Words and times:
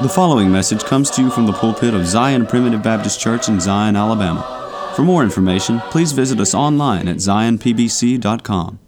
The 0.00 0.08
following 0.08 0.52
message 0.52 0.84
comes 0.84 1.10
to 1.10 1.22
you 1.22 1.28
from 1.28 1.46
the 1.46 1.52
pulpit 1.52 1.92
of 1.92 2.06
Zion 2.06 2.46
Primitive 2.46 2.84
Baptist 2.84 3.18
Church 3.18 3.48
in 3.48 3.58
Zion, 3.58 3.96
Alabama. 3.96 4.92
For 4.94 5.02
more 5.02 5.24
information, 5.24 5.80
please 5.90 6.12
visit 6.12 6.38
us 6.38 6.54
online 6.54 7.08
at 7.08 7.16
zionpbc.com. 7.16 8.78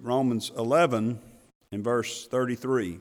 Romans 0.00 0.52
11 0.56 1.20
and 1.70 1.84
verse 1.84 2.26
33. 2.28 3.00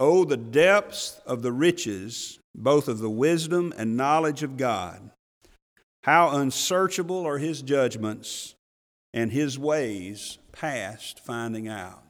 Oh, 0.00 0.24
the 0.24 0.36
depths 0.36 1.20
of 1.24 1.42
the 1.42 1.52
riches, 1.52 2.40
both 2.52 2.88
of 2.88 2.98
the 2.98 3.08
wisdom 3.08 3.72
and 3.76 3.96
knowledge 3.96 4.42
of 4.42 4.56
God. 4.56 5.12
How 6.02 6.30
unsearchable 6.30 7.24
are 7.24 7.38
his 7.38 7.62
judgments 7.62 8.56
and 9.12 9.30
his 9.30 9.60
ways 9.60 10.38
past 10.50 11.20
finding 11.20 11.68
out. 11.68 12.03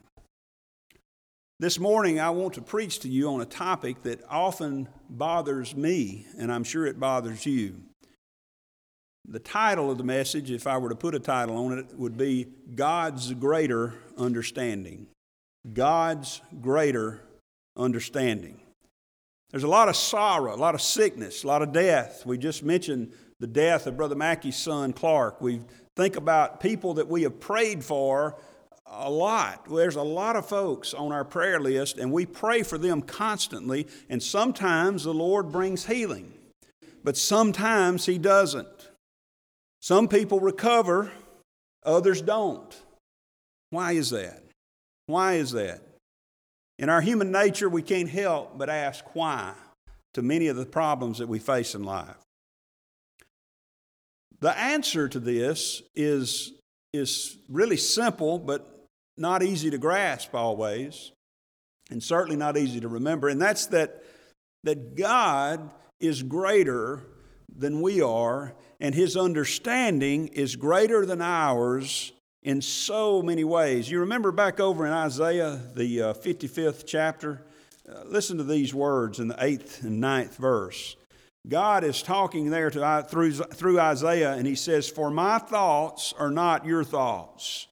This 1.64 1.78
morning, 1.78 2.20
I 2.20 2.28
want 2.28 2.52
to 2.56 2.60
preach 2.60 2.98
to 3.00 3.08
you 3.08 3.30
on 3.30 3.40
a 3.40 3.46
topic 3.46 4.02
that 4.02 4.20
often 4.28 4.86
bothers 5.08 5.74
me, 5.74 6.26
and 6.36 6.52
I'm 6.52 6.62
sure 6.62 6.84
it 6.84 7.00
bothers 7.00 7.46
you. 7.46 7.80
The 9.26 9.38
title 9.38 9.90
of 9.90 9.96
the 9.96 10.04
message, 10.04 10.50
if 10.50 10.66
I 10.66 10.76
were 10.76 10.90
to 10.90 10.94
put 10.94 11.14
a 11.14 11.18
title 11.18 11.56
on 11.56 11.78
it, 11.78 11.98
would 11.98 12.18
be 12.18 12.48
God's 12.74 13.32
Greater 13.32 13.94
Understanding. 14.18 15.06
God's 15.72 16.42
Greater 16.60 17.22
Understanding. 17.78 18.60
There's 19.50 19.64
a 19.64 19.66
lot 19.66 19.88
of 19.88 19.96
sorrow, 19.96 20.54
a 20.54 20.56
lot 20.56 20.74
of 20.74 20.82
sickness, 20.82 21.44
a 21.44 21.46
lot 21.46 21.62
of 21.62 21.72
death. 21.72 22.26
We 22.26 22.36
just 22.36 22.62
mentioned 22.62 23.14
the 23.40 23.46
death 23.46 23.86
of 23.86 23.96
Brother 23.96 24.16
Mackey's 24.16 24.58
son, 24.58 24.92
Clark. 24.92 25.40
We 25.40 25.62
think 25.96 26.16
about 26.16 26.60
people 26.60 26.92
that 26.92 27.08
we 27.08 27.22
have 27.22 27.40
prayed 27.40 27.82
for 27.82 28.36
a 28.96 29.10
lot. 29.10 29.66
There's 29.68 29.96
a 29.96 30.02
lot 30.02 30.36
of 30.36 30.46
folks 30.46 30.94
on 30.94 31.12
our 31.12 31.24
prayer 31.24 31.60
list, 31.60 31.98
and 31.98 32.12
we 32.12 32.26
pray 32.26 32.62
for 32.62 32.78
them 32.78 33.02
constantly, 33.02 33.86
and 34.08 34.22
sometimes 34.22 35.04
the 35.04 35.14
Lord 35.14 35.50
brings 35.52 35.86
healing, 35.86 36.32
but 37.02 37.16
sometimes 37.16 38.06
He 38.06 38.18
doesn't. 38.18 38.90
Some 39.80 40.08
people 40.08 40.40
recover, 40.40 41.10
others 41.84 42.22
don't. 42.22 42.74
Why 43.70 43.92
is 43.92 44.10
that? 44.10 44.42
Why 45.06 45.34
is 45.34 45.52
that? 45.52 45.80
In 46.78 46.88
our 46.88 47.00
human 47.00 47.30
nature, 47.30 47.68
we 47.68 47.82
can't 47.82 48.08
help 48.08 48.56
but 48.58 48.68
ask 48.68 49.04
why 49.14 49.52
to 50.14 50.22
many 50.22 50.48
of 50.48 50.56
the 50.56 50.66
problems 50.66 51.18
that 51.18 51.28
we 51.28 51.38
face 51.38 51.74
in 51.74 51.84
life. 51.84 52.16
The 54.40 54.56
answer 54.58 55.08
to 55.08 55.18
this 55.18 55.82
is, 55.94 56.52
is 56.92 57.36
really 57.48 57.76
simple, 57.76 58.38
but 58.38 58.83
not 59.16 59.42
easy 59.42 59.70
to 59.70 59.78
grasp 59.78 60.34
always, 60.34 61.12
and 61.90 62.02
certainly 62.02 62.36
not 62.36 62.56
easy 62.56 62.80
to 62.80 62.88
remember, 62.88 63.28
and 63.28 63.40
that's 63.40 63.66
that, 63.66 64.02
that 64.64 64.96
God 64.96 65.72
is 66.00 66.22
greater 66.22 67.02
than 67.56 67.80
we 67.80 68.00
are, 68.00 68.54
and 68.80 68.94
His 68.94 69.16
understanding 69.16 70.28
is 70.28 70.56
greater 70.56 71.06
than 71.06 71.22
ours 71.22 72.12
in 72.42 72.60
so 72.60 73.22
many 73.22 73.44
ways. 73.44 73.90
You 73.90 74.00
remember 74.00 74.32
back 74.32 74.60
over 74.60 74.86
in 74.86 74.92
Isaiah, 74.92 75.60
the 75.74 76.02
uh, 76.02 76.12
55th 76.14 76.84
chapter? 76.86 77.42
Uh, 77.88 78.02
listen 78.06 78.38
to 78.38 78.44
these 78.44 78.74
words 78.74 79.18
in 79.18 79.28
the 79.28 79.34
8th 79.34 79.82
and 79.82 80.00
ninth 80.00 80.36
verse. 80.36 80.96
God 81.46 81.84
is 81.84 82.02
talking 82.02 82.48
there 82.50 82.70
to, 82.70 83.06
through, 83.08 83.32
through 83.32 83.78
Isaiah, 83.78 84.32
and 84.32 84.46
he 84.46 84.54
says, 84.54 84.88
For 84.88 85.10
my 85.10 85.38
thoughts 85.38 86.14
are 86.18 86.30
not 86.30 86.64
your 86.64 86.84
thoughts, 86.84 87.66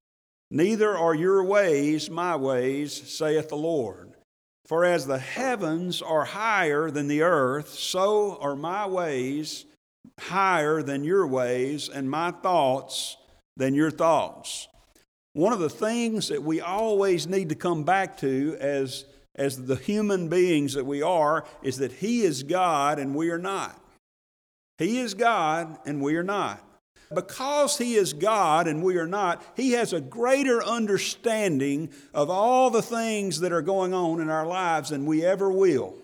Neither 0.54 0.94
are 0.94 1.14
your 1.14 1.42
ways 1.42 2.10
my 2.10 2.36
ways, 2.36 2.92
saith 2.92 3.48
the 3.48 3.56
Lord. 3.56 4.12
For 4.66 4.84
as 4.84 5.06
the 5.06 5.18
heavens 5.18 6.02
are 6.02 6.26
higher 6.26 6.90
than 6.90 7.08
the 7.08 7.22
earth, 7.22 7.70
so 7.70 8.36
are 8.38 8.54
my 8.54 8.86
ways 8.86 9.64
higher 10.20 10.82
than 10.82 11.04
your 11.04 11.26
ways, 11.26 11.88
and 11.88 12.10
my 12.10 12.32
thoughts 12.32 13.16
than 13.56 13.74
your 13.74 13.90
thoughts. 13.90 14.68
One 15.32 15.54
of 15.54 15.58
the 15.58 15.70
things 15.70 16.28
that 16.28 16.42
we 16.42 16.60
always 16.60 17.26
need 17.26 17.48
to 17.48 17.54
come 17.54 17.84
back 17.84 18.18
to 18.18 18.58
as, 18.60 19.06
as 19.34 19.64
the 19.64 19.76
human 19.76 20.28
beings 20.28 20.74
that 20.74 20.84
we 20.84 21.00
are 21.00 21.46
is 21.62 21.78
that 21.78 21.92
He 21.92 22.24
is 22.24 22.42
God 22.42 22.98
and 22.98 23.14
we 23.14 23.30
are 23.30 23.38
not. 23.38 23.80
He 24.76 24.98
is 24.98 25.14
God 25.14 25.78
and 25.86 26.02
we 26.02 26.16
are 26.16 26.22
not 26.22 26.62
because 27.14 27.78
He 27.78 27.94
is 27.94 28.12
God 28.12 28.66
and 28.66 28.82
we 28.82 28.96
are 28.98 29.06
not, 29.06 29.42
He 29.56 29.72
has 29.72 29.92
a 29.92 30.00
greater 30.00 30.62
understanding 30.62 31.90
of 32.14 32.30
all 32.30 32.70
the 32.70 32.82
things 32.82 33.40
that 33.40 33.52
are 33.52 33.62
going 33.62 33.94
on 33.94 34.20
in 34.20 34.28
our 34.28 34.46
lives 34.46 34.90
than 34.90 35.06
we 35.06 35.24
ever 35.24 35.50
will. 35.50 35.94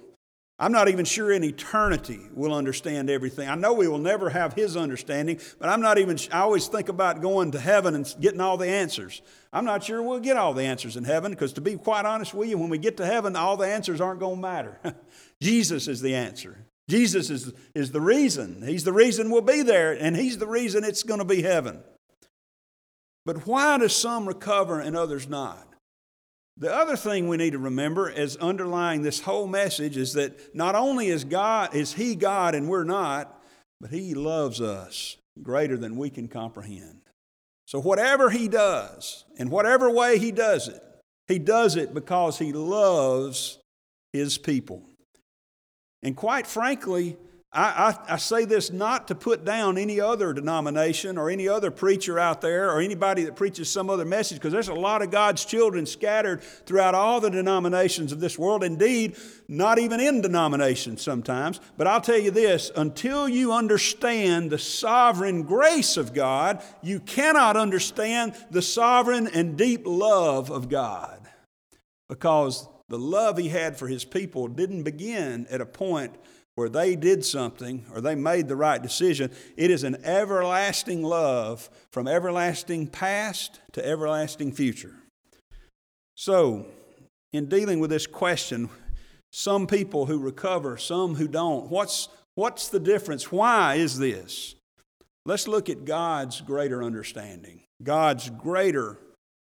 I'm 0.60 0.72
not 0.72 0.88
even 0.88 1.04
sure 1.04 1.30
in 1.30 1.44
eternity 1.44 2.18
we'll 2.34 2.52
understand 2.52 3.10
everything. 3.10 3.48
I 3.48 3.54
know 3.54 3.74
we 3.74 3.86
will 3.86 3.98
never 3.98 4.28
have 4.30 4.54
His 4.54 4.76
understanding, 4.76 5.38
but 5.60 5.68
I'm 5.68 5.80
not 5.80 5.98
even, 5.98 6.18
I 6.32 6.40
always 6.40 6.66
think 6.66 6.88
about 6.88 7.20
going 7.22 7.52
to 7.52 7.60
heaven 7.60 7.94
and 7.94 8.12
getting 8.20 8.40
all 8.40 8.56
the 8.56 8.66
answers. 8.66 9.22
I'm 9.52 9.64
not 9.64 9.84
sure 9.84 10.02
we'll 10.02 10.18
get 10.18 10.36
all 10.36 10.54
the 10.54 10.64
answers 10.64 10.96
in 10.96 11.04
heaven 11.04 11.30
because, 11.30 11.52
to 11.54 11.60
be 11.60 11.76
quite 11.76 12.04
honest 12.06 12.34
with 12.34 12.48
you, 12.48 12.58
when 12.58 12.70
we 12.70 12.78
get 12.78 12.96
to 12.96 13.06
heaven, 13.06 13.36
all 13.36 13.56
the 13.56 13.68
answers 13.68 14.00
aren't 14.00 14.18
going 14.18 14.36
to 14.36 14.42
matter. 14.42 14.80
Jesus 15.40 15.86
is 15.86 16.00
the 16.00 16.16
answer. 16.16 16.58
Jesus 16.88 17.28
is, 17.28 17.52
is 17.74 17.92
the 17.92 18.00
reason. 18.00 18.62
He's 18.66 18.84
the 18.84 18.92
reason 18.92 19.30
we'll 19.30 19.42
be 19.42 19.62
there, 19.62 19.92
and 19.92 20.16
He's 20.16 20.38
the 20.38 20.46
reason 20.46 20.84
it's 20.84 21.02
going 21.02 21.18
to 21.18 21.24
be 21.24 21.42
heaven. 21.42 21.82
But 23.26 23.46
why 23.46 23.76
do 23.76 23.88
some 23.88 24.26
recover 24.26 24.80
and 24.80 24.96
others 24.96 25.28
not? 25.28 25.68
The 26.56 26.74
other 26.74 26.96
thing 26.96 27.28
we 27.28 27.36
need 27.36 27.52
to 27.52 27.58
remember 27.58 28.10
as 28.10 28.36
underlying 28.36 29.02
this 29.02 29.20
whole 29.20 29.46
message 29.46 29.96
is 29.96 30.14
that 30.14 30.54
not 30.54 30.74
only 30.74 31.08
is 31.08 31.24
God 31.24 31.74
is 31.74 31.92
He 31.92 32.16
God 32.16 32.54
and 32.54 32.68
we're 32.68 32.84
not, 32.84 33.40
but 33.80 33.90
He 33.90 34.14
loves 34.14 34.60
us 34.60 35.18
greater 35.40 35.76
than 35.76 35.96
we 35.96 36.10
can 36.10 36.26
comprehend. 36.26 37.02
So 37.66 37.80
whatever 37.80 38.30
He 38.30 38.48
does, 38.48 39.24
in 39.36 39.50
whatever 39.50 39.90
way 39.90 40.18
He 40.18 40.32
does 40.32 40.66
it, 40.66 40.82
He 41.28 41.38
does 41.38 41.76
it 41.76 41.94
because 41.94 42.38
He 42.38 42.52
loves 42.52 43.58
His 44.12 44.36
people. 44.36 44.82
And 46.02 46.16
quite 46.16 46.46
frankly, 46.46 47.16
I, 47.50 47.94
I, 48.08 48.14
I, 48.14 48.16
say 48.18 48.44
this 48.44 48.70
not 48.70 49.08
to 49.08 49.14
put 49.14 49.42
down 49.42 49.78
any 49.78 50.00
other 50.00 50.34
denomination 50.34 51.16
or 51.16 51.30
any 51.30 51.48
other 51.48 51.70
preacher 51.70 52.18
out 52.18 52.42
there 52.42 52.70
or 52.70 52.82
anybody 52.82 53.24
that 53.24 53.36
preaches 53.36 53.70
some 53.70 53.88
other 53.88 54.04
message, 54.04 54.36
because 54.36 54.52
there's 54.52 54.68
a 54.68 54.74
lot 54.74 55.00
of 55.00 55.10
God's 55.10 55.46
children 55.46 55.86
scattered 55.86 56.42
throughout 56.42 56.94
all 56.94 57.20
the 57.20 57.30
denominations 57.30 58.12
of 58.12 58.20
this 58.20 58.38
world. 58.38 58.62
Indeed, 58.62 59.16
not 59.48 59.78
even 59.78 59.98
in 59.98 60.20
denominations 60.20 61.00
sometimes. 61.00 61.58
But 61.78 61.86
I'll 61.86 62.02
tell 62.02 62.18
you 62.18 62.30
this 62.30 62.70
until 62.76 63.26
you 63.26 63.54
understand 63.54 64.50
the 64.50 64.58
sovereign 64.58 65.42
grace 65.44 65.96
of 65.96 66.12
God, 66.12 66.62
you 66.82 67.00
cannot 67.00 67.56
understand 67.56 68.34
the 68.50 68.62
sovereign 68.62 69.26
and 69.26 69.56
deep 69.56 69.86
love 69.86 70.50
of 70.50 70.68
God. 70.68 71.26
Because 72.10 72.68
the 72.88 72.98
love 72.98 73.38
he 73.38 73.48
had 73.48 73.76
for 73.76 73.88
his 73.88 74.04
people 74.04 74.48
didn't 74.48 74.82
begin 74.82 75.46
at 75.50 75.60
a 75.60 75.66
point 75.66 76.14
where 76.54 76.68
they 76.68 76.96
did 76.96 77.24
something 77.24 77.86
or 77.94 78.00
they 78.00 78.14
made 78.14 78.48
the 78.48 78.56
right 78.56 78.82
decision. 78.82 79.30
It 79.56 79.70
is 79.70 79.84
an 79.84 80.04
everlasting 80.04 81.02
love 81.02 81.70
from 81.92 82.08
everlasting 82.08 82.88
past 82.88 83.60
to 83.72 83.86
everlasting 83.86 84.52
future. 84.52 84.96
So, 86.16 86.66
in 87.32 87.48
dealing 87.48 87.78
with 87.78 87.90
this 87.90 88.06
question, 88.06 88.70
some 89.30 89.66
people 89.66 90.06
who 90.06 90.18
recover, 90.18 90.76
some 90.78 91.14
who 91.14 91.28
don't, 91.28 91.70
what's, 91.70 92.08
what's 92.34 92.68
the 92.68 92.80
difference? 92.80 93.30
Why 93.30 93.74
is 93.74 93.98
this? 93.98 94.56
Let's 95.26 95.46
look 95.46 95.68
at 95.68 95.84
God's 95.84 96.40
greater 96.40 96.82
understanding. 96.82 97.60
God's 97.82 98.30
greater 98.30 98.98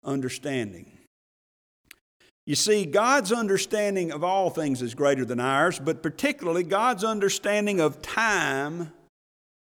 understanding. 0.03 0.96
You 2.47 2.55
see, 2.55 2.85
God's 2.85 3.33
understanding 3.33 4.13
of 4.13 4.23
all 4.23 4.49
things 4.49 4.81
is 4.81 4.95
greater 4.95 5.25
than 5.25 5.41
ours, 5.41 5.79
but 5.79 6.01
particularly 6.01 6.63
God's 6.63 7.03
understanding 7.03 7.81
of 7.81 8.01
time 8.01 8.93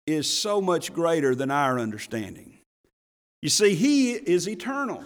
is 0.06 0.32
so 0.32 0.60
much 0.60 0.94
greater 0.94 1.34
than 1.34 1.50
our 1.50 1.80
understanding. 1.80 2.58
You 3.42 3.48
see, 3.48 3.74
He 3.74 4.12
is 4.12 4.48
eternal, 4.48 5.02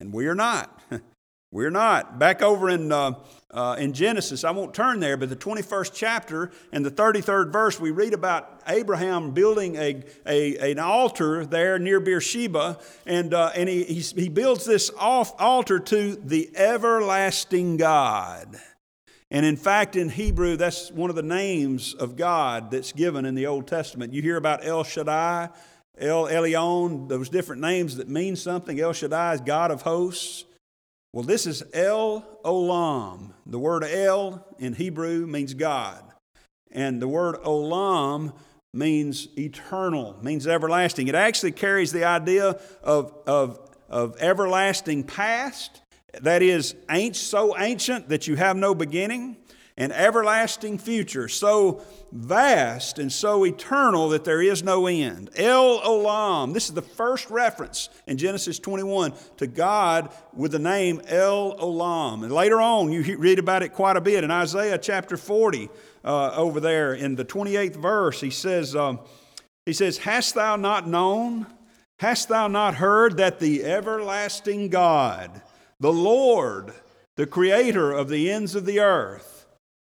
and 0.00 0.12
we 0.12 0.26
are 0.26 0.34
not. 0.34 0.78
We're 1.52 1.70
not. 1.70 2.18
Back 2.18 2.40
over 2.40 2.70
in, 2.70 2.90
uh, 2.90 3.12
uh, 3.50 3.76
in 3.78 3.92
Genesis, 3.92 4.42
I 4.42 4.52
won't 4.52 4.72
turn 4.72 5.00
there, 5.00 5.18
but 5.18 5.28
the 5.28 5.36
21st 5.36 5.92
chapter 5.94 6.50
and 6.72 6.82
the 6.82 6.90
33rd 6.90 7.52
verse, 7.52 7.78
we 7.78 7.90
read 7.90 8.14
about 8.14 8.62
Abraham 8.66 9.32
building 9.32 9.76
a, 9.76 10.02
a, 10.26 10.70
an 10.70 10.78
altar 10.78 11.44
there 11.44 11.78
near 11.78 12.00
Beersheba, 12.00 12.78
and, 13.04 13.34
uh, 13.34 13.50
and 13.54 13.68
he, 13.68 13.84
he 13.84 14.30
builds 14.30 14.64
this 14.64 14.90
off 14.98 15.38
altar 15.38 15.78
to 15.78 16.16
the 16.16 16.50
everlasting 16.56 17.76
God. 17.76 18.58
And 19.30 19.44
in 19.44 19.56
fact, 19.56 19.94
in 19.94 20.08
Hebrew, 20.08 20.56
that's 20.56 20.90
one 20.90 21.10
of 21.10 21.16
the 21.16 21.22
names 21.22 21.92
of 21.92 22.16
God 22.16 22.70
that's 22.70 22.92
given 22.92 23.26
in 23.26 23.34
the 23.34 23.46
Old 23.46 23.66
Testament. 23.66 24.14
You 24.14 24.22
hear 24.22 24.38
about 24.38 24.64
El 24.64 24.84
Shaddai, 24.84 25.50
El 25.98 26.28
Elyon, 26.28 27.10
those 27.10 27.28
different 27.28 27.60
names 27.60 27.96
that 27.96 28.08
mean 28.08 28.36
something. 28.36 28.80
El 28.80 28.94
Shaddai 28.94 29.34
is 29.34 29.42
God 29.42 29.70
of 29.70 29.82
hosts. 29.82 30.46
Well, 31.12 31.24
this 31.24 31.46
is 31.46 31.62
El 31.74 32.22
Olam. 32.42 33.32
The 33.44 33.58
word 33.58 33.84
El 33.84 34.46
in 34.58 34.72
Hebrew 34.72 35.26
means 35.26 35.52
God. 35.52 36.02
And 36.70 37.02
the 37.02 37.08
word 37.08 37.36
Olam 37.44 38.32
means 38.72 39.28
eternal, 39.36 40.16
means 40.22 40.46
everlasting. 40.46 41.08
It 41.08 41.14
actually 41.14 41.52
carries 41.52 41.92
the 41.92 42.04
idea 42.04 42.58
of, 42.82 43.14
of, 43.26 43.60
of 43.90 44.16
everlasting 44.20 45.04
past, 45.04 45.82
that 46.20 46.42
is 46.42 46.74
ain't 46.90 47.16
so 47.16 47.58
ancient 47.58 48.08
that 48.08 48.26
you 48.26 48.36
have 48.36 48.56
no 48.56 48.74
beginning, 48.74 49.36
and 49.76 49.92
everlasting 49.92 50.78
future, 50.78 51.28
so 51.28 51.82
vast 52.12 52.98
and 52.98 53.10
so 53.10 53.44
eternal 53.44 54.10
that 54.10 54.24
there 54.24 54.42
is 54.42 54.62
no 54.62 54.86
end. 54.86 55.30
El 55.36 55.80
Olam. 55.80 56.52
This 56.52 56.68
is 56.68 56.74
the 56.74 56.82
first 56.82 57.30
reference 57.30 57.88
in 58.06 58.18
Genesis 58.18 58.58
21 58.58 59.14
to 59.38 59.46
God 59.46 60.12
with 60.34 60.52
the 60.52 60.58
name 60.58 61.00
El 61.06 61.56
Olam. 61.56 62.22
And 62.22 62.32
later 62.32 62.60
on, 62.60 62.92
you 62.92 63.16
read 63.16 63.38
about 63.38 63.62
it 63.62 63.70
quite 63.70 63.96
a 63.96 64.00
bit 64.00 64.24
in 64.24 64.30
Isaiah 64.30 64.78
chapter 64.78 65.16
40 65.16 65.70
uh, 66.04 66.32
over 66.34 66.60
there 66.60 66.92
in 66.94 67.14
the 67.14 67.24
28th 67.24 67.76
verse. 67.76 68.20
He 68.20 68.30
says, 68.30 68.76
um, 68.76 69.00
he 69.64 69.72
says, 69.72 69.98
Hast 69.98 70.34
thou 70.34 70.56
not 70.56 70.86
known? 70.86 71.46
Hast 71.98 72.28
thou 72.28 72.48
not 72.48 72.74
heard 72.74 73.16
that 73.18 73.38
the 73.38 73.64
everlasting 73.64 74.68
God, 74.68 75.40
the 75.78 75.92
Lord, 75.92 76.72
the 77.16 77.26
creator 77.26 77.92
of 77.92 78.08
the 78.08 78.30
ends 78.30 78.54
of 78.54 78.66
the 78.66 78.80
earth, 78.80 79.41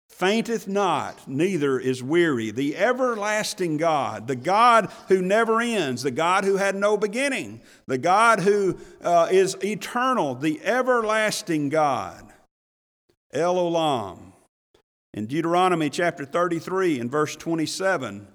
fainteth 0.10 0.68
not, 0.68 1.28
neither 1.28 1.80
is 1.80 2.02
weary. 2.02 2.52
The 2.52 2.78
everlasting 2.78 3.78
God, 3.78 4.28
the 4.28 4.36
God 4.36 4.92
who 5.08 5.22
never 5.22 5.60
ends, 5.62 6.04
the 6.04 6.12
God 6.12 6.46
who 6.46 6.58
had 6.58 6.76
no 6.76 6.98
beginning, 6.98 7.62
the 7.88 7.98
God 7.98 8.40
who 8.40 8.78
uh, 9.02 9.28
is 9.30 9.58
eternal, 9.64 10.36
the 10.36 10.62
everlasting 10.64 11.70
God. 11.70 12.32
El 13.34 13.56
Olam. 13.56 14.32
In 15.14 15.28
Deuteronomy 15.28 15.90
chapter 15.90 16.26
33 16.26 17.00
and 17.00 17.12
verse 17.12 17.36
27, 17.36 18.28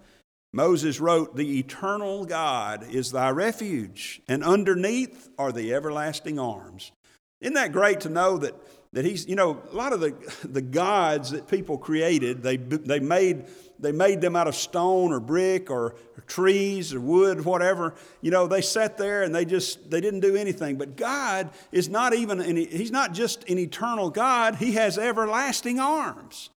Moses 0.52 1.00
wrote, 1.00 1.36
The 1.36 1.58
eternal 1.58 2.24
God 2.24 2.84
is 2.90 3.12
thy 3.12 3.30
refuge, 3.30 4.20
and 4.28 4.42
underneath 4.42 5.28
are 5.38 5.52
the 5.52 5.72
everlasting 5.72 6.38
arms. 6.38 6.92
Isn't 7.40 7.54
that 7.54 7.72
great 7.72 8.00
to 8.00 8.08
know 8.08 8.36
that 8.38 8.54
that 8.92 9.04
he's, 9.04 9.26
you 9.28 9.36
know, 9.36 9.62
a 9.70 9.74
lot 9.74 9.92
of 9.92 10.00
the, 10.00 10.14
the 10.44 10.62
gods 10.62 11.30
that 11.30 11.46
people 11.48 11.78
created, 11.78 12.42
they, 12.42 12.56
they, 12.56 12.98
made, 12.98 13.44
they 13.78 13.92
made 13.92 14.20
them 14.20 14.34
out 14.34 14.48
of 14.48 14.56
stone 14.56 15.12
or 15.12 15.20
brick 15.20 15.70
or, 15.70 15.94
or 16.16 16.24
trees 16.26 16.92
or 16.92 17.00
wood, 17.00 17.44
whatever. 17.44 17.94
You 18.20 18.32
know, 18.32 18.48
they 18.48 18.62
sat 18.62 18.98
there 18.98 19.22
and 19.22 19.32
they 19.34 19.44
just, 19.44 19.90
they 19.90 20.00
didn't 20.00 20.20
do 20.20 20.34
anything. 20.34 20.76
But 20.76 20.96
God 20.96 21.50
is 21.70 21.88
not 21.88 22.14
even, 22.14 22.40
an, 22.40 22.56
he's 22.56 22.90
not 22.90 23.14
just 23.14 23.48
an 23.48 23.58
eternal 23.58 24.10
God, 24.10 24.56
he 24.56 24.72
has 24.72 24.98
everlasting 24.98 25.78
arms. 25.78 26.50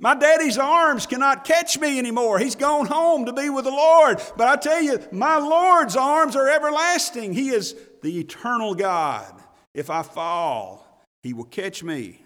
My 0.00 0.14
daddy's 0.14 0.58
arms 0.58 1.06
cannot 1.06 1.44
catch 1.44 1.78
me 1.78 1.98
anymore. 1.98 2.38
He's 2.38 2.56
gone 2.56 2.86
home 2.86 3.26
to 3.26 3.32
be 3.32 3.48
with 3.48 3.64
the 3.64 3.70
Lord. 3.70 4.20
But 4.36 4.48
I 4.48 4.56
tell 4.56 4.82
you, 4.82 4.98
my 5.12 5.38
Lord's 5.38 5.96
arms 5.96 6.34
are 6.34 6.48
everlasting. 6.48 7.32
He 7.32 7.50
is 7.50 7.76
the 8.02 8.18
eternal 8.18 8.74
God. 8.74 9.32
If 9.72 9.90
I 9.90 10.02
fall, 10.02 10.83
he 11.24 11.32
will 11.32 11.44
catch 11.44 11.82
me. 11.82 12.20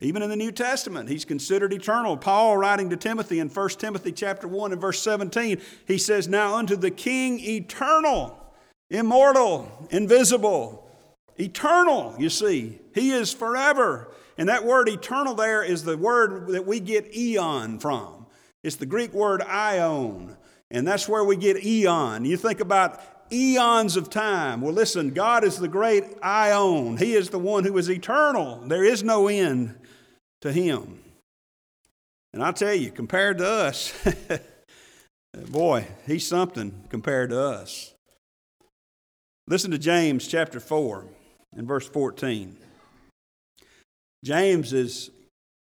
Even 0.00 0.22
in 0.22 0.30
the 0.30 0.36
New 0.36 0.50
Testament, 0.50 1.08
he's 1.08 1.24
considered 1.24 1.72
eternal. 1.72 2.16
Paul 2.16 2.56
writing 2.56 2.90
to 2.90 2.96
Timothy 2.96 3.38
in 3.38 3.48
1 3.48 3.68
Timothy 3.70 4.10
chapter 4.10 4.48
1 4.48 4.72
and 4.72 4.80
verse 4.80 5.00
17, 5.02 5.60
he 5.86 5.98
says, 5.98 6.26
Now 6.26 6.56
unto 6.56 6.74
the 6.74 6.90
King 6.90 7.38
eternal, 7.38 8.36
immortal, 8.90 9.86
invisible, 9.90 10.90
eternal, 11.36 12.16
you 12.18 12.30
see. 12.30 12.80
He 12.94 13.10
is 13.12 13.32
forever. 13.32 14.10
And 14.36 14.48
that 14.48 14.64
word 14.64 14.88
eternal 14.88 15.34
there 15.34 15.62
is 15.62 15.84
the 15.84 15.96
word 15.96 16.48
that 16.48 16.66
we 16.66 16.80
get 16.80 17.14
eon 17.14 17.78
from. 17.78 18.26
It's 18.64 18.76
the 18.76 18.86
Greek 18.86 19.12
word 19.12 19.42
aion. 19.42 20.36
And 20.70 20.88
that's 20.88 21.08
where 21.08 21.22
we 21.22 21.36
get 21.36 21.62
eon. 21.62 22.24
You 22.24 22.38
think 22.38 22.60
about 22.60 23.00
eons 23.32 23.96
of 23.96 24.10
time. 24.10 24.60
Well, 24.60 24.72
listen, 24.72 25.10
God 25.10 25.44
is 25.44 25.58
the 25.58 25.68
great 25.68 26.20
Aion. 26.20 26.98
He 26.98 27.14
is 27.14 27.30
the 27.30 27.38
one 27.38 27.64
who 27.64 27.76
is 27.78 27.90
eternal. 27.90 28.60
There 28.66 28.84
is 28.84 29.02
no 29.02 29.28
end 29.28 29.74
to 30.42 30.52
Him. 30.52 31.00
And 32.32 32.42
I 32.42 32.52
tell 32.52 32.74
you, 32.74 32.90
compared 32.90 33.38
to 33.38 33.48
us, 33.48 33.92
boy, 35.48 35.86
He's 36.06 36.26
something 36.26 36.84
compared 36.88 37.30
to 37.30 37.40
us. 37.40 37.94
Listen 39.46 39.70
to 39.72 39.78
James 39.78 40.26
chapter 40.26 40.58
4 40.58 41.04
and 41.56 41.68
verse 41.68 41.86
14. 41.88 42.56
James 44.24 44.72
is 44.72 45.10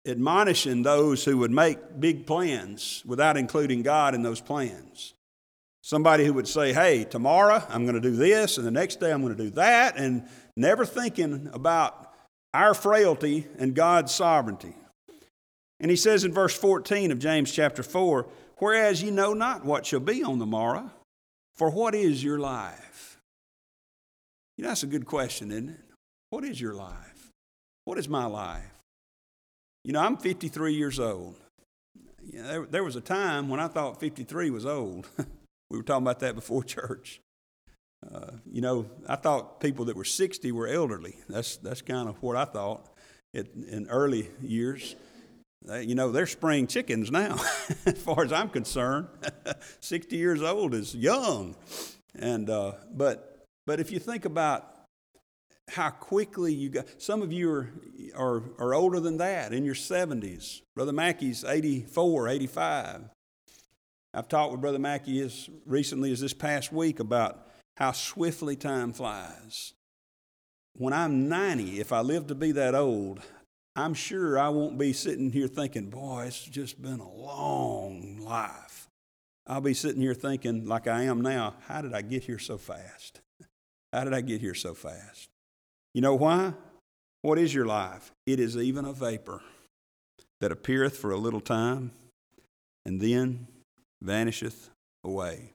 admonishing 0.06 0.82
those 0.82 1.25
who 1.25 1.37
would 1.38 1.50
make 1.50 1.98
big 1.98 2.26
plans 2.26 3.02
without 3.04 3.37
including 3.37 3.82
God 3.82 4.14
in 4.14 4.22
those 4.22 4.40
plans. 4.40 5.14
Somebody 5.87 6.25
who 6.25 6.33
would 6.33 6.49
say, 6.49 6.73
hey, 6.73 7.05
tomorrow 7.05 7.62
I'm 7.69 7.85
going 7.85 7.94
to 7.94 8.00
do 8.00 8.17
this, 8.17 8.59
and 8.59 8.67
the 8.67 8.73
next 8.73 8.99
day 8.99 9.12
I'm 9.12 9.23
going 9.23 9.37
to 9.37 9.41
do 9.44 9.50
that, 9.50 9.97
and 9.97 10.27
never 10.56 10.85
thinking 10.85 11.49
about 11.53 12.12
our 12.53 12.75
frailty 12.75 13.47
and 13.56 13.73
God's 13.73 14.12
sovereignty. 14.12 14.75
And 15.79 15.88
he 15.88 15.97
says 15.97 16.25
in 16.25 16.33
verse 16.33 16.59
14 16.59 17.12
of 17.12 17.21
James 17.21 17.53
chapter 17.53 17.85
4, 17.85 18.27
whereas 18.56 19.00
ye 19.00 19.12
know 19.12 19.33
not 19.33 19.65
what 19.65 19.87
shall 19.87 20.00
be 20.00 20.25
on 20.25 20.41
the 20.41 20.44
morrow, 20.44 20.91
for 21.55 21.71
what 21.71 21.94
is 21.94 22.25
your 22.25 22.41
life? 22.41 23.21
You 24.56 24.65
know, 24.65 24.71
that's 24.71 24.82
a 24.82 24.89
good 24.89 25.06
question, 25.06 25.53
isn't 25.53 25.69
it? 25.69 25.81
What 26.31 26.43
is 26.43 26.61
your 26.61 26.75
life? 26.75 27.31
What 27.85 27.97
is 27.97 28.09
my 28.09 28.25
life? 28.25 28.75
You 29.85 29.93
know, 29.93 30.00
I'm 30.00 30.17
53 30.17 30.75
years 30.75 30.99
old. 30.99 31.37
You 32.25 32.43
know, 32.43 32.49
there, 32.49 32.67
there 32.67 32.85
was 32.85 32.97
a 32.97 33.00
time 33.00 33.49
when 33.49 33.61
I 33.61 33.69
thought 33.69 34.00
53 34.00 34.50
was 34.50 34.67
old. 34.67 35.09
We 35.71 35.77
were 35.77 35.83
talking 35.83 36.05
about 36.05 36.21
that 36.21 36.35
before 36.35 36.65
church. 36.77 37.21
Uh, 38.13 38.33
you 38.51 38.61
know, 38.61 38.87
I 39.09 39.17
thought 39.17 39.61
people 39.61 39.87
that 39.87 39.97
were 39.97 40.05
60 40.05 40.53
were 40.53 40.69
elderly. 40.69 41.17
That's, 41.29 41.57
that's 41.57 41.83
kind 41.83 42.09
of 42.09 42.23
what 42.23 42.37
I 42.37 42.45
thought 42.45 42.87
it, 43.33 43.53
in 43.55 43.87
early 43.89 44.29
years. 44.43 44.97
Uh, 45.69 45.77
you 45.77 45.95
know, 45.95 46.13
they're 46.13 46.27
spring 46.27 46.67
chickens 46.67 47.11
now, 47.11 47.37
as 47.87 47.99
far 47.99 48.23
as 48.25 48.33
I'm 48.33 48.49
concerned. 48.49 49.09
60 49.81 50.17
years 50.17 50.43
old 50.43 50.75
is 50.75 50.95
young. 50.95 51.57
And, 52.15 52.49
uh, 52.49 52.73
but, 52.93 53.45
but 53.67 53.81
if 53.81 53.91
you 53.91 53.99
think 53.99 54.25
about 54.25 54.73
how 55.69 55.91
quickly 55.91 56.55
you 56.55 56.69
got, 56.69 56.87
some 57.03 57.23
of 57.23 57.33
you 57.33 57.51
are, 57.51 57.71
are, 58.15 58.43
are 58.59 58.75
older 58.75 59.01
than 59.01 59.17
that, 59.17 59.53
in 59.53 59.65
your 59.65 59.75
70s. 59.75 60.61
Brother 60.77 60.93
Mackey's 60.93 61.44
84, 61.44 62.29
85. 62.29 63.01
I've 64.17 64.29
talked 64.29 64.51
with 64.51 64.63
Brother 64.63 64.79
Mackey 64.79 65.20
as 65.20 65.51
recently 65.67 66.11
as 66.11 66.20
this 66.20 66.32
past 66.32 66.73
week 66.73 67.01
about 67.01 67.49
how 67.77 67.93
swiftly 67.93 68.56
time 68.56 68.94
flies. 68.94 69.75
When 70.79 70.94
I'm 70.94 71.29
90, 71.29 71.81
if 71.81 71.93
I 71.93 72.01
live 72.01 72.27
to 72.29 72.35
be 72.35 72.51
that 72.53 72.75
old, 72.75 73.20
I'm 73.77 73.93
sure 73.93 74.39
I 74.39 74.49
won't 74.49 74.79
be 74.79 74.94
sitting 74.94 75.32
here 75.32 75.49
thinking, 75.49 75.91
boy, 75.91 76.25
it's 76.29 76.43
just 76.43 76.81
been 76.81 76.99
a 76.99 77.13
long 77.13 78.17
life. 78.20 78.89
I'll 79.46 79.61
be 79.61 79.75
sitting 79.75 80.01
here 80.01 80.15
thinking, 80.15 80.65
like 80.65 80.89
I 80.89 81.03
am 81.03 81.20
now, 81.20 81.56
how 81.67 81.82
did 81.82 81.93
I 81.93 82.01
get 82.01 82.25
here 82.25 82.39
so 82.39 82.56
fast? 82.56 83.20
How 83.93 84.05
did 84.05 84.15
I 84.15 84.23
get 84.23 84.41
here 84.41 84.55
so 84.55 84.73
fast? 84.73 85.29
You 85.93 86.01
know 86.01 86.15
why? 86.15 86.55
What 87.20 87.39
is 87.39 87.53
your 87.53 87.67
life? 87.67 88.13
It 88.27 88.41
is 88.41 88.56
even 88.56 88.87
a 88.87 88.94
vapor 88.94 89.43
that 90.41 90.53
appeareth 90.53 90.96
for 90.96 91.11
a 91.11 91.19
little 91.19 91.43
time 91.43 91.91
and 92.87 92.99
then 92.99 93.49
vanisheth 94.03 94.70
away. 95.05 95.53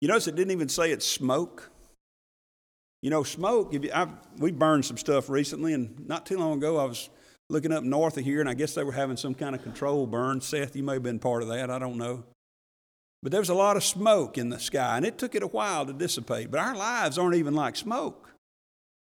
You 0.00 0.08
notice 0.08 0.26
it 0.26 0.34
didn't 0.34 0.52
even 0.52 0.68
say 0.68 0.90
it's 0.90 1.06
smoke. 1.06 1.70
You 3.02 3.10
know, 3.10 3.22
smoke, 3.22 3.74
if 3.74 3.84
you, 3.84 3.90
we 4.38 4.52
burned 4.52 4.84
some 4.84 4.96
stuff 4.96 5.28
recently, 5.28 5.72
and 5.72 6.06
not 6.06 6.26
too 6.26 6.38
long 6.38 6.58
ago 6.58 6.78
I 6.78 6.84
was 6.84 7.08
looking 7.50 7.72
up 7.72 7.84
north 7.84 8.16
of 8.16 8.24
here, 8.24 8.40
and 8.40 8.48
I 8.48 8.54
guess 8.54 8.74
they 8.74 8.84
were 8.84 8.92
having 8.92 9.16
some 9.16 9.34
kind 9.34 9.54
of 9.54 9.62
control 9.62 10.06
burn. 10.06 10.40
Seth, 10.40 10.74
you 10.74 10.82
may 10.82 10.94
have 10.94 11.02
been 11.02 11.18
part 11.18 11.42
of 11.42 11.48
that, 11.48 11.70
I 11.70 11.78
don't 11.78 11.98
know. 11.98 12.24
But 13.22 13.30
there 13.30 13.40
was 13.40 13.48
a 13.48 13.54
lot 13.54 13.76
of 13.76 13.84
smoke 13.84 14.36
in 14.36 14.48
the 14.48 14.58
sky, 14.58 14.96
and 14.96 15.06
it 15.06 15.18
took 15.18 15.34
it 15.34 15.42
a 15.42 15.48
while 15.48 15.86
to 15.86 15.92
dissipate. 15.92 16.50
But 16.50 16.60
our 16.60 16.74
lives 16.74 17.18
aren't 17.18 17.36
even 17.36 17.54
like 17.54 17.76
smoke. 17.76 18.30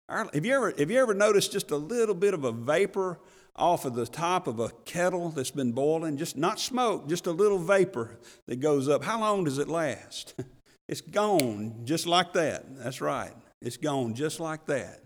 Our, 0.08 0.28
have, 0.34 0.44
you 0.44 0.54
ever, 0.54 0.74
have 0.76 0.90
you 0.90 0.98
ever 0.98 1.14
noticed 1.14 1.52
just 1.52 1.70
a 1.70 1.76
little 1.76 2.16
bit 2.16 2.34
of 2.34 2.42
a 2.42 2.50
vapor 2.50 3.20
off 3.60 3.84
of 3.84 3.94
the 3.94 4.06
top 4.06 4.46
of 4.46 4.58
a 4.58 4.70
kettle 4.84 5.30
that's 5.30 5.50
been 5.50 5.72
boiling, 5.72 6.16
just 6.16 6.36
not 6.36 6.58
smoke, 6.58 7.08
just 7.08 7.26
a 7.26 7.32
little 7.32 7.58
vapor 7.58 8.18
that 8.46 8.60
goes 8.60 8.88
up. 8.88 9.04
How 9.04 9.20
long 9.20 9.44
does 9.44 9.58
it 9.58 9.68
last? 9.68 10.34
It's 10.90 11.02
gone 11.02 11.82
just 11.84 12.08
like 12.08 12.32
that. 12.32 12.64
That's 12.78 13.00
right. 13.00 13.30
It's 13.62 13.76
gone 13.76 14.14
just 14.14 14.40
like 14.40 14.66
that. 14.66 15.00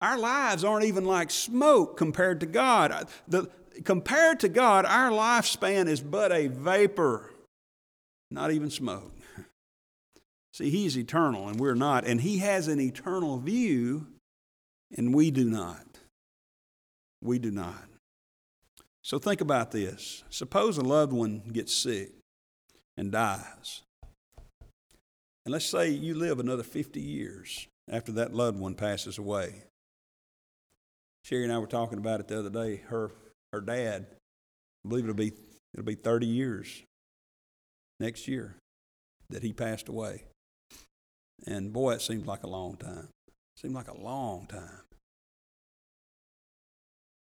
Our 0.00 0.18
lives 0.18 0.64
aren't 0.64 0.84
even 0.84 1.04
like 1.04 1.30
smoke 1.30 1.96
compared 1.96 2.40
to 2.40 2.46
God. 2.46 3.08
The, 3.28 3.48
compared 3.84 4.40
to 4.40 4.48
God, 4.48 4.84
our 4.84 5.10
lifespan 5.10 5.86
is 5.86 6.00
but 6.00 6.32
a 6.32 6.48
vapor, 6.48 7.30
not 8.32 8.50
even 8.50 8.68
smoke. 8.68 9.12
See, 10.52 10.70
He's 10.70 10.98
eternal 10.98 11.46
and 11.46 11.60
we're 11.60 11.76
not, 11.76 12.04
and 12.04 12.20
He 12.20 12.38
has 12.38 12.66
an 12.66 12.80
eternal 12.80 13.38
view, 13.38 14.08
and 14.96 15.14
we 15.14 15.30
do 15.30 15.48
not. 15.48 15.87
We 17.22 17.38
do 17.38 17.50
not. 17.50 17.84
So 19.02 19.18
think 19.18 19.40
about 19.40 19.70
this. 19.70 20.22
Suppose 20.30 20.76
a 20.78 20.82
loved 20.82 21.12
one 21.12 21.42
gets 21.52 21.74
sick 21.74 22.12
and 22.96 23.10
dies. 23.10 23.82
And 25.44 25.52
let's 25.52 25.64
say 25.64 25.88
you 25.88 26.14
live 26.14 26.40
another 26.40 26.62
50 26.62 27.00
years 27.00 27.68
after 27.90 28.12
that 28.12 28.34
loved 28.34 28.58
one 28.58 28.74
passes 28.74 29.16
away. 29.16 29.62
Sherry 31.24 31.44
and 31.44 31.52
I 31.52 31.58
were 31.58 31.66
talking 31.66 31.98
about 31.98 32.20
it 32.20 32.28
the 32.28 32.38
other 32.38 32.50
day. 32.50 32.82
Her, 32.88 33.10
her 33.52 33.60
dad, 33.60 34.06
I 34.84 34.88
believe 34.88 35.04
it'll 35.04 35.14
be, 35.14 35.32
it'll 35.72 35.86
be 35.86 35.94
30 35.94 36.26
years 36.26 36.82
next 37.98 38.28
year 38.28 38.56
that 39.30 39.42
he 39.42 39.52
passed 39.52 39.88
away. 39.88 40.24
And 41.46 41.72
boy, 41.72 41.92
it 41.92 42.02
seems 42.02 42.26
like 42.26 42.42
a 42.42 42.48
long 42.48 42.76
time. 42.76 43.08
It 43.26 43.60
seemed 43.60 43.74
like 43.74 43.88
a 43.88 43.96
long 43.96 44.46
time. 44.46 44.82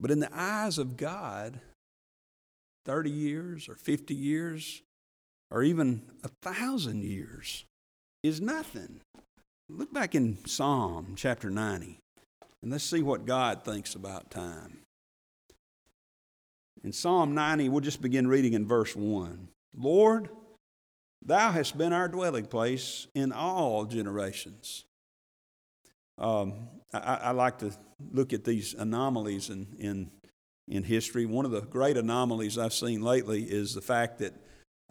But 0.00 0.10
in 0.10 0.20
the 0.20 0.30
eyes 0.32 0.78
of 0.78 0.96
God, 0.96 1.60
30 2.86 3.10
years 3.10 3.68
or 3.68 3.74
50 3.74 4.14
years 4.14 4.82
or 5.50 5.62
even 5.62 6.02
a 6.24 6.28
thousand 6.42 7.04
years 7.04 7.64
is 8.22 8.40
nothing. 8.40 9.00
Look 9.68 9.92
back 9.92 10.14
in 10.14 10.44
Psalm 10.46 11.14
chapter 11.16 11.50
90 11.50 11.98
and 12.62 12.72
let's 12.72 12.84
see 12.84 13.02
what 13.02 13.26
God 13.26 13.64
thinks 13.64 13.94
about 13.94 14.30
time. 14.30 14.78
In 16.82 16.92
Psalm 16.92 17.34
90, 17.34 17.68
we'll 17.68 17.80
just 17.80 18.00
begin 18.00 18.26
reading 18.26 18.54
in 18.54 18.66
verse 18.66 18.96
1. 18.96 19.48
Lord, 19.76 20.30
thou 21.22 21.52
hast 21.52 21.76
been 21.76 21.92
our 21.92 22.08
dwelling 22.08 22.46
place 22.46 23.06
in 23.14 23.32
all 23.32 23.84
generations. 23.84 24.84
Um, 26.18 26.68
I, 26.92 27.14
I, 27.22 27.30
like 27.30 27.58
to 27.58 27.72
look 28.12 28.32
at 28.32 28.44
these 28.44 28.74
anomalies 28.74 29.50
in, 29.50 29.66
in, 29.78 30.10
in 30.68 30.82
history. 30.82 31.26
One 31.26 31.44
of 31.44 31.50
the 31.50 31.60
great 31.62 31.96
anomalies 31.96 32.58
I've 32.58 32.74
seen 32.74 33.02
lately 33.02 33.42
is 33.42 33.74
the 33.74 33.80
fact 33.80 34.18
that 34.18 34.34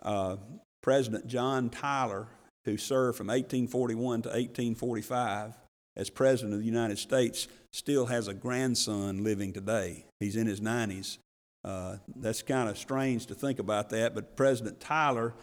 uh, 0.02 0.38
President 0.82 1.28
John 1.28 1.70
Tyler, 1.70 2.28
who 2.66 2.78
served 2.78 3.18
from 3.18 3.28
1841 3.28 4.24
to 4.24 4.30
1845 4.30 5.54
as 5.98 6.10
President 6.10 6.54
of 6.54 6.60
the 6.60 6.66
United 6.66 6.98
States, 6.98 7.48
still 7.74 8.06
has 8.06 8.28
a 8.28 8.34
grandson 8.34 9.24
living 9.24 9.52
today. 9.52 10.06
He's 10.20 10.36
in 10.36 10.48
his 10.48 10.62
90s. 10.62 11.18
Uh, 11.64 11.98
that's 12.16 12.42
kind 12.42 12.70
of 12.70 12.78
strange 12.78 13.26
to 13.26 13.36
think 13.36 13.60
about 13.60 13.90
that, 13.90 14.16
but 14.16 14.38
President 14.38 14.80
Tyler 14.80 15.34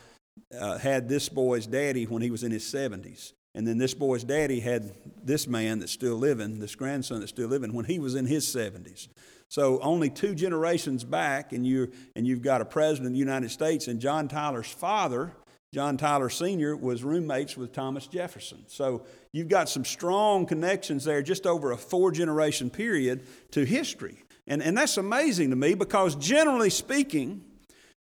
uh, 0.58 0.78
had 0.78 1.08
this 1.08 1.28
boy's 1.28 1.66
daddy 1.66 2.04
when 2.04 2.22
he 2.22 2.30
was 2.30 2.42
in 2.42 2.50
his 2.50 2.64
70s. 2.64 3.32
And 3.56 3.66
then 3.66 3.78
this 3.78 3.94
boy's 3.94 4.22
daddy 4.22 4.60
had 4.60 4.92
this 5.24 5.48
man 5.48 5.78
that's 5.78 5.90
still 5.90 6.16
living, 6.16 6.58
this 6.58 6.74
grandson 6.74 7.20
that's 7.20 7.30
still 7.32 7.48
living, 7.48 7.72
when 7.72 7.86
he 7.86 7.98
was 7.98 8.14
in 8.14 8.26
his 8.26 8.46
70s. 8.46 9.08
So 9.48 9.80
only 9.80 10.10
two 10.10 10.34
generations 10.34 11.04
back, 11.04 11.54
and, 11.54 11.66
you, 11.66 11.90
and 12.14 12.26
you've 12.26 12.42
got 12.42 12.60
a 12.60 12.66
president 12.66 13.06
of 13.06 13.12
the 13.14 13.18
United 13.18 13.50
States, 13.50 13.88
and 13.88 13.98
John 13.98 14.28
Tyler's 14.28 14.70
father, 14.70 15.32
John 15.72 15.96
Tyler 15.96 16.28
Sr., 16.28 16.76
was 16.76 17.02
roommates 17.02 17.56
with 17.56 17.72
Thomas 17.72 18.06
Jefferson. 18.06 18.64
So 18.66 19.06
you've 19.32 19.48
got 19.48 19.70
some 19.70 19.86
strong 19.86 20.44
connections 20.44 21.04
there 21.04 21.22
just 21.22 21.46
over 21.46 21.72
a 21.72 21.78
four 21.78 22.12
generation 22.12 22.68
period 22.68 23.26
to 23.52 23.64
history. 23.64 24.22
And, 24.46 24.62
and 24.62 24.76
that's 24.76 24.98
amazing 24.98 25.48
to 25.48 25.56
me 25.56 25.72
because 25.72 26.14
generally 26.16 26.68
speaking, 26.70 27.42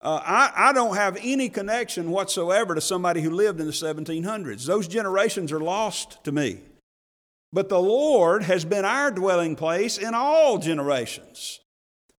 uh, 0.02 0.20
I, 0.24 0.52
I 0.70 0.72
don't 0.72 0.96
have 0.96 1.18
any 1.22 1.48
connection 1.48 2.10
whatsoever 2.10 2.74
to 2.74 2.80
somebody 2.80 3.20
who 3.20 3.30
lived 3.30 3.60
in 3.60 3.66
the 3.66 3.72
1700s. 3.72 4.64
Those 4.64 4.88
generations 4.88 5.52
are 5.52 5.60
lost 5.60 6.22
to 6.24 6.32
me. 6.32 6.60
But 7.52 7.68
the 7.68 7.80
Lord 7.80 8.44
has 8.44 8.64
been 8.64 8.84
our 8.84 9.10
dwelling 9.10 9.56
place 9.56 9.98
in 9.98 10.14
all 10.14 10.58
generations. 10.58 11.60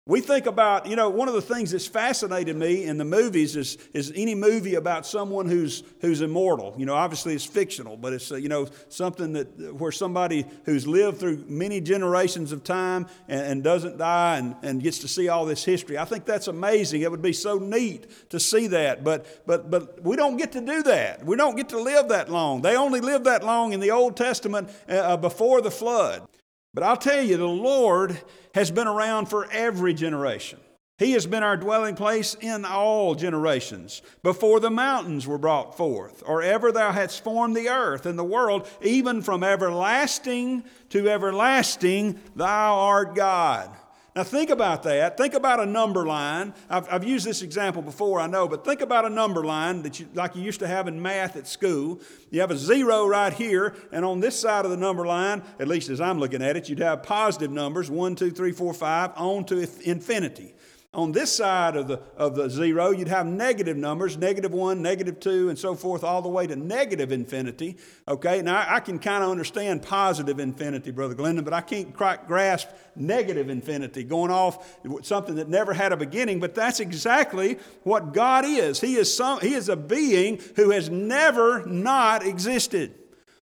We 0.07 0.19
think 0.19 0.47
about, 0.47 0.87
you 0.87 0.95
know, 0.95 1.11
one 1.11 1.27
of 1.27 1.35
the 1.35 1.43
things 1.43 1.69
that's 1.69 1.85
fascinated 1.85 2.55
me 2.55 2.85
in 2.85 2.97
the 2.97 3.05
movies 3.05 3.55
is, 3.55 3.77
is 3.93 4.11
any 4.15 4.33
movie 4.33 4.73
about 4.73 5.05
someone 5.05 5.47
who's, 5.47 5.83
who's 5.99 6.21
immortal. 6.21 6.73
You 6.75 6.87
know, 6.87 6.95
obviously 6.95 7.35
it's 7.35 7.45
fictional, 7.45 7.97
but 7.97 8.11
it's, 8.11 8.31
uh, 8.31 8.35
you 8.37 8.49
know, 8.49 8.67
something 8.89 9.33
that 9.33 9.75
where 9.75 9.91
somebody 9.91 10.45
who's 10.65 10.87
lived 10.87 11.19
through 11.19 11.45
many 11.47 11.81
generations 11.81 12.51
of 12.51 12.63
time 12.63 13.05
and, 13.27 13.41
and 13.41 13.63
doesn't 13.63 13.99
die 13.99 14.39
and, 14.39 14.55
and 14.63 14.81
gets 14.81 14.97
to 14.99 15.07
see 15.07 15.29
all 15.29 15.45
this 15.45 15.63
history. 15.63 15.99
I 15.99 16.05
think 16.05 16.25
that's 16.25 16.47
amazing. 16.47 17.03
It 17.03 17.11
would 17.11 17.21
be 17.21 17.31
so 17.31 17.59
neat 17.59 18.07
to 18.31 18.39
see 18.39 18.65
that, 18.67 19.03
but, 19.03 19.45
but, 19.45 19.69
but 19.69 20.03
we 20.03 20.15
don't 20.15 20.35
get 20.35 20.51
to 20.53 20.61
do 20.61 20.81
that. 20.81 21.23
We 21.23 21.35
don't 21.35 21.55
get 21.55 21.69
to 21.69 21.79
live 21.79 22.09
that 22.09 22.27
long. 22.27 22.63
They 22.63 22.75
only 22.75 23.01
lived 23.01 23.25
that 23.25 23.43
long 23.43 23.73
in 23.73 23.79
the 23.79 23.91
Old 23.91 24.17
Testament 24.17 24.71
uh, 24.89 25.15
before 25.17 25.61
the 25.61 25.71
flood. 25.71 26.27
But 26.73 26.83
I'll 26.83 26.97
tell 26.97 27.21
you, 27.21 27.37
the 27.37 27.47
Lord 27.47 28.19
has 28.55 28.71
been 28.71 28.87
around 28.87 29.27
for 29.27 29.49
every 29.51 29.93
generation. 29.93 30.59
He 30.97 31.13
has 31.13 31.25
been 31.25 31.41
our 31.41 31.57
dwelling 31.57 31.95
place 31.95 32.35
in 32.39 32.63
all 32.63 33.15
generations, 33.15 34.03
before 34.21 34.59
the 34.59 34.69
mountains 34.69 35.25
were 35.25 35.39
brought 35.39 35.75
forth, 35.75 36.21
or 36.27 36.43
ever 36.43 36.71
thou 36.71 36.91
hadst 36.91 37.23
formed 37.23 37.57
the 37.57 37.69
earth 37.69 38.05
and 38.05 38.19
the 38.19 38.23
world, 38.23 38.69
even 38.83 39.23
from 39.23 39.43
everlasting 39.43 40.63
to 40.89 41.09
everlasting, 41.09 42.19
thou 42.35 42.75
art 42.75 43.15
God. 43.15 43.75
Now, 44.13 44.23
think 44.23 44.49
about 44.49 44.83
that. 44.83 45.15
Think 45.15 45.35
about 45.35 45.61
a 45.61 45.65
number 45.65 46.05
line. 46.05 46.53
I've, 46.69 46.85
I've, 46.91 47.05
used 47.05 47.25
this 47.25 47.41
example 47.41 47.81
before, 47.81 48.19
I 48.19 48.27
know, 48.27 48.45
but 48.45 48.65
think 48.65 48.81
about 48.81 49.05
a 49.05 49.09
number 49.09 49.41
line 49.45 49.83
that 49.83 50.01
you, 50.01 50.07
like 50.13 50.35
you 50.35 50.41
used 50.41 50.59
to 50.59 50.67
have 50.67 50.89
in 50.89 51.01
math 51.01 51.37
at 51.37 51.47
school. 51.47 52.01
You 52.29 52.41
have 52.41 52.51
a 52.51 52.57
zero 52.57 53.07
right 53.07 53.31
here, 53.31 53.73
and 53.93 54.03
on 54.03 54.19
this 54.19 54.37
side 54.37 54.65
of 54.65 54.71
the 54.71 54.75
number 54.75 55.05
line, 55.05 55.43
at 55.61 55.69
least 55.69 55.89
as 55.89 56.01
I'm 56.01 56.19
looking 56.19 56.41
at 56.41 56.57
it, 56.57 56.67
you'd 56.67 56.79
have 56.79 57.03
positive 57.03 57.51
numbers 57.51 57.89
one, 57.89 58.17
two, 58.17 58.31
three, 58.31 58.51
four, 58.51 58.73
five, 58.73 59.11
on 59.15 59.45
to 59.45 59.59
infinity. 59.83 60.55
On 60.93 61.13
this 61.13 61.33
side 61.33 61.77
of 61.77 61.87
the, 61.87 62.01
of 62.17 62.35
the 62.35 62.49
zero, 62.49 62.91
you'd 62.91 63.07
have 63.07 63.25
negative 63.25 63.77
numbers, 63.77 64.17
negative 64.17 64.51
one, 64.51 64.81
negative 64.81 65.21
two, 65.21 65.47
and 65.47 65.57
so 65.57 65.73
forth, 65.73 66.03
all 66.03 66.21
the 66.21 66.27
way 66.27 66.45
to 66.45 66.57
negative 66.57 67.13
infinity. 67.13 67.77
Okay, 68.09 68.41
now 68.41 68.65
I, 68.67 68.81
can 68.81 68.99
kind 68.99 69.23
of 69.23 69.29
understand 69.29 69.83
positive 69.83 70.37
infinity, 70.37 70.91
Brother 70.91 71.13
Glendon, 71.13 71.45
but 71.45 71.53
I 71.53 71.61
can't 71.61 71.95
quite 71.95 72.27
grasp 72.27 72.67
negative 72.93 73.49
infinity, 73.49 74.03
going 74.03 74.31
off 74.31 74.81
something 75.01 75.35
that 75.35 75.47
never 75.47 75.73
had 75.73 75.93
a 75.93 75.97
beginning, 75.97 76.41
but 76.41 76.55
that's 76.55 76.81
exactly 76.81 77.57
what 77.83 78.13
God 78.13 78.43
is. 78.43 78.81
He 78.81 78.95
is, 78.95 79.15
some, 79.15 79.39
he 79.39 79.53
is 79.53 79.69
a 79.69 79.77
being 79.77 80.41
who 80.57 80.71
has 80.71 80.89
never 80.89 81.65
not 81.65 82.25
existed. 82.25 82.95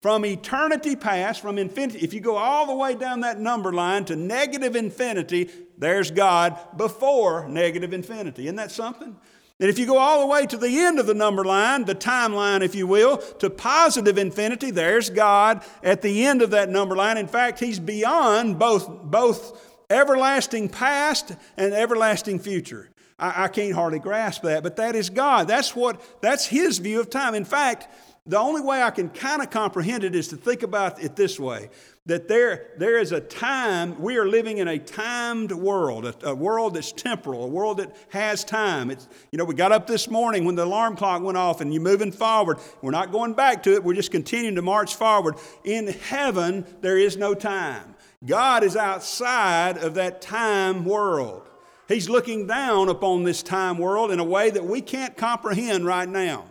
From 0.01 0.25
eternity 0.25 0.97
past, 0.97 1.43
from 1.43 1.59
infinity, 1.59 1.99
if 1.99 2.15
you 2.15 2.21
go 2.21 2.37
all 2.37 2.67
the 2.67 2.75
way 2.75 2.95
down 2.95 3.21
that 3.21 3.41
number 3.41 3.73
line 3.73 4.05
to 4.07 4.17
negative 4.17 4.77
infinity, 4.77 5.51
there's 5.79 6.11
God 6.11 6.59
before 6.77 7.49
negative 7.49 7.93
infinity. 7.93 8.45
Isn't 8.45 8.57
that 8.57 8.71
something? 8.71 9.17
And 9.59 9.71
if 9.71 9.79
you 9.79 9.87
go 9.87 9.97
all 9.97 10.21
the 10.21 10.27
way 10.27 10.45
to 10.47 10.57
the 10.59 10.81
end 10.81 10.99
of 10.99 11.07
the 11.07 11.15
number 11.15 11.43
line, 11.43 11.87
the 11.87 11.95
timeline, 11.95 12.61
if 12.61 12.75
you 12.75 12.87
will, 12.87 13.17
to 13.17 13.49
positive 13.49 14.19
infinity, 14.19 14.71
there's 14.71 15.09
God 15.09 15.65
at 15.83 16.03
the 16.03 16.27
end 16.27 16.43
of 16.43 16.51
that 16.51 16.69
number 16.69 16.95
line. 16.95 17.17
In 17.17 17.27
fact, 17.27 17.59
He's 17.59 17.81
beyond 17.81 18.59
both, 18.59 18.87
both 19.05 19.83
everlasting 19.89 20.69
past 20.69 21.35
and 21.57 21.73
everlasting 21.73 22.39
future. 22.39 22.91
I, 23.19 23.45
I 23.45 23.49
can't 23.49 23.75
hardly 23.75 23.99
grasp 23.99 24.43
that, 24.43 24.63
but 24.63 24.77
that 24.77 24.95
is 24.95 25.09
God. 25.09 25.49
That's 25.49 25.75
what 25.75 26.03
that's 26.21 26.45
His 26.45 26.77
view 26.77 27.01
of 27.01 27.09
time. 27.09 27.35
In 27.35 27.47
fact, 27.47 27.89
the 28.27 28.39
only 28.39 28.61
way 28.61 28.83
I 28.83 28.91
can 28.91 29.09
kind 29.09 29.41
of 29.41 29.49
comprehend 29.49 30.05
it 30.05 30.15
is 30.15 30.29
to 30.29 30.37
think 30.37 30.65
about 30.65 31.03
it 31.03 31.17
this 31.17 31.41
way 31.41 31.71
that 32.07 32.29
there, 32.29 32.69
there 32.79 32.99
is 32.99 33.11
a 33.11 33.21
time, 33.21 34.01
we 34.01 34.17
are 34.17 34.27
living 34.27 34.59
in 34.59 34.69
a 34.69 34.79
timed 34.79 35.51
world, 35.51 36.07
a, 36.07 36.29
a, 36.29 36.35
world 36.35 36.75
that's 36.75 36.93
temporal, 36.93 37.45
a 37.45 37.49
world 37.49 37.79
that 37.79 37.95
has 38.11 38.45
time. 38.45 38.93
It's, 38.93 39.09
you 39.33 39.39
know, 39.39 39.45
we 39.45 39.55
got 39.55 39.73
up 39.73 39.89
this 39.89 40.09
morning 40.09 40.45
when 40.45 40.55
the 40.55 40.65
alarm 40.65 40.97
clock 40.97 41.23
went 41.23 41.37
off 41.37 41.61
and 41.61 41.75
you're 41.75 41.83
moving 41.83 42.13
forward. 42.13 42.59
We're 42.81 42.93
not 42.93 43.11
going 43.11 43.35
back 43.35 43.65
to 43.65 43.75
it, 43.75 43.83
we're 43.83 43.95
just 43.95 44.13
continuing 44.13 44.55
to 44.55 44.63
march 44.63 44.95
forward. 44.95 45.35
In 45.65 45.89
heaven, 45.89 46.65
there 46.81 46.97
is 46.97 47.17
no 47.17 47.35
time. 47.35 47.97
God 48.25 48.63
is 48.63 48.77
outside 48.77 49.77
of 49.77 49.95
that 49.95 50.21
time 50.21 50.85
world. 50.85 51.51
He's 51.89 52.09
looking 52.09 52.47
down 52.47 52.89
upon 52.89 53.25
this 53.25 53.43
time 53.43 53.79
world 53.79 54.13
in 54.13 54.21
a 54.21 54.25
way 54.25 54.51
that 54.51 54.65
we 54.65 54.81
can't 54.81 55.17
comprehend 55.17 55.85
right 55.87 56.09
now. 56.09 56.47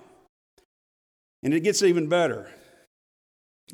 And 1.44 1.54
it 1.54 1.62
gets 1.62 1.82
even 1.82 2.08
better. 2.08 2.50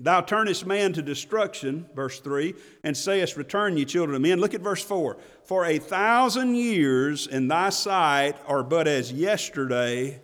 Thou 0.04 0.22
turnest 0.22 0.66
man 0.66 0.94
to 0.94 1.04
destruction, 1.04 1.88
verse 1.94 2.20
3, 2.20 2.56
and 2.84 2.98
sayest, 2.98 3.38
Return, 3.38 3.78
ye 3.78 3.86
children 3.86 4.16
of 4.16 4.22
men. 4.24 4.40
Look 4.40 4.56
at 4.56 4.62
verse 4.62 4.84
4. 4.84 5.16
For 5.44 5.66
a 5.66 5.78
thousand 5.78 6.56
years 6.56 7.28
in 7.28 7.48
thy 7.48 7.70
sight 7.70 8.36
are 8.48 8.64
but 8.64 8.88
as 8.88 9.12
yesterday 9.12 10.20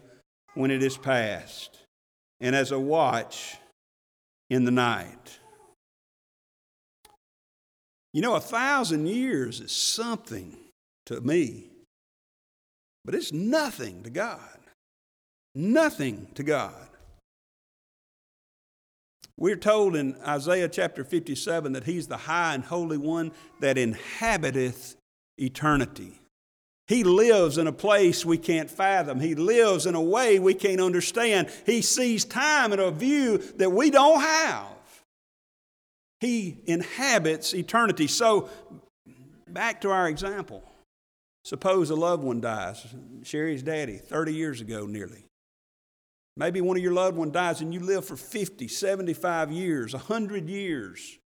when 0.55 0.71
it 0.71 0.81
is 0.81 0.97
past, 0.97 1.77
and 2.41 2.55
as 2.55 2.71
a 2.71 2.79
watch 2.79 3.57
in 4.49 4.65
the 4.65 4.71
night. 4.71 5.39
You 8.13 8.23
know, 8.23 8.33
a 8.33 8.41
thousand 8.41 9.05
years 9.05 9.61
is 9.61 9.71
something 9.71 10.57
to 11.05 11.21
me, 11.21 11.69
but 13.05 13.13
it's 13.13 13.31
nothing 13.31 14.01
to 14.03 14.09
God. 14.09 14.57
Nothing 15.53 16.27
to 16.33 16.41
God. 16.41 16.87
We're 19.37 19.55
told 19.55 19.95
in 19.95 20.15
Isaiah 20.25 20.67
chapter 20.67 21.03
57 21.03 21.73
that 21.73 21.83
He's 21.83 22.07
the 22.07 22.17
high 22.17 22.55
and 22.55 22.63
holy 22.63 22.97
one 22.97 23.31
that 23.59 23.77
inhabiteth 23.77 24.95
eternity. 25.37 26.19
He 26.87 27.03
lives 27.03 27.57
in 27.57 27.67
a 27.67 27.73
place 27.73 28.25
we 28.25 28.37
can't 28.37 28.69
fathom. 28.69 29.19
He 29.19 29.35
lives 29.35 29.85
in 29.85 29.93
a 29.93 30.01
way 30.01 30.39
we 30.39 30.53
can't 30.53 30.81
understand. 30.81 31.49
He 31.65 31.81
sees 31.81 32.25
time 32.25 32.73
in 32.73 32.79
a 32.79 32.91
view 32.91 33.37
that 33.57 33.71
we 33.71 33.91
don't 33.91 34.21
have. 34.21 34.67
He 36.21 36.57
inhabits 36.65 37.53
eternity. 37.53 38.07
So, 38.07 38.49
back 39.47 39.81
to 39.81 39.91
our 39.91 40.07
example. 40.07 40.63
Suppose 41.43 41.89
a 41.89 41.95
loved 41.95 42.23
one 42.23 42.41
dies, 42.41 42.85
Sherry's 43.23 43.63
daddy, 43.63 43.97
30 43.97 44.33
years 44.33 44.61
ago 44.61 44.85
nearly. 44.85 45.26
Maybe 46.37 46.61
one 46.61 46.77
of 46.77 46.83
your 46.83 46.93
loved 46.93 47.17
ones 47.17 47.33
dies 47.33 47.61
and 47.61 47.73
you 47.73 47.79
live 47.79 48.05
for 48.05 48.15
50, 48.15 48.67
75 48.67 49.51
years, 49.51 49.93
100 49.93 50.47
years. 50.47 51.17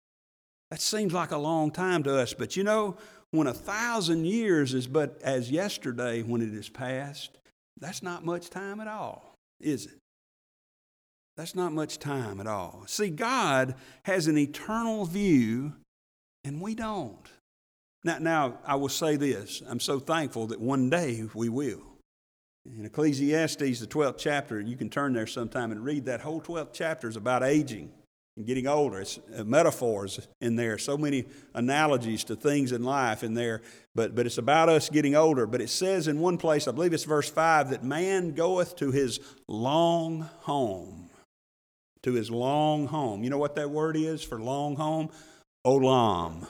That 0.72 0.80
seems 0.80 1.12
like 1.12 1.32
a 1.32 1.38
long 1.38 1.70
time 1.70 2.02
to 2.04 2.18
us, 2.18 2.34
but 2.34 2.56
you 2.56 2.64
know, 2.64 2.96
when 3.32 3.48
a 3.48 3.54
thousand 3.54 4.26
years 4.26 4.74
is 4.74 4.88
but 4.88 5.22
as 5.22 5.52
yesterday 5.52 6.22
when 6.22 6.42
it 6.42 6.54
is 6.54 6.70
past, 6.70 7.38
that's 7.78 8.02
not 8.02 8.24
much 8.24 8.50
time 8.50 8.80
at 8.80 8.88
all, 8.88 9.36
is 9.60 9.86
it? 9.86 9.98
That's 11.36 11.56
not 11.56 11.74
much 11.74 12.00
time 12.00 12.40
at 12.40 12.48
all. 12.48 12.84
See, 12.88 13.10
God 13.10 13.76
has 14.04 14.28
an 14.28 14.38
eternal 14.38 15.06
view, 15.06 15.74
and 16.44 16.62
we 16.62 16.74
don't. 16.74 17.28
Now, 18.04 18.18
now, 18.20 18.58
I 18.66 18.76
will 18.76 18.90
say 18.90 19.18
this 19.18 19.62
I'm 19.68 19.80
so 19.80 20.00
thankful 20.00 20.48
that 20.48 20.60
one 20.62 20.90
day 20.90 21.28
we 21.34 21.50
will. 21.50 21.91
In 22.66 22.86
Ecclesiastes, 22.86 23.80
the 23.80 23.88
12th 23.88 24.18
chapter, 24.20 24.60
and 24.60 24.70
you 24.70 24.78
can 24.78 24.90
turn 24.90 25.14
there 25.14 25.26
sometime 25.26 25.72
and 25.72 25.84
read 25.84 26.06
that 26.06 26.22
whole 26.22 26.42
12th 26.42 26.70
chapter 26.74 27.10
is 27.10 27.16
about 27.16 27.44
aging 27.44 27.92
and 28.38 28.46
getting 28.46 28.68
older. 28.68 29.02
It's 29.02 29.20
uh, 29.36 29.44
metaphors 29.44 30.28
in 30.40 30.56
there, 30.56 30.78
so 30.78 30.96
many 30.96 31.26
analogies 31.56 32.24
to 32.26 32.36
things 32.36 32.72
in 32.72 32.84
life 32.84 33.24
in 33.24 33.34
there, 33.34 33.62
but, 33.96 34.14
but 34.14 34.28
it's 34.28 34.38
about 34.38 34.70
us 34.70 34.90
getting 34.90 35.16
older. 35.16 35.48
But 35.48 35.62
it 35.62 35.70
says 35.70 36.08
in 36.08 36.20
one 36.20 36.38
place, 36.38 36.68
I 36.68 36.72
believe 36.72 36.94
it's 36.94 37.04
verse 37.04 37.30
5, 37.30 37.72
that 37.72 37.84
man 37.84 38.34
goeth 38.34 38.76
to 38.78 38.92
his 38.92 39.20
long 39.48 40.30
home. 40.42 41.10
To 42.04 42.14
his 42.14 42.30
long 42.30 42.88
home. 42.88 43.24
You 43.24 43.32
know 43.32 43.38
what 43.40 43.56
that 43.56 43.72
word 43.72 43.98
is 43.98 44.24
for 44.24 44.40
long 44.40 44.76
home? 44.76 45.10
Olam. 45.66 46.48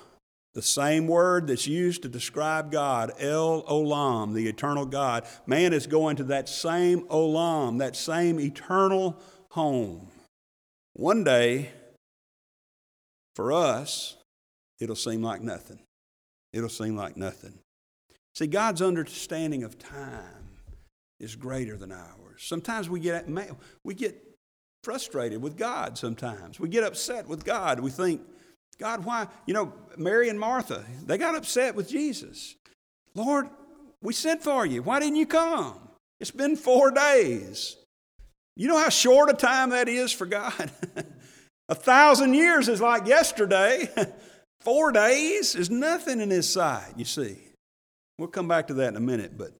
The 0.53 0.62
same 0.62 1.08
word 1.08 1.48
that's 1.48 1.65
used 1.65 2.01
to 2.01 2.10
describe 2.10 2.72
God, 2.72 3.13
El 3.20 3.63
Olam, 3.63 4.34
the 4.34 4.48
eternal 4.48 4.86
God. 4.86 5.25
Man 5.46 5.72
is 5.72 5.88
going 5.88 6.17
to 6.17 6.25
that 6.25 6.50
same 6.50 7.01
Olam, 7.08 7.79
that 7.79 7.96
same 7.96 8.39
eternal 8.39 9.17
home. 9.51 10.10
One 10.93 11.24
day, 11.24 11.70
for 13.34 13.53
us, 13.53 14.17
it'll 14.79 14.96
seem 14.98 15.22
like 15.22 15.41
nothing. 15.41 15.79
It'll 16.51 16.67
seem 16.67 16.98
like 16.98 17.15
nothing. 17.15 17.60
See, 18.36 18.48
God's 18.48 18.81
understanding 18.81 19.63
of 19.63 19.79
time 19.79 20.50
is 21.20 21.36
greater 21.38 21.77
than 21.77 21.93
ours. 21.93 22.39
Sometimes 22.39 22.89
we 22.89 23.00
get, 23.00 23.25
we 23.86 23.93
get 23.93 24.17
frustrated 24.84 25.41
with 25.41 25.55
God 25.58 25.98
sometimes. 25.98 26.60
We 26.60 26.67
get 26.67 26.84
upset 26.84 27.27
with 27.27 27.46
God. 27.46 27.79
We 27.79 27.89
think, 27.89 28.22
God, 28.81 29.05
why? 29.05 29.27
You 29.45 29.53
know, 29.53 29.73
Mary 29.95 30.27
and 30.27 30.39
Martha, 30.39 30.83
they 31.05 31.19
got 31.19 31.35
upset 31.35 31.75
with 31.75 31.88
Jesus. 31.88 32.55
Lord, 33.13 33.47
we 34.01 34.11
sent 34.11 34.41
for 34.41 34.65
you. 34.65 34.81
Why 34.81 35.00
didn't 35.00 35.17
you 35.17 35.27
come? 35.27 35.77
It's 36.19 36.31
been 36.31 36.55
four 36.55 36.89
days. 36.89 37.77
You 38.55 38.67
know 38.67 38.79
how 38.79 38.89
short 38.89 39.29
a 39.29 39.33
time 39.33 39.69
that 39.69 39.88
is 39.88 40.11
for 40.11 40.25
God? 40.25 40.71
a 41.69 41.75
thousand 41.75 42.33
years 42.33 42.67
is 42.67 42.81
like 42.81 43.05
yesterday. 43.05 43.88
Four 44.61 44.91
days 44.91 45.55
is 45.55 45.71
nothing 45.71 46.21
in 46.21 46.29
His 46.29 46.47
sight, 46.47 46.93
you 46.95 47.05
see. 47.05 47.39
We'll 48.19 48.27
come 48.27 48.47
back 48.47 48.67
to 48.67 48.75
that 48.75 48.89
in 48.89 48.95
a 48.95 49.00
minute, 49.00 49.35
but 49.35 49.53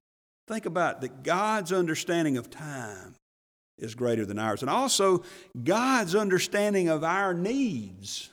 think 0.46 0.64
about 0.64 1.00
that 1.00 1.24
God's 1.24 1.72
understanding 1.72 2.36
of 2.36 2.50
time 2.50 3.16
is 3.78 3.96
greater 3.96 4.24
than 4.24 4.38
ours. 4.38 4.62
And 4.62 4.70
also, 4.70 5.24
God's 5.64 6.14
understanding 6.14 6.88
of 6.88 7.02
our 7.02 7.34
needs 7.34 8.31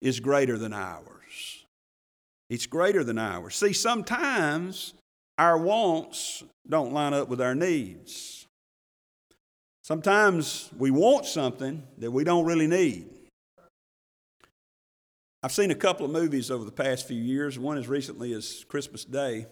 is 0.00 0.20
greater 0.20 0.56
than 0.58 0.72
ours. 0.72 1.64
It's 2.50 2.66
greater 2.66 3.04
than 3.04 3.18
ours. 3.18 3.56
See, 3.56 3.72
sometimes 3.72 4.94
our 5.36 5.58
wants 5.58 6.42
don't 6.68 6.92
line 6.92 7.14
up 7.14 7.28
with 7.28 7.40
our 7.40 7.54
needs. 7.54 8.46
Sometimes 9.82 10.70
we 10.76 10.90
want 10.90 11.26
something 11.26 11.82
that 11.98 12.10
we 12.10 12.24
don't 12.24 12.44
really 12.44 12.66
need. 12.66 13.08
I've 15.42 15.52
seen 15.52 15.70
a 15.70 15.76
couple 15.76 16.04
of 16.04 16.12
movies 16.12 16.50
over 16.50 16.64
the 16.64 16.72
past 16.72 17.06
few 17.06 17.20
years, 17.20 17.58
one 17.58 17.78
as 17.78 17.88
recently 17.88 18.32
as 18.32 18.64
Christmas 18.68 19.04
Day, 19.04 19.46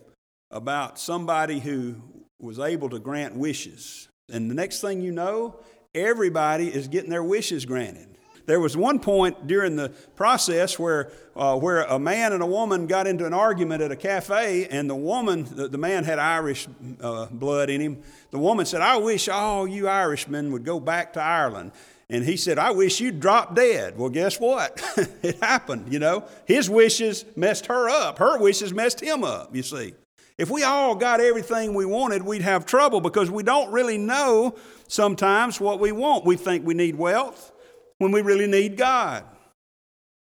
about 0.51 0.99
somebody 0.99 1.61
who 1.61 1.97
was 2.41 2.59
able 2.59 2.91
to 2.91 2.99
grant 2.99 3.37
wishes. 3.37 4.09
And 4.29 4.51
the 4.51 4.55
next 4.55 4.81
thing 4.81 5.01
you 5.01 5.13
know, 5.13 5.61
everybody 5.95 6.69
is 6.69 6.89
getting 6.89 7.11
their 7.11 7.23
wishes 7.23 7.65
granted. 7.65 8.16
There 8.47 8.61
was 8.61 8.77
one 8.77 9.01
point 9.01 9.49
during 9.49 9.75
the 9.75 9.91
process 10.15 10.79
where, 10.79 11.11
uh, 11.35 11.59
where 11.59 11.83
a 11.83 11.99
man 11.99 12.33
and 12.33 12.43
a 12.43 12.47
woman 12.47 12.87
got 12.87 13.09
into 13.09 13.27
an 13.27 13.35
argument 13.35 13.83
at 13.83 13.91
a 13.91 13.97
cafe, 13.97 14.67
and 14.69 14.89
the 14.89 14.95
woman, 14.95 15.47
the, 15.51 15.69
the 15.69 15.79
man 15.79 16.05
had 16.05 16.21
Irish 16.21 16.69
uh, 17.01 17.27
blood 17.27 17.71
in 17.71 17.81
him. 17.81 18.03
The 18.31 18.39
woman 18.39 18.65
said, 18.65 18.81
I 18.81 18.99
wish 18.99 19.29
all 19.29 19.67
you 19.67 19.89
Irishmen 19.89 20.53
would 20.53 20.65
go 20.65 20.79
back 20.79 21.13
to 21.15 21.21
Ireland. 21.21 21.73
And 22.09 22.25
he 22.25 22.37
said, 22.37 22.57
I 22.57 22.71
wish 22.71 23.01
you'd 23.01 23.19
drop 23.19 23.57
dead. 23.57 23.99
Well, 23.99 24.11
guess 24.11 24.39
what? 24.39 24.81
it 25.23 25.43
happened, 25.43 25.93
you 25.93 25.99
know. 25.99 26.25
His 26.45 26.71
wishes 26.71 27.25
messed 27.35 27.67
her 27.67 27.91
up. 27.91 28.19
Her 28.19 28.39
wishes 28.39 28.73
messed 28.73 29.01
him 29.01 29.25
up, 29.25 29.57
you 29.57 29.65
see. 29.65 29.95
If 30.39 30.51
we 30.51 30.63
all 30.63 30.95
got 30.95 31.21
everything 31.21 31.75
we 31.75 31.85
wanted, 31.85 32.23
we'd 32.23 32.43
have 32.43 32.65
trouble 32.65 33.01
because 33.01 33.29
we 33.29 33.43
don't 33.43 33.73
really 33.73 33.99
know 33.99 34.55
sometimes 34.87 35.61
what 35.61 35.81
we 35.81 35.91
want. 35.91 36.25
We 36.25 36.37
think 36.37 36.65
we 36.65 36.75
need 36.75 36.95
wealth 36.95 37.51
when 37.99 38.13
we 38.13 38.23
really 38.23 38.47
need 38.47 38.77
God. 38.77 39.25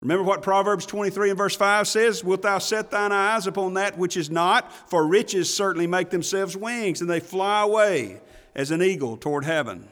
Remember 0.03 0.25
what 0.25 0.43
Proverbs 0.43 0.85
23 0.85 1.31
and 1.31 1.39
verse 1.39 1.55
5 1.55 1.87
says? 1.87 2.25
Wilt 2.25 2.43
thou 2.43 2.59
set 2.59 2.91
thine 2.91 3.13
eyes 3.13 3.47
upon 3.47 3.75
that 3.75 3.97
which 3.97 4.17
is 4.17 4.31
not? 4.31 4.73
For 4.91 5.07
riches 5.07 5.55
certainly 5.55 5.87
make 5.87 6.11
themselves 6.11 6.57
wings, 6.57 7.01
and 7.01 7.09
they 7.09 7.21
fly 7.21 7.63
away 7.63 8.21
as 8.55 8.73
an 8.73 8.83
eagle 8.83 9.17
toward 9.17 9.45
heaven. 9.45 9.89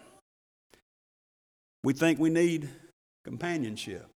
We 1.85 1.93
think 1.93 2.19
we 2.19 2.29
need 2.29 2.69
companionship. 3.25 4.07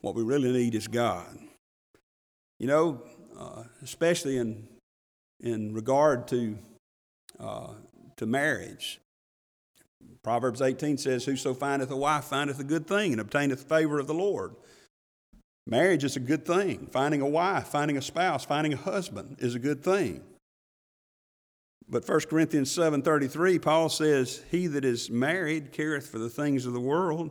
What 0.00 0.14
we 0.14 0.22
really 0.22 0.52
need 0.52 0.76
is 0.76 0.86
God. 0.86 1.38
You 2.60 2.68
know, 2.68 3.02
uh, 3.38 3.64
especially 3.82 4.36
in, 4.36 4.68
in 5.40 5.74
regard 5.74 6.28
to, 6.28 6.56
uh, 7.40 7.72
to 8.16 8.26
marriage. 8.26 9.00
Proverbs 10.22 10.62
18 10.62 10.98
says, 10.98 11.24
Whoso 11.24 11.54
findeth 11.54 11.90
a 11.90 11.96
wife 11.96 12.24
findeth 12.24 12.58
a 12.58 12.64
good 12.64 12.86
thing 12.86 13.12
and 13.12 13.20
obtaineth 13.20 13.68
favor 13.68 13.98
of 13.98 14.06
the 14.06 14.14
Lord. 14.14 14.54
Marriage 15.66 16.04
is 16.04 16.16
a 16.16 16.20
good 16.20 16.44
thing. 16.44 16.86
Finding 16.90 17.20
a 17.20 17.28
wife, 17.28 17.68
finding 17.68 17.96
a 17.96 18.02
spouse, 18.02 18.44
finding 18.44 18.72
a 18.72 18.76
husband 18.78 19.36
is 19.38 19.54
a 19.54 19.58
good 19.58 19.82
thing. 19.82 20.22
But 21.88 22.08
1 22.08 22.20
Corinthians 22.28 22.70
7:33, 22.70 23.60
Paul 23.60 23.88
says, 23.88 24.42
He 24.50 24.66
that 24.68 24.84
is 24.84 25.10
married 25.10 25.72
careth 25.72 26.08
for 26.08 26.18
the 26.18 26.30
things 26.30 26.66
of 26.66 26.72
the 26.72 26.80
world, 26.80 27.30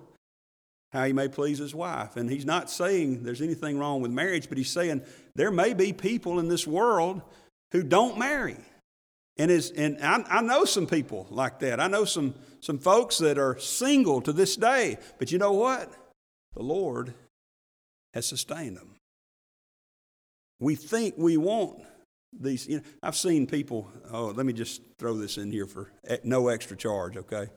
how 0.91 1.05
he 1.05 1.13
may 1.13 1.27
please 1.27 1.57
his 1.57 1.73
wife. 1.73 2.15
And 2.15 2.29
he's 2.29 2.45
not 2.45 2.69
saying 2.69 3.23
there's 3.23 3.41
anything 3.41 3.79
wrong 3.79 4.01
with 4.01 4.11
marriage, 4.11 4.49
but 4.49 4.57
he's 4.57 4.69
saying 4.69 5.01
there 5.35 5.51
may 5.51 5.73
be 5.73 5.91
people 5.91 6.39
in 6.39 6.47
this 6.47 6.67
world 6.67 7.21
who 7.71 7.81
don't 7.81 8.19
marry. 8.19 8.57
And, 9.37 9.49
is, 9.49 9.71
and 9.71 9.97
I, 10.01 10.23
I 10.29 10.41
know 10.41 10.65
some 10.65 10.85
people 10.85 11.25
like 11.31 11.59
that. 11.59 11.79
I 11.79 11.87
know 11.87 12.05
some, 12.05 12.35
some 12.63 12.79
folks 12.79 13.17
that 13.17 13.37
are 13.37 13.59
single 13.59 14.21
to 14.21 14.31
this 14.31 14.55
day. 14.55 14.97
But 15.19 15.33
you 15.33 15.37
know 15.37 15.51
what? 15.51 15.91
The 16.55 16.63
Lord 16.63 17.13
has 18.13 18.25
sustained 18.25 18.77
them. 18.77 18.95
We 20.61 20.75
think 20.75 21.15
we 21.17 21.35
want 21.35 21.81
these. 22.31 22.65
You 22.67 22.77
know, 22.77 22.83
I've 23.01 23.17
seen 23.17 23.47
people, 23.47 23.91
oh, 24.09 24.27
let 24.27 24.45
me 24.45 24.53
just 24.53 24.81
throw 24.97 25.17
this 25.17 25.37
in 25.37 25.51
here 25.51 25.67
for 25.67 25.91
no 26.23 26.47
extra 26.47 26.77
charge, 26.77 27.17
okay? 27.17 27.49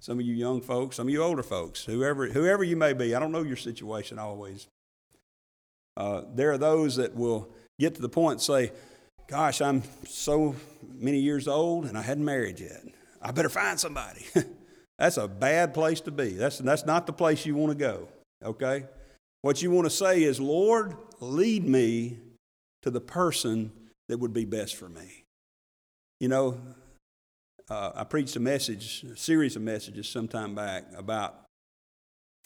Some 0.00 0.18
of 0.18 0.24
you 0.24 0.32
young 0.32 0.62
folks, 0.62 0.96
some 0.96 1.08
of 1.08 1.12
you 1.12 1.22
older 1.22 1.42
folks, 1.42 1.84
whoever, 1.84 2.28
whoever 2.28 2.64
you 2.64 2.76
may 2.76 2.94
be, 2.94 3.14
I 3.14 3.18
don't 3.18 3.32
know 3.32 3.42
your 3.42 3.56
situation 3.56 4.18
always. 4.18 4.66
Uh, 5.94 6.22
there 6.34 6.52
are 6.52 6.58
those 6.58 6.96
that 6.96 7.14
will 7.14 7.50
get 7.78 7.96
to 7.96 8.00
the 8.00 8.08
point 8.08 8.34
and 8.34 8.42
say, 8.42 8.72
Gosh, 9.26 9.60
I'm 9.60 9.82
so 10.06 10.56
many 10.90 11.18
years 11.18 11.46
old 11.46 11.84
and 11.84 11.98
I 11.98 12.02
hadn't 12.02 12.24
married 12.24 12.60
yet. 12.60 12.82
I 13.20 13.32
better 13.32 13.48
find 13.48 13.78
somebody. 13.78 14.26
that's 14.98 15.16
a 15.16 15.28
bad 15.28 15.74
place 15.74 16.00
to 16.02 16.10
be. 16.10 16.30
That's, 16.30 16.58
that's 16.58 16.86
not 16.86 17.06
the 17.06 17.12
place 17.12 17.44
you 17.46 17.54
want 17.54 17.72
to 17.72 17.78
go, 17.78 18.08
okay? 18.44 18.84
What 19.42 19.62
you 19.62 19.70
want 19.70 19.86
to 19.86 19.90
say 19.90 20.22
is, 20.22 20.40
Lord, 20.40 20.96
lead 21.20 21.66
me 21.66 22.18
to 22.82 22.90
the 22.90 23.00
person 23.00 23.72
that 24.08 24.18
would 24.18 24.32
be 24.32 24.44
best 24.44 24.76
for 24.76 24.88
me. 24.88 25.24
You 26.20 26.28
know, 26.28 26.60
uh, 27.70 27.92
I 27.94 28.04
preached 28.04 28.36
a 28.36 28.40
message, 28.40 29.04
a 29.04 29.16
series 29.16 29.56
of 29.56 29.62
messages 29.62 30.08
some 30.08 30.26
time 30.26 30.54
back 30.54 30.84
about 30.96 31.44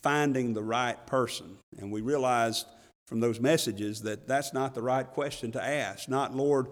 finding 0.02 0.52
the 0.52 0.62
right 0.62 1.06
person. 1.06 1.58
And 1.78 1.92
we 1.92 2.00
realized 2.00 2.66
from 3.06 3.20
those 3.20 3.40
messages 3.40 4.02
that 4.02 4.26
that's 4.26 4.52
not 4.52 4.74
the 4.74 4.82
right 4.82 5.06
question 5.06 5.52
to 5.52 5.62
ask. 5.62 6.08
Not, 6.08 6.34
Lord, 6.34 6.68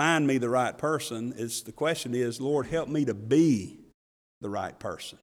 find 0.00 0.26
me 0.26 0.38
the 0.38 0.48
right 0.48 0.78
person. 0.78 1.34
It's 1.36 1.60
the 1.60 1.72
question 1.72 2.14
is, 2.14 2.40
Lord, 2.40 2.66
help 2.68 2.88
me 2.88 3.04
to 3.04 3.12
be 3.12 3.80
the 4.40 4.48
right 4.48 4.78
person. 4.78 5.18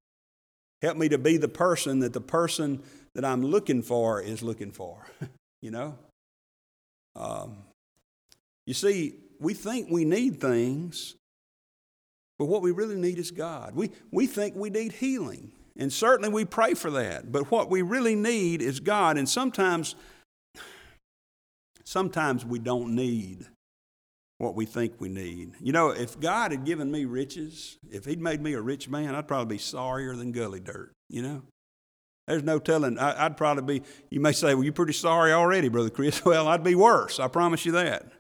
Help 0.83 0.97
me 0.97 1.09
to 1.09 1.17
be 1.17 1.37
the 1.37 1.47
person 1.47 2.01
that 2.01 2.13
the 2.13 2.21
person 2.21 2.83
that 3.15 3.25
I'm 3.25 3.41
looking 3.41 3.81
for 3.81 4.21
is 4.21 4.43
looking 4.43 4.69
for. 4.69 5.03
you 5.63 5.71
know? 5.71 5.97
Um, 7.15 7.57
you 8.67 8.75
see, 8.75 9.15
we 9.39 9.55
think 9.55 9.87
we 9.89 10.05
need 10.05 10.39
things, 10.39 11.15
but 12.37 12.45
what 12.45 12.61
we 12.61 12.69
really 12.69 12.97
need 12.97 13.17
is 13.17 13.31
God. 13.31 13.73
We, 13.73 13.89
we 14.11 14.27
think 14.27 14.55
we 14.55 14.69
need 14.69 14.91
healing, 14.91 15.53
and 15.75 15.91
certainly 15.91 16.29
we 16.29 16.45
pray 16.45 16.75
for 16.75 16.91
that. 16.91 17.31
But 17.31 17.49
what 17.49 17.71
we 17.71 17.81
really 17.81 18.13
need 18.13 18.61
is 18.61 18.79
God, 18.79 19.17
and 19.17 19.27
sometimes, 19.27 19.95
sometimes 21.83 22.45
we 22.45 22.59
don't 22.59 22.93
need 22.93 23.47
what 24.37 24.55
we 24.55 24.65
think 24.65 24.99
we 24.99 25.09
need. 25.09 25.53
You 25.59 25.71
know, 25.71 25.89
if 25.89 26.19
God 26.19 26.51
had 26.51 26.63
given 26.63 26.91
me 26.91 27.05
riches, 27.05 27.77
if 27.91 28.05
He'd 28.05 28.21
made 28.21 28.41
me 28.41 28.53
a 28.53 28.61
rich 28.61 28.87
man, 28.89 29.15
I'd 29.15 29.27
probably 29.27 29.55
be 29.55 29.59
sorrier 29.59 30.15
than 30.15 30.31
gully 30.31 30.59
dirt, 30.59 30.91
you 31.09 31.21
know? 31.21 31.43
There's 32.27 32.43
no 32.43 32.59
telling. 32.59 32.99
I, 32.99 33.27
would 33.27 33.37
probably 33.37 33.79
be, 33.79 33.85
you 34.09 34.19
may 34.19 34.33
say, 34.33 34.53
well, 34.53 34.63
you're 34.63 34.73
pretty 34.73 34.93
sorry 34.93 35.31
already, 35.31 35.69
Brother 35.69 35.89
Chris. 35.89 36.21
Well, 36.25 36.47
I'd 36.47 36.63
be 36.63 36.75
worse. 36.75 37.19
I 37.19 37.29
promise 37.29 37.65
you 37.65 37.71
that. 37.71 38.11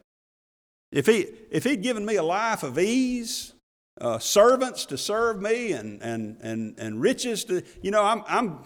If, 0.93 1.05
he, 1.07 1.27
if 1.51 1.65
He'd 1.65 1.83
given 1.83 2.05
me 2.05 2.15
a 2.15 2.23
life 2.23 2.63
of 2.63 2.79
ease, 2.79 3.53
uh, 3.99 4.17
servants 4.17 4.85
to 4.85 4.97
serve 4.97 5.41
me, 5.41 5.73
and, 5.73 6.01
and, 6.01 6.37
and, 6.41 6.79
and 6.79 7.01
riches 7.01 7.43
to, 7.45 7.63
you 7.81 7.91
know, 7.91 8.03
I'm, 8.03 8.23
I'm, 8.27 8.59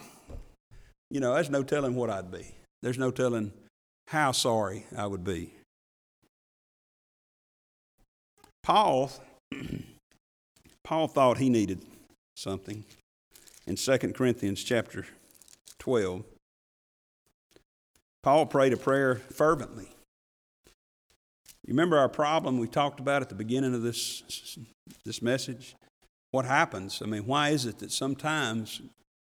you 1.09 1.19
know, 1.19 1.33
there's 1.33 1.49
no 1.49 1.63
telling 1.63 1.95
what 1.95 2.11
I'd 2.11 2.31
be. 2.31 2.55
There's 2.83 2.99
no 2.99 3.09
telling 3.09 3.51
how 4.07 4.31
sorry 4.31 4.85
I 4.95 5.07
would 5.07 5.23
be. 5.23 5.53
Paul, 8.63 9.11
Paul 10.83 11.07
thought 11.07 11.37
he 11.37 11.49
needed 11.49 11.81
something. 12.35 12.83
In 13.67 13.75
2 13.75 13.97
Corinthians 14.13 14.63
chapter 14.63 15.05
12, 15.79 16.23
Paul 18.23 18.45
prayed 18.45 18.73
a 18.73 18.77
prayer 18.77 19.15
fervently. 19.15 19.87
You 21.65 21.73
remember 21.73 21.97
our 21.97 22.09
problem 22.09 22.57
we 22.57 22.67
talked 22.67 22.99
about 22.99 23.21
at 23.21 23.29
the 23.29 23.35
beginning 23.35 23.73
of 23.73 23.81
this, 23.81 24.57
this 25.05 25.21
message? 25.21 25.75
What 26.31 26.45
happens? 26.45 27.01
I 27.03 27.05
mean, 27.05 27.25
why 27.25 27.49
is 27.49 27.65
it 27.65 27.79
that 27.79 27.91
sometimes 27.91 28.81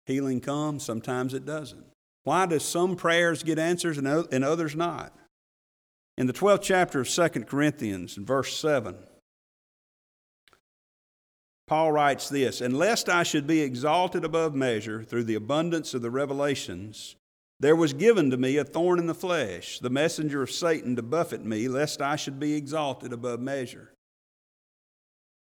healing 0.06 0.40
comes, 0.40 0.84
sometimes 0.84 1.34
it 1.34 1.46
doesn't? 1.46 1.86
Why 2.24 2.46
does 2.46 2.64
some 2.64 2.96
prayers 2.96 3.42
get 3.42 3.58
answers 3.58 3.98
and 3.98 4.08
others 4.44 4.76
not? 4.76 5.14
In 6.18 6.28
the 6.28 6.34
12th 6.34 6.62
chapter 6.62 7.00
of 7.00 7.10
2 7.10 7.30
Corinthians, 7.46 8.18
in 8.18 8.26
verse 8.26 8.56
7, 8.58 8.96
Paul 11.70 11.92
writes 11.92 12.30
this 12.30 12.62
And 12.62 12.76
lest 12.76 13.08
I 13.08 13.22
should 13.22 13.46
be 13.46 13.62
exalted 13.62 14.26
above 14.26 14.56
measure 14.56 15.04
through 15.04 15.26
the 15.26 15.36
abundance 15.36 15.94
of 15.94 16.02
the 16.02 16.10
revelations, 16.10 17.16
there 17.60 17.76
was 17.76 17.94
given 17.94 18.32
to 18.32 18.38
me 18.38 18.58
a 18.58 18.64
thorn 18.64 18.98
in 18.98 19.06
the 19.06 19.14
flesh, 19.14 19.78
the 19.80 19.90
messenger 19.92 20.42
of 20.42 20.50
Satan 20.50 20.96
to 20.96 21.04
buffet 21.04 21.46
me, 21.46 21.68
lest 21.68 22.02
I 22.02 22.16
should 22.16 22.40
be 22.40 22.56
exalted 22.56 23.14
above 23.14 23.40
measure. 23.40 23.94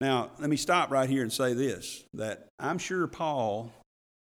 Now, 0.02 0.32
let 0.40 0.50
me 0.50 0.58
stop 0.58 0.92
right 0.92 1.10
here 1.10 1.22
and 1.22 1.32
say 1.32 1.54
this 1.54 2.04
that 2.14 2.48
I'm 2.60 2.78
sure 2.78 3.08
Paul 3.08 3.72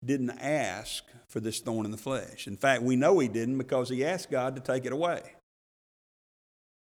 didn't 0.06 0.32
ask 0.40 1.04
for 1.28 1.40
this 1.40 1.60
thorn 1.60 1.86
in 1.86 1.92
the 1.92 1.98
flesh. 1.98 2.48
In 2.48 2.56
fact, 2.56 2.84
we 2.84 2.96
know 2.96 3.18
he 3.18 3.28
didn't 3.28 3.58
because 3.58 3.90
he 3.90 4.06
asked 4.06 4.30
God 4.30 4.56
to 4.56 4.62
take 4.62 4.86
it 4.86 4.94
away. 4.94 5.22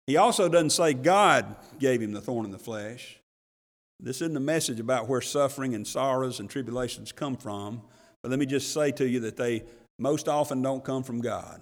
He 0.07 0.17
also 0.17 0.49
doesn't 0.49 0.71
say 0.71 0.93
God 0.93 1.55
gave 1.77 2.01
him 2.01 2.13
the 2.13 2.21
thorn 2.21 2.45
in 2.45 2.51
the 2.51 2.57
flesh. 2.57 3.19
This 3.99 4.21
isn't 4.21 4.37
a 4.37 4.41
message 4.41 4.79
about 4.79 5.07
where 5.07 5.21
suffering 5.21 5.73
and 5.73 5.85
sorrows 5.85 6.39
and 6.39 6.49
tribulations 6.49 7.11
come 7.11 7.35
from, 7.35 7.81
but 8.21 8.29
let 8.29 8.39
me 8.39 8.45
just 8.45 8.71
say 8.71 8.91
to 8.91 9.07
you 9.07 9.21
that 9.21 9.37
they 9.37 9.63
most 9.97 10.27
often 10.27 10.61
don't 10.61 10.83
come 10.83 11.03
from 11.03 11.19
God. 11.19 11.61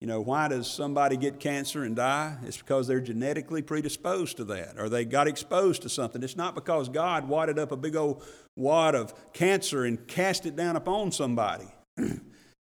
You 0.00 0.08
know, 0.08 0.20
why 0.20 0.48
does 0.48 0.68
somebody 0.68 1.16
get 1.16 1.38
cancer 1.38 1.84
and 1.84 1.94
die? 1.94 2.36
It's 2.44 2.56
because 2.56 2.88
they're 2.88 3.00
genetically 3.00 3.62
predisposed 3.62 4.36
to 4.38 4.44
that, 4.46 4.74
or 4.76 4.88
they 4.88 5.04
got 5.04 5.28
exposed 5.28 5.82
to 5.82 5.88
something. 5.88 6.24
It's 6.24 6.36
not 6.36 6.56
because 6.56 6.88
God 6.88 7.28
wadded 7.28 7.56
up 7.56 7.70
a 7.70 7.76
big 7.76 7.94
old 7.94 8.24
wad 8.56 8.96
of 8.96 9.14
cancer 9.32 9.84
and 9.84 10.04
cast 10.08 10.44
it 10.44 10.56
down 10.56 10.74
upon 10.74 11.12
somebody. 11.12 11.68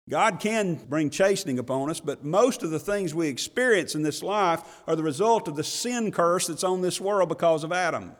God 0.09 0.41
can 0.41 0.77
bring 0.77 1.11
chastening 1.11 1.59
upon 1.59 1.91
us, 1.91 2.01
but 2.01 2.25
most 2.25 2.63
of 2.63 2.71
the 2.71 2.79
things 2.79 3.15
we 3.15 3.29
experience 3.29 3.95
in 3.95 4.03
this 4.03 4.23
life 4.23 4.63
are 4.87 4.97
the 4.97 5.03
result 5.03 5.49
of 5.49 5.57
the 5.57 5.65
sin 5.65 6.11
curse 6.11 6.47
that's 6.47 6.65
on 6.65 6.81
this 6.81 6.99
world 6.99 7.29
because 7.29 7.63
of 7.63 7.73
Adam. 7.73 8.13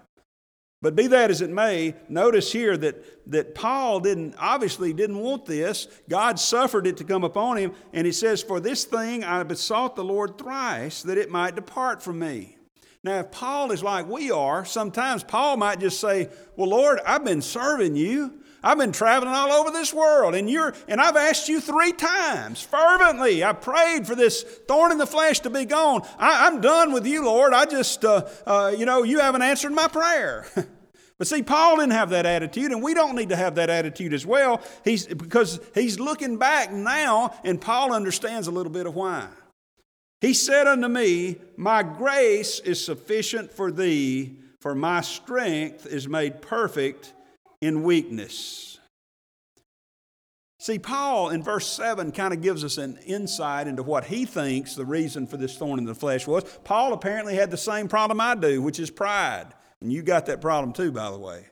But 0.81 0.95
be 0.95 1.09
that 1.09 1.31
as 1.31 1.41
it 1.41 1.51
may, 1.51 1.95
notice 2.09 2.53
here 2.53 2.77
that, 2.77 3.31
that 3.31 3.55
Paul 3.55 3.99
didn't 3.99 4.37
obviously 4.39 4.93
didn't 4.93 5.19
want 5.19 5.45
this. 5.45 5.89
God 6.09 6.39
suffered 6.39 6.87
it 6.87 6.97
to 6.99 7.05
come 7.05 7.25
upon 7.25 7.57
him, 7.57 7.73
and 7.93 8.07
he 8.07 8.13
says, 8.13 8.43
For 8.43 8.61
this 8.61 8.85
thing 8.85 9.25
I 9.25 9.43
besought 9.43 9.97
the 9.97 10.05
Lord 10.05 10.39
thrice 10.39 11.03
that 11.03 11.19
it 11.19 11.31
might 11.31 11.57
depart 11.57 12.01
from 12.01 12.21
me. 12.21 12.59
Now, 13.03 13.21
if 13.21 13.33
Paul 13.33 13.73
is 13.73 13.83
like 13.83 14.09
we 14.09 14.31
are, 14.31 14.65
sometimes 14.65 15.25
Paul 15.25 15.57
might 15.57 15.81
just 15.81 15.99
say, 15.99 16.29
Well, 16.57 16.69
Lord, 16.69 17.01
I've 17.05 17.25
been 17.25 17.43
serving 17.43 17.97
you. 17.97 18.41
I've 18.63 18.79
been 18.79 18.93
traveling 18.93 19.33
all 19.33 19.53
over 19.53 19.71
this 19.71 19.95
world, 19.95 20.35
and 20.35 20.51
you're 20.51 20.75
and 20.89 21.01
I've 21.01 21.17
asked 21.17 21.49
you 21.49 21.61
three 21.61 21.93
times 21.93 22.61
fervently. 22.61 23.45
I 23.45 23.53
prayed 23.53 24.07
for 24.07 24.15
this 24.15 24.43
thorn 24.43 24.91
in 24.91 24.99
the 24.99 25.07
flesh 25.07 25.41
to 25.41 25.51
be 25.51 25.65
gone. 25.65 26.03
I, 26.19 26.47
am 26.49 26.61
done 26.61 26.93
with 26.93 27.07
you, 27.07 27.25
Lord. 27.25 27.53
I 27.53 27.67
just, 27.67 28.05
uh, 28.05 28.29
uh, 28.47 28.75
you 28.77 28.85
know, 28.85 29.05
you 29.05 29.21
haven't 29.21 29.43
answered 29.43 29.73
my 29.73 29.89
prayer. 29.89 30.47
But 31.19 31.27
see, 31.27 31.43
Paul 31.43 31.79
didn't 31.79 31.93
have 31.93 32.11
that 32.11 32.27
attitude, 32.27 32.71
and 32.71 32.81
we 32.81 32.95
don't 32.95 33.17
need 33.17 33.31
to 33.31 33.37
have 33.37 33.57
that 33.57 33.69
attitude 33.71 34.15
as 34.15 34.25
well. 34.25 34.63
He's, 34.85 35.05
because 35.09 35.59
he's 35.75 35.99
looking 35.99 36.37
back 36.37 36.73
now, 36.73 37.35
and 37.43 37.61
Paul 37.61 37.93
understands 37.93 38.47
a 38.47 38.53
little 38.53 38.71
bit 38.71 38.87
of 38.87 38.95
why. 38.95 39.27
He 40.21 40.33
said 40.33 40.69
unto 40.69 40.87
me, 40.87 41.39
My 41.57 41.83
grace 41.83 42.61
is 42.61 42.85
sufficient 42.85 43.51
for 43.51 43.73
thee, 43.73 44.37
for 44.61 44.77
my 44.77 45.01
strength 45.01 45.87
is 45.87 46.09
made 46.09 46.41
perfect 46.41 47.15
in 47.61 47.83
weakness. 47.83 48.79
See, 50.61 50.79
Paul 50.79 51.31
in 51.31 51.43
verse 51.43 51.67
7 51.69 52.11
kind 52.11 52.35
of 52.35 52.43
gives 52.43 52.65
us 52.65 52.79
an 52.79 52.99
insight 53.07 53.69
into 53.69 53.85
what 53.85 54.07
he 54.07 54.25
thinks 54.25 54.75
the 54.75 54.85
reason 54.85 55.27
for 55.27 55.37
this 55.37 55.57
thorn 55.57 55.79
in 55.79 55.85
the 55.85 55.95
flesh 55.95 56.27
was. 56.27 56.45
Paul 56.65 56.93
apparently 56.93 57.37
had 57.37 57.51
the 57.51 57.57
same 57.57 57.87
problem 57.87 58.21
I 58.21 58.35
do, 58.35 58.61
which 58.61 58.81
is 58.81 58.91
pride. 58.91 59.47
And 59.81 59.93
you 59.93 60.03
got 60.03 60.27
that 60.27 60.41
problem 60.41 60.73
too, 60.73 60.91
by 60.91 61.11
the 61.11 61.19
way. 61.19 61.47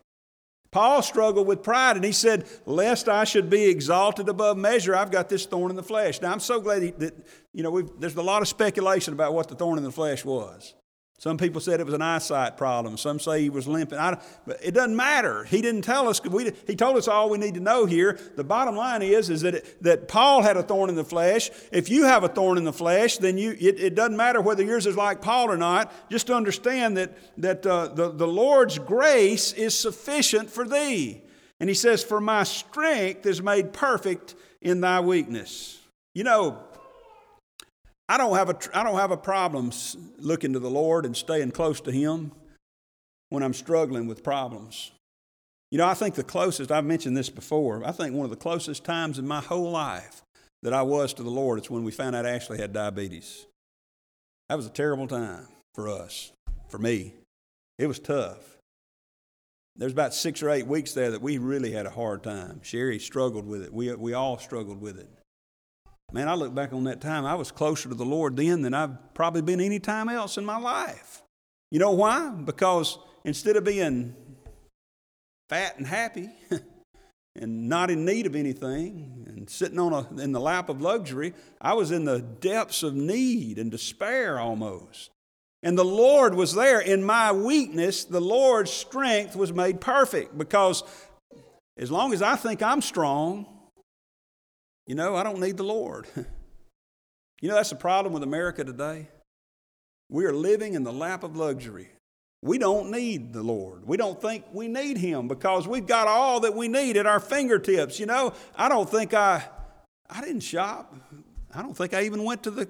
Paul 0.73 1.03
struggled 1.03 1.47
with 1.47 1.63
pride 1.63 1.97
and 1.97 2.05
he 2.05 2.13
said, 2.13 2.47
Lest 2.67 3.09
I 3.09 3.25
should 3.25 3.49
be 3.49 3.67
exalted 3.67 4.29
above 4.29 4.59
measure, 4.59 4.95
I've 4.95 5.13
got 5.13 5.29
this 5.29 5.47
thorn 5.47 5.71
in 5.71 5.77
the 5.77 5.83
flesh. 5.83 6.21
Now, 6.21 6.33
I'm 6.33 6.41
so 6.41 6.61
glad 6.61 6.99
that, 6.99 7.15
you 7.55 7.63
know, 7.63 7.81
there's 7.81 8.17
a 8.17 8.23
lot 8.23 8.43
of 8.43 8.49
speculation 8.49 9.15
about 9.15 9.33
what 9.33 9.49
the 9.49 9.55
thorn 9.55 9.79
in 9.79 9.85
the 9.85 9.93
flesh 9.93 10.25
was. 10.25 10.75
Some 11.19 11.39
people 11.39 11.63
said 11.63 11.81
it 11.81 11.87
was 11.87 11.95
an 11.95 12.03
eyesight 12.03 12.59
problem. 12.59 12.99
Some 12.99 13.19
say 13.19 13.41
he 13.41 13.49
was 13.49 13.67
limping. 13.67 13.99
I, 13.99 14.19
but 14.47 14.63
it 14.63 14.73
doesn't 14.73 14.95
matter. 14.95 15.45
He 15.45 15.63
didn't 15.63 15.81
tell 15.81 16.09
us. 16.09 16.23
We, 16.23 16.53
he 16.67 16.77
told 16.77 16.99
us 16.99 17.09
all 17.09 17.31
we 17.31 17.39
need 17.39 17.55
to 17.55 17.61
know 17.61 17.87
here. 17.87 18.19
The 18.37 18.45
bottom 18.45 18.77
line 18.77 19.01
is, 19.01 19.31
is 19.31 19.41
that, 19.41 19.55
it, 19.55 19.83
that 19.83 20.09
Paul 20.09 20.43
had 20.43 20.59
a 20.59 20.63
thorn 20.63 20.91
in 20.91 20.95
the 20.95 21.05
flesh. 21.05 21.51
If 21.73 21.89
you 21.89 22.05
have 22.05 22.23
a 22.23 22.29
thorn 22.29 22.59
in 22.59 22.65
the 22.65 22.73
flesh, 22.73 23.17
then 23.17 23.39
you, 23.39 23.53
it, 23.53 23.81
it 23.81 23.95
doesn't 23.95 24.17
matter 24.17 24.43
whether 24.43 24.63
yours 24.63 24.87
is 24.87 24.97
like 24.97 25.23
Paul 25.23 25.51
or 25.51 25.57
not. 25.57 25.91
Just 26.11 26.29
understand 26.29 26.99
that, 26.99 27.17
that 27.39 27.65
uh, 27.65 27.89
the, 27.89 28.11
the 28.11 28.29
Lord's 28.29 28.79
grace 28.79 29.55
is 29.55 29.75
sufficient 29.75 30.51
for 30.51 30.69
thee. 30.69 31.23
And 31.61 31.71
he 31.71 31.75
says, 31.75 32.05
For 32.05 32.21
my 32.21 32.43
strength 32.43 33.25
is 33.25 33.43
made 33.43 33.73
perfect 33.73 34.35
in 34.61 34.83
thy 34.83 35.01
weakness. 35.01 35.81
You 36.13 36.25
know, 36.25 36.63
I 38.09 38.19
don't 38.19 38.37
have 38.37 38.51
a, 38.51 38.79
I 38.79 38.83
don't 38.85 38.99
have 38.99 39.11
a 39.11 39.17
problem 39.17 39.73
looking 40.19 40.53
to 40.53 40.59
the 40.59 40.71
Lord 40.71 41.05
and 41.05 41.17
staying 41.17 41.51
close 41.51 41.81
to 41.83 41.93
Him 41.93 42.33
when 43.31 43.43
I'm 43.43 43.55
struggling 43.55 44.07
with 44.07 44.23
problems. 44.23 44.93
You 45.71 45.79
know, 45.79 45.87
I 45.87 45.95
think 45.95 46.15
the 46.15 46.23
closest, 46.23 46.71
I've 46.71 46.85
mentioned 46.85 47.17
this 47.17 47.29
before, 47.29 47.85
I 47.85 47.91
think 47.91 48.15
one 48.15 48.25
of 48.25 48.31
the 48.31 48.37
closest 48.37 48.85
times 48.85 49.19
in 49.19 49.27
my 49.27 49.41
whole 49.41 49.71
life 49.71 50.23
that 50.63 50.73
I 50.73 50.83
was 50.83 51.13
to 51.15 51.23
the 51.23 51.31
Lord 51.31 51.59
is 51.59 51.69
when 51.69 51.85
we 51.85 51.91
found 51.91 52.15
out 52.15 52.25
Ashley 52.25 52.59
had 52.59 52.73
diabetes. 52.73 53.47
That 54.49 54.55
was 54.55 54.67
a 54.67 54.71
terrible 54.71 55.09
time 55.09 55.49
for 55.75 55.89
us, 55.89 56.33
for 56.69 56.79
me. 56.79 57.15
It 57.79 57.89
was 57.89 57.99
tough. 57.99 58.59
There's 59.75 59.93
about 59.93 60.15
six 60.15 60.43
or 60.43 60.51
eight 60.51 60.67
weeks 60.67 60.93
there 60.93 61.11
that 61.11 61.21
we 61.21 61.39
really 61.39 61.73
had 61.73 61.85
a 61.85 61.91
hard 61.91 62.23
time. 62.23 62.61
Sherry 62.63 62.99
struggled 62.99 63.47
with 63.47 63.63
it. 63.63 63.73
We, 63.73 63.93
we 63.95 64.15
all 64.15 64.39
struggled 64.39 64.81
with 64.81 64.99
it. 64.99 65.11
Man, 66.13 66.29
I 66.29 66.35
look 66.35 66.55
back 66.55 66.73
on 66.73 66.85
that 66.85 67.01
time, 67.01 67.25
I 67.25 67.35
was 67.35 67.51
closer 67.51 67.89
to 67.89 67.95
the 67.95 68.05
Lord 68.05 68.37
then 68.37 68.63
than 68.63 68.75
I've 68.75 69.15
probably 69.15 69.43
been 69.43 69.61
any 69.61 69.81
time 69.81 70.09
else 70.09 70.39
in 70.39 70.45
my 70.45 70.59
life. 70.59 71.23
You 71.71 71.81
know 71.81 71.91
why? 71.91 72.31
Because 72.31 72.99
instead 73.25 73.57
of 73.57 73.65
being 73.65 74.15
fat 75.49 75.77
and 75.79 75.87
happy, 75.87 76.31
and 77.41 77.69
not 77.69 77.91
in 77.91 78.05
need 78.05 78.27
of 78.27 78.35
anything 78.35 79.25
and 79.27 79.49
sitting 79.49 79.79
on 79.79 79.93
a, 79.93 80.21
in 80.21 80.33
the 80.33 80.41
lap 80.41 80.69
of 80.69 80.81
luxury. 80.81 81.35
I 81.61 81.75
was 81.75 81.91
in 81.91 82.05
the 82.05 82.21
depths 82.21 82.83
of 82.83 82.95
need 82.95 83.59
and 83.59 83.71
despair 83.71 84.39
almost. 84.39 85.11
And 85.63 85.77
the 85.77 85.85
Lord 85.85 86.35
was 86.35 86.55
there. 86.55 86.81
In 86.81 87.03
my 87.03 87.33
weakness, 87.33 88.05
the 88.05 88.21
Lord's 88.21 88.71
strength 88.71 89.35
was 89.37 89.53
made 89.53 89.81
perfect 89.81 90.37
because 90.37 90.83
as 91.77 91.91
long 91.91 92.13
as 92.13 92.23
I 92.23 92.37
think 92.37 92.63
I'm 92.63 92.81
strong, 92.81 93.47
you 94.87 94.95
know, 94.95 95.17
I 95.17 95.23
don't 95.23 95.41
need 95.41 95.57
the 95.57 95.65
Lord. 95.65 96.07
you 97.41 97.49
know, 97.49 97.55
that's 97.55 97.71
the 97.71 97.77
problem 97.77 98.13
with 98.13 98.23
America 98.23 98.65
today. 98.65 99.09
We 100.09 100.25
are 100.25 100.33
living 100.33 100.75
in 100.75 100.85
the 100.85 100.93
lap 100.93 101.25
of 101.25 101.37
luxury. 101.37 101.91
We 102.43 102.59
don't 102.59 102.91
need 102.91 103.33
the 103.33 103.43
Lord. 103.43 103.87
We 103.87 103.97
don't 103.97 104.21
think 104.21 104.45
we 104.53 104.69
need 104.69 104.99
Him 104.99 105.27
because 105.27 105.67
we've 105.67 105.87
got 105.87 106.07
all 106.07 106.41
that 106.41 106.55
we 106.55 106.69
need 106.69 106.97
at 106.97 107.07
our 107.07 107.19
fingertips. 107.19 107.99
You 107.99 108.07
know, 108.07 108.33
I 108.55 108.69
don't 108.69 108.89
think 108.89 109.15
I, 109.15 109.45
I 110.09 110.21
didn't 110.21 110.41
shop. 110.41 110.95
I 111.53 111.63
don't 111.63 111.77
think 111.77 111.93
I 111.93 112.03
even 112.03 112.23
went 112.23 112.45
to 112.45 112.51
the 112.51 112.69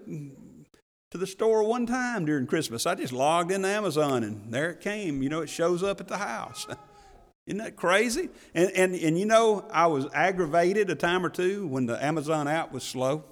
to 1.11 1.19
the 1.19 1.27
store 1.27 1.63
one 1.63 1.87
time 1.87 2.25
during 2.25 2.47
Christmas. 2.47 2.87
I 2.87 2.95
just 2.95 3.13
logged 3.13 3.53
into 3.53 3.69
Amazon 3.69 4.25
and 4.25 4.53
there 4.53 4.71
it 4.71 4.81
came. 4.81 5.23
You 5.23 5.29
know, 5.29 5.41
it 5.41 5.49
shows 5.49 5.83
up 5.83 6.01
at 6.01 6.09
the 6.09 6.19
house. 6.19 6.67
Isn't 7.47 7.59
that 7.59 7.77
crazy? 7.77 8.29
And, 8.55 8.71
and, 8.73 8.95
and 8.95 9.19
you 9.19 9.25
know, 9.25 9.67
I 9.73 9.87
was 9.87 10.07
aggravated 10.13 10.91
a 10.91 10.97
time 10.97 11.25
or 11.25 11.29
two 11.29 11.67
when 11.69 11.87
the 11.87 12.03
Amazon 12.05 12.49
app 12.49 12.73
was 12.73 12.83
slow. 12.83 13.25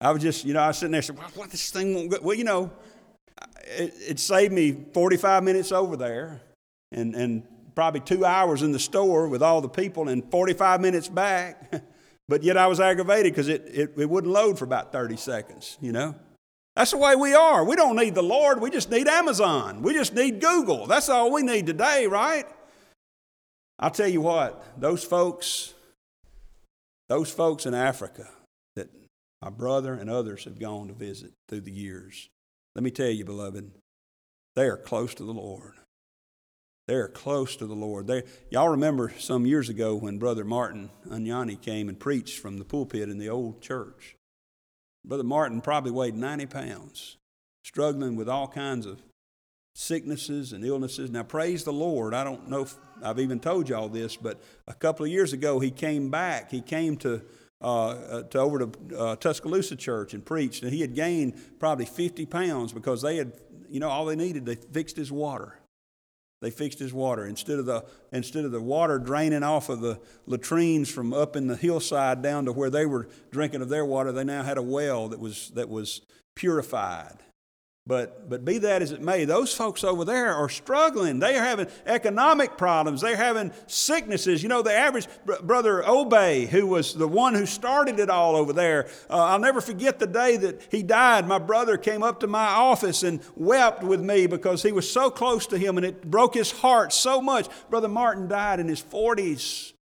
I 0.00 0.12
was 0.12 0.22
just, 0.22 0.44
you 0.44 0.54
know, 0.54 0.60
I 0.60 0.68
was 0.68 0.78
sitting 0.78 0.92
there 0.92 1.02
saying, 1.02 1.18
well, 1.18 1.28
what, 1.34 1.50
this 1.50 1.70
thing 1.70 1.94
won't 1.94 2.10
go. 2.10 2.18
Well, 2.22 2.36
you 2.36 2.44
know, 2.44 2.70
it, 3.64 3.92
it 4.08 4.18
saved 4.20 4.52
me 4.52 4.76
45 4.94 5.42
minutes 5.42 5.72
over 5.72 5.96
there 5.96 6.40
and, 6.92 7.14
and 7.14 7.42
probably 7.74 8.00
two 8.00 8.24
hours 8.24 8.62
in 8.62 8.72
the 8.72 8.78
store 8.78 9.28
with 9.28 9.42
all 9.42 9.60
the 9.60 9.68
people 9.68 10.08
and 10.08 10.30
45 10.30 10.80
minutes 10.80 11.08
back. 11.08 11.82
but 12.28 12.44
yet 12.44 12.56
I 12.56 12.68
was 12.68 12.78
aggravated 12.78 13.32
because 13.32 13.48
it, 13.48 13.66
it, 13.66 13.92
it 13.96 14.08
wouldn't 14.08 14.32
load 14.32 14.58
for 14.58 14.64
about 14.64 14.92
30 14.92 15.16
seconds, 15.16 15.76
you 15.80 15.90
know? 15.90 16.14
That's 16.76 16.92
the 16.92 16.98
way 16.98 17.16
we 17.16 17.34
are. 17.34 17.64
We 17.64 17.74
don't 17.74 17.96
need 17.96 18.14
the 18.14 18.22
Lord. 18.22 18.60
We 18.60 18.70
just 18.70 18.90
need 18.90 19.08
Amazon. 19.08 19.82
We 19.82 19.92
just 19.92 20.14
need 20.14 20.40
Google. 20.40 20.86
That's 20.86 21.08
all 21.08 21.32
we 21.32 21.42
need 21.42 21.66
today, 21.66 22.06
right? 22.06 22.46
I'll 23.80 23.90
tell 23.90 24.08
you 24.08 24.20
what, 24.20 24.62
those 24.78 25.02
folks, 25.02 25.72
those 27.08 27.30
folks 27.30 27.64
in 27.64 27.72
Africa 27.72 28.28
that 28.76 28.90
my 29.40 29.48
brother 29.48 29.94
and 29.94 30.10
others 30.10 30.44
have 30.44 30.58
gone 30.58 30.88
to 30.88 30.92
visit 30.92 31.32
through 31.48 31.62
the 31.62 31.72
years, 31.72 32.28
let 32.74 32.84
me 32.84 32.90
tell 32.90 33.08
you, 33.08 33.24
beloved, 33.24 33.70
they 34.54 34.66
are 34.66 34.76
close 34.76 35.14
to 35.14 35.24
the 35.24 35.32
Lord. 35.32 35.72
They 36.88 36.96
are 36.96 37.08
close 37.08 37.56
to 37.56 37.66
the 37.66 37.74
Lord. 37.74 38.06
They, 38.06 38.24
y'all 38.50 38.68
remember 38.68 39.12
some 39.18 39.46
years 39.46 39.70
ago 39.70 39.94
when 39.94 40.18
Brother 40.18 40.44
Martin 40.44 40.90
Anyani 41.08 41.58
came 41.60 41.88
and 41.88 41.98
preached 41.98 42.38
from 42.38 42.58
the 42.58 42.64
pulpit 42.64 43.08
in 43.08 43.18
the 43.18 43.30
old 43.30 43.62
church. 43.62 44.16
Brother 45.06 45.24
Martin 45.24 45.62
probably 45.62 45.92
weighed 45.92 46.16
90 46.16 46.46
pounds, 46.46 47.16
struggling 47.64 48.16
with 48.16 48.28
all 48.28 48.48
kinds 48.48 48.84
of 48.84 49.00
sicknesses 49.74 50.52
and 50.52 50.64
illnesses. 50.64 51.10
Now, 51.10 51.22
praise 51.22 51.64
the 51.64 51.72
Lord. 51.72 52.14
I 52.14 52.24
don't 52.24 52.48
know 52.48 52.62
if 52.62 52.74
I've 53.02 53.18
even 53.18 53.40
told 53.40 53.68
you 53.68 53.76
all 53.76 53.88
this, 53.88 54.16
but 54.16 54.40
a 54.66 54.74
couple 54.74 55.04
of 55.04 55.12
years 55.12 55.32
ago, 55.32 55.60
he 55.60 55.70
came 55.70 56.10
back. 56.10 56.50
He 56.50 56.60
came 56.60 56.96
to, 56.98 57.22
uh, 57.60 57.88
uh, 57.88 58.22
to 58.24 58.38
over 58.38 58.66
to 58.66 58.98
uh, 58.98 59.16
Tuscaloosa 59.16 59.76
Church 59.76 60.14
and 60.14 60.24
preached, 60.24 60.62
and 60.62 60.72
he 60.72 60.80
had 60.80 60.94
gained 60.94 61.34
probably 61.58 61.86
50 61.86 62.26
pounds 62.26 62.72
because 62.72 63.02
they 63.02 63.16
had, 63.16 63.32
you 63.68 63.80
know, 63.80 63.88
all 63.88 64.04
they 64.04 64.16
needed, 64.16 64.44
they 64.44 64.56
fixed 64.56 64.96
his 64.96 65.12
water. 65.12 65.56
They 66.42 66.50
fixed 66.50 66.78
his 66.78 66.92
water. 66.92 67.26
Instead 67.26 67.58
of, 67.58 67.66
the, 67.66 67.84
instead 68.12 68.46
of 68.46 68.52
the 68.52 68.62
water 68.62 68.98
draining 68.98 69.42
off 69.42 69.68
of 69.68 69.82
the 69.82 70.00
latrines 70.26 70.90
from 70.90 71.12
up 71.12 71.36
in 71.36 71.46
the 71.48 71.56
hillside 71.56 72.22
down 72.22 72.46
to 72.46 72.52
where 72.52 72.70
they 72.70 72.86
were 72.86 73.08
drinking 73.30 73.60
of 73.60 73.68
their 73.68 73.84
water, 73.84 74.10
they 74.10 74.24
now 74.24 74.42
had 74.42 74.56
a 74.56 74.62
well 74.62 75.08
that 75.08 75.20
was, 75.20 75.50
that 75.50 75.68
was 75.68 76.00
purified. 76.34 77.18
But, 77.86 78.28
but 78.28 78.44
be 78.44 78.58
that 78.58 78.82
as 78.82 78.92
it 78.92 79.00
may, 79.00 79.24
those 79.24 79.52
folks 79.52 79.82
over 79.82 80.04
there 80.04 80.34
are 80.34 80.48
struggling. 80.48 81.18
They 81.18 81.36
are 81.36 81.42
having 81.42 81.66
economic 81.86 82.56
problems. 82.56 83.00
They're 83.00 83.16
having 83.16 83.52
sicknesses. 83.66 84.42
You 84.42 84.48
know, 84.48 84.62
the 84.62 84.72
average 84.72 85.08
brother 85.42 85.86
Obey, 85.88 86.46
who 86.46 86.66
was 86.66 86.94
the 86.94 87.08
one 87.08 87.34
who 87.34 87.46
started 87.46 87.98
it 87.98 88.10
all 88.10 88.36
over 88.36 88.52
there, 88.52 88.88
uh, 89.08 89.24
I'll 89.24 89.38
never 89.38 89.60
forget 89.60 89.98
the 89.98 90.06
day 90.06 90.36
that 90.36 90.68
he 90.70 90.82
died. 90.82 91.26
My 91.26 91.38
brother 91.38 91.76
came 91.76 92.02
up 92.02 92.20
to 92.20 92.26
my 92.26 92.46
office 92.46 93.02
and 93.02 93.20
wept 93.34 93.82
with 93.82 94.00
me 94.00 94.26
because 94.26 94.62
he 94.62 94.72
was 94.72 94.88
so 94.88 95.10
close 95.10 95.46
to 95.48 95.58
him 95.58 95.76
and 95.76 95.86
it 95.86 96.08
broke 96.08 96.34
his 96.34 96.52
heart 96.52 96.92
so 96.92 97.20
much. 97.20 97.48
Brother 97.70 97.88
Martin 97.88 98.28
died 98.28 98.60
in 98.60 98.68
his 98.68 98.82
40s. 98.82 99.72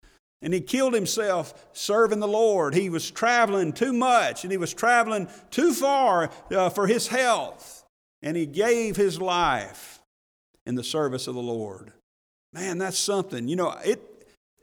And 0.41 0.55
he 0.55 0.61
killed 0.61 0.95
himself 0.95 1.67
serving 1.73 2.21
the 2.21 2.29
Lord. 2.29 2.73
He 2.73 2.91
was 2.91 3.11
traveling 3.11 3.73
too 3.73 3.93
much 3.93 4.45
and 4.45 4.53
he 4.53 4.57
was 4.57 4.73
traveling 4.73 5.29
too 5.51 5.75
far 5.75 6.31
uh, 6.53 6.71
for 6.71 6.87
his 6.87 7.09
health 7.09 7.78
and 8.23 8.37
he 8.37 8.47
gave 8.47 8.97
his 8.97 9.21
life 9.21 10.01
in 10.67 10.75
the 10.75 10.85
service 10.85 11.27
of 11.27 11.35
the 11.35 11.41
Lord. 11.41 11.93
Man, 12.53 12.79
that's 12.79 12.99
something. 12.99 13.49
You 13.49 13.57
know, 13.57 13.75
it, 13.85 14.03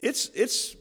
it's, 0.02 0.30
it's, 0.34 0.76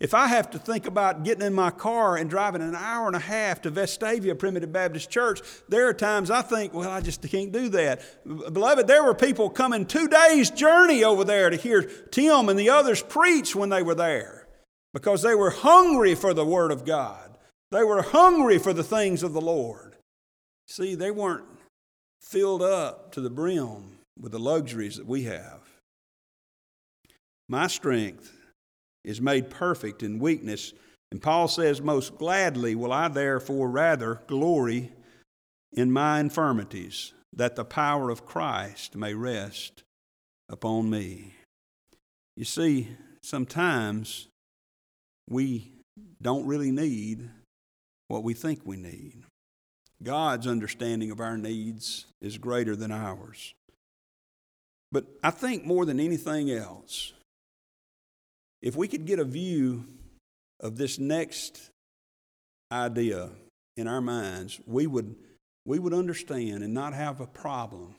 if 0.00 0.14
I 0.14 0.26
have 0.26 0.50
to 0.50 0.58
think 0.58 0.86
about 0.86 1.24
getting 1.24 1.46
in 1.46 1.54
my 1.54 1.70
car 1.70 2.16
and 2.16 2.28
driving 2.28 2.62
an 2.62 2.74
hour 2.74 3.06
and 3.06 3.16
a 3.16 3.20
half 3.20 3.62
to 3.62 3.70
Vestavia 3.70 4.38
Primitive 4.38 4.72
Baptist 4.72 5.10
Church, 5.10 5.40
there 5.68 5.88
are 5.88 5.94
times 5.94 6.30
I 6.30 6.42
think, 6.42 6.74
well, 6.74 6.90
I 6.90 7.00
just 7.00 7.22
can't 7.22 7.52
do 7.52 7.68
that. 7.70 8.02
Beloved, 8.24 8.86
there 8.86 9.04
were 9.04 9.14
people 9.14 9.50
coming 9.50 9.86
two 9.86 10.08
days' 10.08 10.50
journey 10.50 11.04
over 11.04 11.24
there 11.24 11.50
to 11.50 11.56
hear 11.56 11.82
Tim 11.82 12.48
and 12.48 12.58
the 12.58 12.70
others 12.70 13.02
preach 13.02 13.56
when 13.56 13.70
they 13.70 13.82
were 13.82 13.94
there 13.94 14.46
because 14.92 15.22
they 15.22 15.34
were 15.34 15.50
hungry 15.50 16.14
for 16.14 16.34
the 16.34 16.44
Word 16.44 16.70
of 16.70 16.84
God. 16.84 17.36
They 17.70 17.82
were 17.82 18.02
hungry 18.02 18.58
for 18.58 18.72
the 18.72 18.84
things 18.84 19.22
of 19.22 19.32
the 19.32 19.40
Lord. 19.40 19.96
See, 20.66 20.94
they 20.94 21.10
weren't 21.10 21.44
filled 22.24 22.62
up 22.62 23.12
to 23.12 23.20
the 23.20 23.30
brim 23.30 23.98
with 24.18 24.32
the 24.32 24.38
luxuries 24.38 24.96
that 24.96 25.06
we 25.06 25.24
have. 25.24 25.60
My 27.48 27.66
strength 27.66 28.32
is 29.04 29.20
made 29.20 29.50
perfect 29.50 30.02
in 30.02 30.18
weakness. 30.18 30.72
And 31.12 31.20
Paul 31.20 31.46
says, 31.46 31.80
Most 31.80 32.16
gladly 32.16 32.74
will 32.74 32.92
I 32.92 33.08
therefore 33.08 33.68
rather 33.68 34.22
glory 34.26 34.92
in 35.72 35.92
my 35.92 36.20
infirmities, 36.20 37.12
that 37.32 37.56
the 37.56 37.64
power 37.64 38.10
of 38.10 38.24
Christ 38.24 38.96
may 38.96 39.12
rest 39.12 39.82
upon 40.48 40.88
me. 40.88 41.34
You 42.36 42.44
see, 42.44 42.88
sometimes 43.22 44.28
we 45.28 45.72
don't 46.22 46.46
really 46.46 46.70
need 46.70 47.28
what 48.08 48.22
we 48.22 48.34
think 48.34 48.60
we 48.64 48.76
need. 48.76 49.23
God's 50.02 50.46
understanding 50.46 51.10
of 51.10 51.20
our 51.20 51.36
needs 51.36 52.06
is 52.20 52.38
greater 52.38 52.76
than 52.76 52.90
ours. 52.90 53.54
But 54.92 55.06
I 55.22 55.30
think 55.30 55.64
more 55.64 55.84
than 55.84 55.98
anything 55.98 56.50
else, 56.50 57.12
if 58.62 58.76
we 58.76 58.88
could 58.88 59.06
get 59.06 59.18
a 59.18 59.24
view 59.24 59.86
of 60.60 60.76
this 60.76 60.98
next 60.98 61.70
idea 62.70 63.30
in 63.76 63.88
our 63.88 64.00
minds, 64.00 64.60
we 64.66 64.86
would, 64.86 65.16
we 65.66 65.78
would 65.78 65.94
understand 65.94 66.62
and 66.62 66.72
not 66.72 66.94
have 66.94 67.20
a 67.20 67.26
problem 67.26 67.96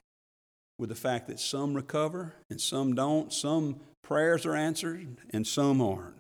with 0.79 0.89
the 0.89 0.95
fact 0.95 1.27
that 1.27 1.39
some 1.39 1.73
recover 1.73 2.34
and 2.49 2.60
some 2.60 2.95
don't, 2.95 3.31
some 3.31 3.79
prayers 4.03 4.45
are 4.45 4.55
answered 4.55 5.17
and 5.31 5.45
some 5.45 5.81
aren't. 5.81 6.15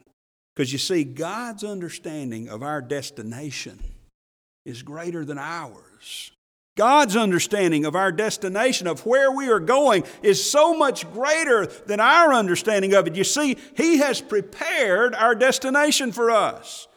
Because 0.55 0.71
you 0.71 0.79
see, 0.79 1.03
God's 1.03 1.63
understanding 1.63 2.47
of 2.47 2.63
our 2.63 2.81
destination 2.81 3.79
is 4.65 4.81
greater 4.81 5.23
than 5.23 5.37
ours. 5.37 6.31
God's 6.75 7.15
understanding 7.15 7.85
of 7.85 7.95
our 7.95 8.11
destination, 8.11 8.87
of 8.87 9.05
where 9.05 9.31
we 9.31 9.49
are 9.49 9.61
going, 9.61 10.03
is 10.21 10.43
so 10.43 10.77
much 10.77 11.09
greater 11.13 11.67
than 11.67 12.01
our 12.01 12.33
understanding 12.33 12.93
of 12.93 13.07
it. 13.07 13.15
You 13.15 13.23
see, 13.23 13.57
He 13.77 13.99
has 13.99 14.19
prepared 14.19 15.15
our 15.15 15.35
destination 15.35 16.11
for 16.11 16.31
us. 16.31 16.87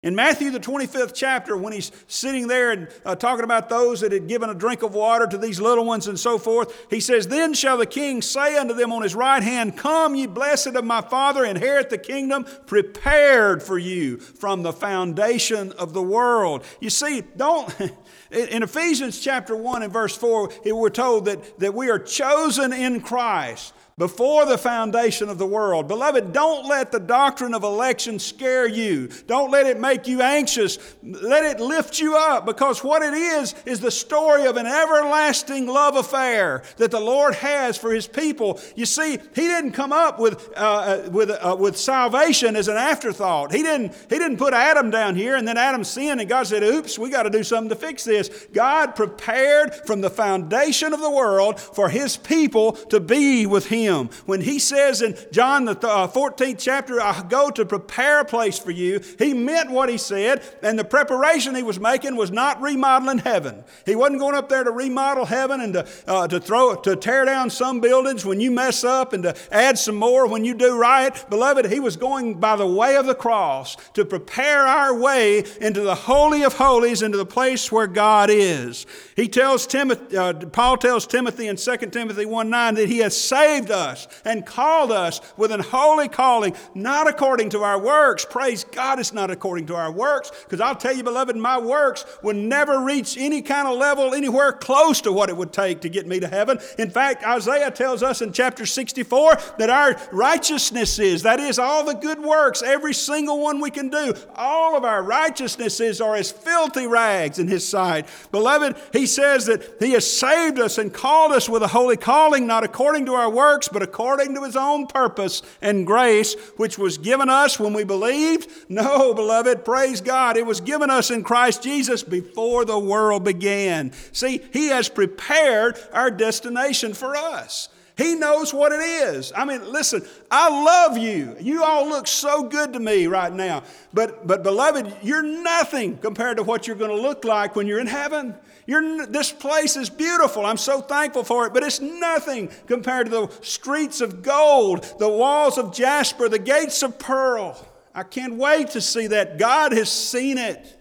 In 0.00 0.14
Matthew, 0.14 0.52
the 0.52 0.60
25th 0.60 1.12
chapter, 1.12 1.56
when 1.56 1.72
he's 1.72 1.90
sitting 2.06 2.46
there 2.46 2.70
and 2.70 2.86
uh, 3.04 3.16
talking 3.16 3.42
about 3.42 3.68
those 3.68 4.00
that 4.02 4.12
had 4.12 4.28
given 4.28 4.48
a 4.48 4.54
drink 4.54 4.84
of 4.84 4.94
water 4.94 5.26
to 5.26 5.36
these 5.36 5.60
little 5.60 5.84
ones 5.84 6.06
and 6.06 6.16
so 6.16 6.38
forth, 6.38 6.86
he 6.88 7.00
says, 7.00 7.26
Then 7.26 7.52
shall 7.52 7.76
the 7.76 7.84
king 7.84 8.22
say 8.22 8.56
unto 8.56 8.74
them 8.74 8.92
on 8.92 9.02
his 9.02 9.16
right 9.16 9.42
hand, 9.42 9.76
Come, 9.76 10.14
ye 10.14 10.26
blessed 10.26 10.68
of 10.68 10.84
my 10.84 11.00
Father, 11.00 11.44
inherit 11.44 11.90
the 11.90 11.98
kingdom 11.98 12.46
prepared 12.66 13.60
for 13.60 13.76
you 13.76 14.18
from 14.18 14.62
the 14.62 14.72
foundation 14.72 15.72
of 15.72 15.94
the 15.94 16.02
world. 16.02 16.62
You 16.78 16.90
see, 16.90 17.24
don't. 17.36 17.74
In 18.30 18.62
Ephesians 18.62 19.18
chapter 19.18 19.56
1 19.56 19.82
and 19.82 19.92
verse 19.92 20.16
4, 20.16 20.50
we're 20.66 20.90
told 20.90 21.24
that, 21.24 21.58
that 21.58 21.74
we 21.74 21.90
are 21.90 21.98
chosen 21.98 22.72
in 22.72 23.00
Christ 23.00 23.72
before 23.98 24.46
the 24.46 24.56
foundation 24.56 25.28
of 25.28 25.38
the 25.38 25.46
world. 25.46 25.88
Beloved, 25.88 26.32
don't 26.32 26.66
let 26.66 26.92
the 26.92 27.00
doctrine 27.00 27.52
of 27.52 27.64
election 27.64 28.18
scare 28.18 28.66
you. 28.66 29.08
Don't 29.26 29.50
let 29.50 29.66
it 29.66 29.78
make 29.78 30.06
you 30.06 30.22
anxious. 30.22 30.78
Let 31.02 31.44
it 31.44 31.60
lift 31.60 31.98
you 31.98 32.16
up 32.16 32.46
because 32.46 32.84
what 32.84 33.02
it 33.02 33.12
is 33.12 33.54
is 33.66 33.80
the 33.80 33.90
story 33.90 34.46
of 34.46 34.56
an 34.56 34.66
everlasting 34.66 35.66
love 35.66 35.96
affair 35.96 36.62
that 36.76 36.92
the 36.92 37.00
Lord 37.00 37.34
has 37.34 37.76
for 37.76 37.92
His 37.92 38.06
people. 38.06 38.60
You 38.76 38.86
see, 38.86 39.18
He 39.34 39.42
didn't 39.42 39.72
come 39.72 39.92
up 39.92 40.20
with, 40.20 40.48
uh, 40.56 40.60
uh, 41.06 41.10
with, 41.10 41.30
uh, 41.30 41.56
with 41.58 41.76
salvation 41.76 42.54
as 42.54 42.68
an 42.68 42.76
afterthought. 42.76 43.52
He 43.52 43.62
didn't, 43.62 43.94
he 44.08 44.18
didn't 44.18 44.36
put 44.36 44.54
Adam 44.54 44.90
down 44.90 45.16
here 45.16 45.34
and 45.34 45.46
then 45.46 45.58
Adam 45.58 45.82
sinned 45.82 46.20
and 46.20 46.28
God 46.28 46.46
said, 46.46 46.62
oops, 46.62 46.98
we 46.98 47.10
got 47.10 47.24
to 47.24 47.30
do 47.30 47.42
something 47.42 47.68
to 47.68 47.74
fix 47.76 48.04
this. 48.04 48.46
God 48.52 48.94
prepared 48.94 49.74
from 49.86 50.00
the 50.00 50.10
foundation 50.10 50.92
of 50.92 51.00
the 51.00 51.10
world 51.10 51.58
for 51.58 51.88
His 51.88 52.16
people 52.16 52.72
to 52.72 53.00
be 53.00 53.44
with 53.44 53.66
Him 53.66 53.87
him. 53.88 54.10
When 54.26 54.40
he 54.40 54.58
says 54.58 55.02
in 55.02 55.16
John, 55.32 55.64
the 55.64 55.74
14th 55.74 56.54
uh, 56.54 56.56
chapter, 56.58 57.00
I 57.00 57.22
go 57.28 57.50
to 57.50 57.64
prepare 57.64 58.20
a 58.20 58.24
place 58.24 58.58
for 58.58 58.70
you, 58.70 59.00
he 59.18 59.34
meant 59.34 59.70
what 59.70 59.88
he 59.88 59.98
said, 59.98 60.42
and 60.62 60.78
the 60.78 60.84
preparation 60.84 61.54
he 61.54 61.62
was 61.62 61.80
making 61.80 62.16
was 62.16 62.30
not 62.30 62.60
remodeling 62.60 63.18
heaven. 63.18 63.64
He 63.86 63.96
wasn't 63.96 64.20
going 64.20 64.34
up 64.34 64.48
there 64.48 64.64
to 64.64 64.70
remodel 64.70 65.24
heaven 65.24 65.60
and 65.60 65.72
to, 65.74 65.88
uh, 66.06 66.28
to, 66.28 66.40
throw, 66.40 66.74
to 66.76 66.96
tear 66.96 67.24
down 67.24 67.50
some 67.50 67.80
buildings 67.80 68.24
when 68.24 68.40
you 68.40 68.50
mess 68.50 68.84
up 68.84 69.12
and 69.12 69.22
to 69.22 69.34
add 69.50 69.78
some 69.78 69.96
more 69.96 70.26
when 70.26 70.44
you 70.44 70.54
do 70.54 70.78
right. 70.78 71.24
Beloved, 71.30 71.66
he 71.66 71.80
was 71.80 71.96
going 71.96 72.34
by 72.34 72.56
the 72.56 72.66
way 72.66 72.96
of 72.96 73.06
the 73.06 73.14
cross 73.14 73.76
to 73.94 74.04
prepare 74.04 74.66
our 74.66 74.98
way 74.98 75.44
into 75.60 75.80
the 75.80 75.94
Holy 75.94 76.42
of 76.42 76.54
Holies, 76.54 77.02
into 77.02 77.18
the 77.18 77.26
place 77.26 77.72
where 77.72 77.86
God 77.86 78.30
is. 78.30 78.86
He 79.16 79.28
tells 79.28 79.66
Timothy, 79.66 80.16
uh, 80.16 80.32
Paul 80.32 80.76
tells 80.76 81.06
Timothy 81.06 81.48
in 81.48 81.56
2 81.56 81.76
Timothy 81.76 82.26
1 82.26 82.50
9 82.50 82.74
that 82.74 82.88
he 82.88 82.98
has 82.98 83.18
saved 83.20 83.70
us 83.70 83.77
us 83.78 84.08
and 84.24 84.44
called 84.44 84.92
us 84.92 85.20
with 85.36 85.52
an 85.52 85.60
holy 85.60 86.08
calling, 86.08 86.54
not 86.74 87.08
according 87.08 87.50
to 87.50 87.62
our 87.62 87.80
works. 87.80 88.24
Praise 88.24 88.64
God, 88.64 88.98
it's 88.98 89.12
not 89.12 89.30
according 89.30 89.66
to 89.66 89.76
our 89.76 89.90
works. 89.90 90.30
Because 90.44 90.60
I'll 90.60 90.76
tell 90.76 90.94
you, 90.94 91.02
beloved, 91.02 91.36
my 91.36 91.58
works 91.58 92.04
would 92.22 92.36
never 92.36 92.80
reach 92.80 93.16
any 93.16 93.42
kind 93.42 93.68
of 93.68 93.78
level 93.78 94.14
anywhere 94.14 94.52
close 94.52 95.00
to 95.02 95.12
what 95.12 95.28
it 95.28 95.36
would 95.36 95.52
take 95.52 95.80
to 95.82 95.88
get 95.88 96.06
me 96.06 96.20
to 96.20 96.28
heaven. 96.28 96.58
In 96.78 96.90
fact, 96.90 97.24
Isaiah 97.24 97.70
tells 97.70 98.02
us 98.02 98.20
in 98.20 98.32
chapter 98.32 98.66
64 98.66 99.36
that 99.58 99.70
our 99.70 99.96
righteousness 100.12 100.98
is, 100.98 101.22
that 101.22 101.40
is, 101.40 101.58
all 101.58 101.84
the 101.84 101.94
good 101.94 102.20
works, 102.20 102.62
every 102.62 102.94
single 102.94 103.40
one 103.40 103.60
we 103.60 103.70
can 103.70 103.88
do, 103.88 104.14
all 104.34 104.76
of 104.76 104.84
our 104.84 105.02
righteousnesses 105.02 106.00
are 106.00 106.16
as 106.16 106.30
filthy 106.30 106.86
rags 106.86 107.38
in 107.38 107.48
His 107.48 107.66
sight. 107.66 108.06
Beloved, 108.32 108.76
He 108.92 109.06
says 109.06 109.46
that 109.46 109.76
He 109.78 109.92
has 109.92 110.10
saved 110.10 110.58
us 110.58 110.78
and 110.78 110.92
called 110.92 111.32
us 111.32 111.48
with 111.48 111.62
a 111.62 111.68
holy 111.68 111.96
calling, 111.96 112.46
not 112.46 112.64
according 112.64 113.06
to 113.06 113.14
our 113.14 113.30
works 113.30 113.67
works, 113.68 113.72
but 113.72 113.88
according 113.88 114.34
to 114.34 114.44
his 114.44 114.56
own 114.56 114.86
purpose 114.86 115.42
and 115.60 115.86
grace, 115.86 116.34
which 116.56 116.78
was 116.78 116.98
given 116.98 117.28
us 117.28 117.58
when 117.58 117.72
we 117.72 117.84
believed? 117.84 118.50
No, 118.68 119.14
beloved, 119.14 119.64
praise 119.64 120.00
God. 120.00 120.36
It 120.36 120.46
was 120.46 120.60
given 120.60 120.90
us 120.90 121.10
in 121.10 121.22
Christ 121.22 121.62
Jesus 121.62 122.02
before 122.02 122.64
the 122.64 122.78
world 122.78 123.24
began. 123.24 123.92
See, 124.12 124.40
he 124.52 124.68
has 124.68 124.88
prepared 124.88 125.78
our 125.92 126.10
destination 126.10 126.94
for 126.94 127.16
us. 127.16 127.68
He 127.98 128.14
knows 128.14 128.54
what 128.54 128.70
it 128.70 128.80
is. 128.80 129.32
I 129.34 129.44
mean, 129.44 129.72
listen, 129.72 130.06
I 130.30 130.48
love 130.48 130.96
you. 130.96 131.36
You 131.40 131.64
all 131.64 131.88
look 131.88 132.06
so 132.06 132.44
good 132.44 132.72
to 132.74 132.78
me 132.78 133.08
right 133.08 133.32
now. 133.32 133.64
But, 133.92 134.24
but 134.24 134.44
beloved, 134.44 134.98
you're 135.02 135.24
nothing 135.24 135.98
compared 135.98 136.36
to 136.36 136.44
what 136.44 136.68
you're 136.68 136.76
going 136.76 136.96
to 136.96 137.02
look 137.02 137.24
like 137.24 137.56
when 137.56 137.66
you're 137.66 137.80
in 137.80 137.88
heaven. 137.88 138.36
You're, 138.68 139.04
this 139.04 139.32
place 139.32 139.76
is 139.76 139.90
beautiful. 139.90 140.46
I'm 140.46 140.58
so 140.58 140.80
thankful 140.80 141.24
for 141.24 141.48
it, 141.48 141.52
but 141.52 141.64
it's 141.64 141.80
nothing 141.80 142.50
compared 142.68 143.06
to 143.06 143.10
the 143.10 143.28
streets 143.42 144.00
of 144.00 144.22
gold, 144.22 144.84
the 145.00 145.08
walls 145.08 145.58
of 145.58 145.74
jasper, 145.74 146.28
the 146.28 146.38
gates 146.38 146.84
of 146.84 147.00
pearl. 147.00 147.60
I 147.96 148.04
can't 148.04 148.36
wait 148.36 148.68
to 148.70 148.80
see 148.80 149.08
that. 149.08 149.38
God 149.38 149.72
has 149.72 149.90
seen 149.90 150.38
it. 150.38 150.80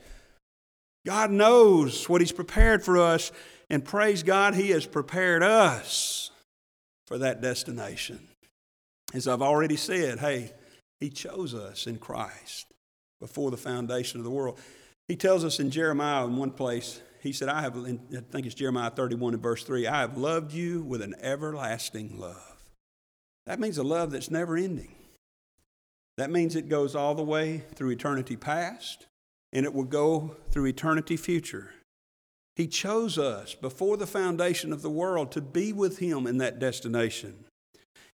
God 1.03 1.31
knows 1.31 2.07
what 2.07 2.21
He's 2.21 2.31
prepared 2.31 2.83
for 2.83 2.99
us, 2.99 3.31
and 3.71 3.83
praise 3.83 4.21
God, 4.21 4.53
He 4.53 4.69
has 4.69 4.85
prepared 4.85 5.41
us 5.41 6.29
for 7.07 7.17
that 7.17 7.41
destination. 7.41 8.19
As 9.13 9.27
I've 9.27 9.41
already 9.41 9.77
said, 9.77 10.19
hey, 10.19 10.51
He 10.99 11.09
chose 11.09 11.55
us 11.55 11.87
in 11.87 11.97
Christ 11.97 12.67
before 13.19 13.49
the 13.49 13.57
foundation 13.57 14.19
of 14.19 14.25
the 14.25 14.31
world. 14.31 14.59
He 15.07 15.15
tells 15.15 15.43
us 15.43 15.59
in 15.59 15.71
Jeremiah 15.71 16.25
in 16.25 16.37
one 16.37 16.51
place, 16.51 17.01
He 17.21 17.31
said, 17.31 17.49
I 17.49 17.61
have, 17.61 17.77
I 17.77 17.97
think 18.31 18.45
it's 18.45 18.55
Jeremiah 18.55 18.91
31 18.91 19.33
and 19.33 19.43
verse 19.43 19.63
3, 19.63 19.87
I 19.87 20.01
have 20.01 20.17
loved 20.17 20.53
you 20.53 20.83
with 20.83 21.01
an 21.01 21.15
everlasting 21.21 22.19
love. 22.19 22.57
That 23.45 23.59
means 23.59 23.77
a 23.77 23.83
love 23.83 24.11
that's 24.11 24.29
never 24.29 24.57
ending. 24.57 24.93
That 26.17 26.31
means 26.31 26.55
it 26.55 26.67
goes 26.67 26.95
all 26.95 27.15
the 27.15 27.23
way 27.23 27.63
through 27.75 27.91
eternity 27.91 28.35
past 28.35 29.07
and 29.53 29.65
it 29.65 29.73
will 29.73 29.83
go 29.83 30.35
through 30.51 30.65
eternity 30.65 31.15
future. 31.15 31.71
He 32.57 32.65
chose 32.65 33.19
us 33.19 33.53
before 33.53 33.97
the 33.97 34.07
foundation 34.07 34.73
of 34.73 34.81
the 34.81 34.89
world 34.89 35.31
to 35.33 35.41
be 35.41 35.71
with 35.71 35.99
Him 35.99 36.25
in 36.25 36.39
that 36.39 36.57
destination. 36.57 37.45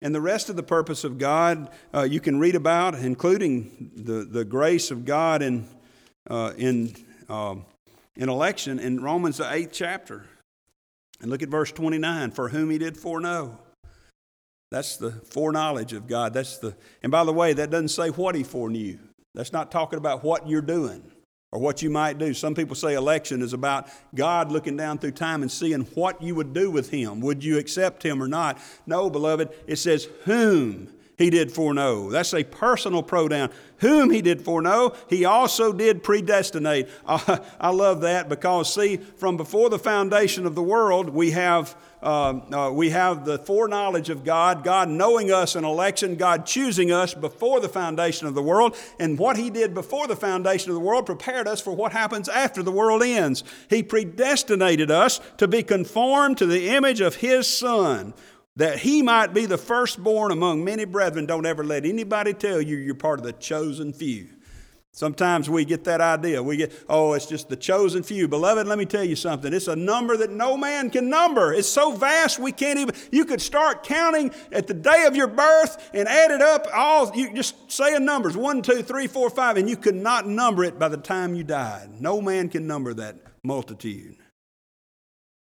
And 0.01 0.15
the 0.15 0.21
rest 0.23 0.49
of 0.49 0.57
the 0.57 0.63
purpose 0.63 1.05
of 1.05 1.19
God 1.19 1.69
uh, 1.93 2.05
you 2.05 2.21
can 2.21 2.41
read 2.41 2.55
about, 2.55 2.95
including 2.95 3.91
the, 3.95 4.25
the 4.25 4.47
grace 4.47 4.91
of 4.91 5.05
God 5.05 5.43
in, 5.43 5.69
uh, 6.31 6.55
in, 6.57 6.95
uh, 7.29 7.57
in 8.17 8.31
election 8.31 8.79
in 8.79 9.03
Romans, 9.03 9.37
the 9.37 9.53
eighth 9.53 9.73
chapter. 9.75 10.25
And 11.21 11.31
look 11.31 11.43
at 11.43 11.51
verse 11.51 11.71
29 11.71 12.31
for 12.31 12.49
whom 12.49 12.71
He 12.71 12.79
did 12.79 12.97
foreknow. 12.97 13.59
That's 14.71 14.97
the 14.97 15.11
foreknowledge 15.11 15.93
of 15.93 16.07
God. 16.07 16.33
That's 16.33 16.57
the, 16.57 16.75
and 17.03 17.13
by 17.13 17.25
the 17.25 17.33
way, 17.35 17.53
that 17.53 17.69
doesn't 17.69 17.89
say 17.89 18.09
what 18.09 18.35
He 18.35 18.43
foreknew. 18.43 18.97
That's 19.35 19.53
not 19.53 19.71
talking 19.71 19.99
about 19.99 20.25
what 20.25 20.49
you're 20.49 20.63
doing 20.63 21.10
or 21.53 21.59
what 21.59 21.83
you 21.83 21.91
might 21.91 22.19
do. 22.19 22.33
Some 22.33 22.55
people 22.55 22.77
say 22.77 22.95
election 22.95 23.43
is 23.43 23.53
about 23.53 23.89
God 24.15 24.53
looking 24.53 24.77
down 24.77 24.99
through 24.99 25.13
time 25.13 25.43
and 25.43 25.51
seeing 25.51 25.83
what 25.95 26.23
you 26.23 26.35
would 26.35 26.53
do 26.53 26.71
with 26.71 26.91
Him. 26.91 27.21
Would 27.21 27.43
you 27.43 27.59
accept 27.59 28.05
Him 28.05 28.23
or 28.23 28.29
not? 28.29 28.59
No, 28.87 29.11
beloved, 29.11 29.51
it 29.67 29.77
says 29.77 30.09
whom 30.25 30.89
He 31.21 31.29
did 31.29 31.53
foreknow. 31.53 32.09
That's 32.09 32.33
a 32.33 32.45
personal 32.45 33.03
pronoun. 33.03 33.51
Whom 33.81 34.11
He 34.11 34.23
did 34.23 34.41
foreknow, 34.41 34.95
He 35.11 35.27
also 35.27 35.71
did 35.71 36.03
predestinate. 36.03 36.89
I 37.07 37.69
love 37.71 38.01
that 38.01 38.31
because, 38.31 38.73
see, 38.73 38.97
from 38.97 39.37
before 39.37 39.69
the 39.69 39.79
foundation 39.79 40.47
of 40.47 40.55
the 40.55 40.63
world, 40.63 41.11
we 41.11 41.33
have 41.33 41.77
uh, 42.03 42.41
uh, 42.51 42.73
we 42.73 42.89
have 42.89 43.27
the 43.27 43.39
foreknowledge 43.39 44.09
of 44.09 44.25
God, 44.25 44.65
God 44.65 44.89
knowing 44.89 45.31
us 45.31 45.55
in 45.55 45.65
election, 45.67 46.17
God 46.17 46.47
choosing 46.47 46.91
us 46.91 47.13
before 47.13 47.61
the 47.61 47.69
foundation 47.69 48.27
of 48.27 48.35
the 48.35 48.43
world. 48.43 48.75
And 48.99 49.19
what 49.19 49.37
He 49.37 49.51
did 49.51 49.75
before 49.75 50.07
the 50.07 50.17
foundation 50.17 50.71
of 50.71 50.75
the 50.75 50.81
world 50.81 51.05
prepared 51.05 51.47
us 51.47 51.61
for 51.61 51.77
what 51.77 51.93
happens 51.93 52.31
after 52.31 52.63
the 52.63 52.73
world 52.73 53.03
ends. 53.03 53.45
He 53.69 53.83
predestinated 53.83 54.91
us 54.91 55.21
to 55.37 55.47
be 55.47 55.63
conformed 55.63 56.39
to 56.39 56.47
the 56.47 56.71
image 56.71 57.03
of 57.03 57.17
His 57.17 57.47
Son 57.47 58.15
that 58.61 58.79
he 58.79 59.01
might 59.01 59.33
be 59.33 59.47
the 59.47 59.57
firstborn 59.57 60.31
among 60.31 60.63
many 60.63 60.85
brethren. 60.85 61.25
Don't 61.25 61.47
ever 61.47 61.65
let 61.65 61.87
anybody 61.87 62.35
tell 62.35 62.61
you 62.61 62.77
you're 62.77 62.95
part 62.95 63.19
of 63.19 63.25
the 63.25 63.33
chosen 63.33 63.93
few. 63.95 64.29
Sometimes 64.93 65.49
we 65.49 65.65
get 65.65 65.85
that 65.85 66.03
idea. 66.03 66.43
We 66.43 66.59
get, 66.59 66.73
oh, 66.87 67.15
it's 67.15 67.25
just 67.25 67.49
the 67.49 67.57
chosen 67.57 68.03
few. 68.03 68.29
Beloved, 68.29 68.67
let 68.67 68.77
me 68.77 68.85
tell 68.85 69.05
you 69.05 69.17
something. 69.17 69.55
It's 69.55 69.69
a 69.69 69.77
number 69.77 70.15
that 70.19 70.31
no 70.31 70.59
man 70.59 70.91
can 70.91 71.09
number. 71.09 71.55
It's 71.55 71.69
so 71.69 71.93
vast 71.93 72.39
we 72.39 72.53
can't 72.53 72.79
even, 72.79 72.95
you 73.11 73.25
could 73.25 73.41
start 73.41 73.83
counting 73.83 74.31
at 74.53 74.67
the 74.67 74.75
day 74.75 75.07
of 75.07 75.17
your 75.17 75.29
birth 75.29 75.91
and 75.95 76.07
add 76.07 76.31
it 76.31 76.43
up 76.43 76.67
all, 76.75 77.11
you 77.17 77.33
just 77.33 77.73
say 77.73 77.95
a 77.95 78.01
numbers 78.01 78.37
one, 78.37 78.61
two, 78.61 78.83
three, 78.83 79.07
four, 79.07 79.31
five, 79.31 79.57
and 79.57 79.71
you 79.71 79.77
could 79.77 79.95
not 79.95 80.27
number 80.27 80.65
it 80.65 80.79
by 80.79 80.89
the 80.89 80.99
time 80.99 81.35
you 81.35 81.45
died. 81.45 81.99
No 81.99 82.21
man 82.21 82.51
can 82.51 82.67
number 82.67 82.93
that 82.93 83.17
multitude. 83.43 84.17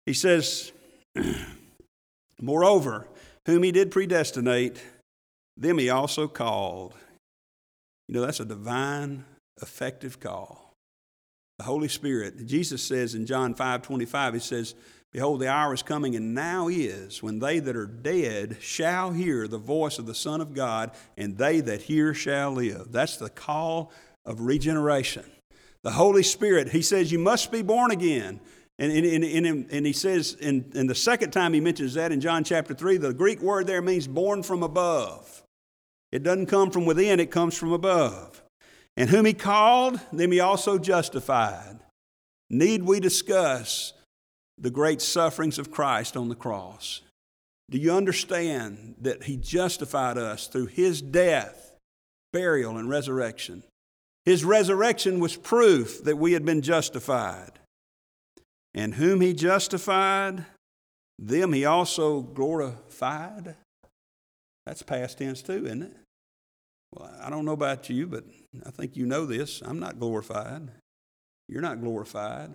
He 0.04 0.12
says, 0.12 0.72
Moreover, 2.40 3.06
whom 3.46 3.62
he 3.62 3.72
did 3.72 3.90
predestinate, 3.90 4.80
them 5.56 5.78
he 5.78 5.90
also 5.90 6.28
called. 6.28 6.94
You 8.06 8.14
know, 8.14 8.20
that's 8.22 8.40
a 8.40 8.44
divine, 8.44 9.24
effective 9.60 10.20
call. 10.20 10.72
The 11.58 11.64
Holy 11.64 11.88
Spirit. 11.88 12.46
Jesus 12.46 12.82
says 12.82 13.14
in 13.14 13.26
John 13.26 13.54
5 13.54 13.82
25, 13.82 14.34
He 14.34 14.40
says, 14.40 14.74
Behold, 15.10 15.40
the 15.40 15.48
hour 15.48 15.72
is 15.72 15.82
coming, 15.82 16.14
and 16.16 16.34
now 16.34 16.68
is, 16.68 17.22
when 17.22 17.38
they 17.38 17.58
that 17.60 17.74
are 17.76 17.86
dead 17.86 18.58
shall 18.60 19.10
hear 19.10 19.48
the 19.48 19.58
voice 19.58 19.98
of 19.98 20.06
the 20.06 20.14
Son 20.14 20.40
of 20.40 20.54
God, 20.54 20.90
and 21.16 21.36
they 21.36 21.60
that 21.60 21.82
hear 21.82 22.12
shall 22.12 22.52
live. 22.52 22.92
That's 22.92 23.16
the 23.16 23.30
call 23.30 23.90
of 24.26 24.42
regeneration. 24.42 25.24
The 25.82 25.92
Holy 25.92 26.22
Spirit, 26.22 26.68
He 26.68 26.82
says, 26.82 27.10
You 27.10 27.18
must 27.18 27.50
be 27.50 27.62
born 27.62 27.90
again. 27.90 28.40
And, 28.78 28.92
and, 28.92 29.24
and, 29.24 29.70
and, 29.70 29.86
he 29.86 29.92
says, 29.92 30.36
and, 30.40 30.72
and 30.74 30.88
the 30.88 30.94
second 30.94 31.32
time 31.32 31.52
he 31.52 31.60
mentions 31.60 31.94
that 31.94 32.12
in 32.12 32.20
John 32.20 32.44
chapter 32.44 32.74
3, 32.74 32.98
the 32.98 33.12
Greek 33.12 33.40
word 33.40 33.66
there 33.66 33.82
means 33.82 34.06
born 34.06 34.44
from 34.44 34.62
above. 34.62 35.42
It 36.12 36.22
doesn't 36.22 36.46
come 36.46 36.70
from 36.70 36.86
within, 36.86 37.18
it 37.18 37.30
comes 37.30 37.56
from 37.56 37.72
above. 37.72 38.40
And 38.96 39.10
whom 39.10 39.24
he 39.24 39.34
called, 39.34 40.00
them 40.12 40.30
he 40.30 40.40
also 40.40 40.78
justified. 40.78 41.80
Need 42.50 42.84
we 42.84 43.00
discuss 43.00 43.92
the 44.56 44.70
great 44.70 45.02
sufferings 45.02 45.58
of 45.58 45.70
Christ 45.70 46.16
on 46.16 46.28
the 46.28 46.34
cross? 46.34 47.02
Do 47.70 47.78
you 47.78 47.92
understand 47.92 48.94
that 49.02 49.24
He 49.24 49.36
justified 49.36 50.16
us 50.16 50.46
through 50.46 50.66
His 50.66 51.02
death, 51.02 51.74
burial, 52.32 52.78
and 52.78 52.88
resurrection? 52.88 53.62
His 54.24 54.44
resurrection 54.44 55.20
was 55.20 55.36
proof 55.36 56.04
that 56.04 56.16
we 56.16 56.32
had 56.32 56.44
been 56.44 56.62
justified. 56.62 57.52
And 58.78 58.94
whom 58.94 59.20
He 59.20 59.34
justified, 59.34 60.44
them 61.18 61.52
He 61.52 61.64
also 61.64 62.20
glorified. 62.20 63.56
That's 64.66 64.82
past 64.82 65.18
tense 65.18 65.42
too, 65.42 65.66
isn't 65.66 65.82
it? 65.82 65.96
Well, 66.94 67.12
I 67.20 67.28
don't 67.28 67.44
know 67.44 67.52
about 67.52 67.90
you, 67.90 68.06
but 68.06 68.22
I 68.64 68.70
think 68.70 68.96
you 68.96 69.04
know 69.04 69.26
this. 69.26 69.62
I'm 69.64 69.80
not 69.80 69.98
glorified. 69.98 70.70
You're 71.48 71.60
not 71.60 71.80
glorified. 71.80 72.54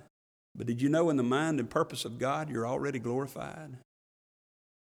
But 0.55 0.65
did 0.65 0.81
you 0.81 0.87
know 0.87 1.09
in 1.09 1.17
the 1.17 1.23
mind 1.23 1.59
and 1.59 1.69
purpose 1.69 2.05
of 2.05 2.17
God, 2.19 2.49
you're 2.49 2.67
already 2.67 2.99
glorified? 2.99 3.75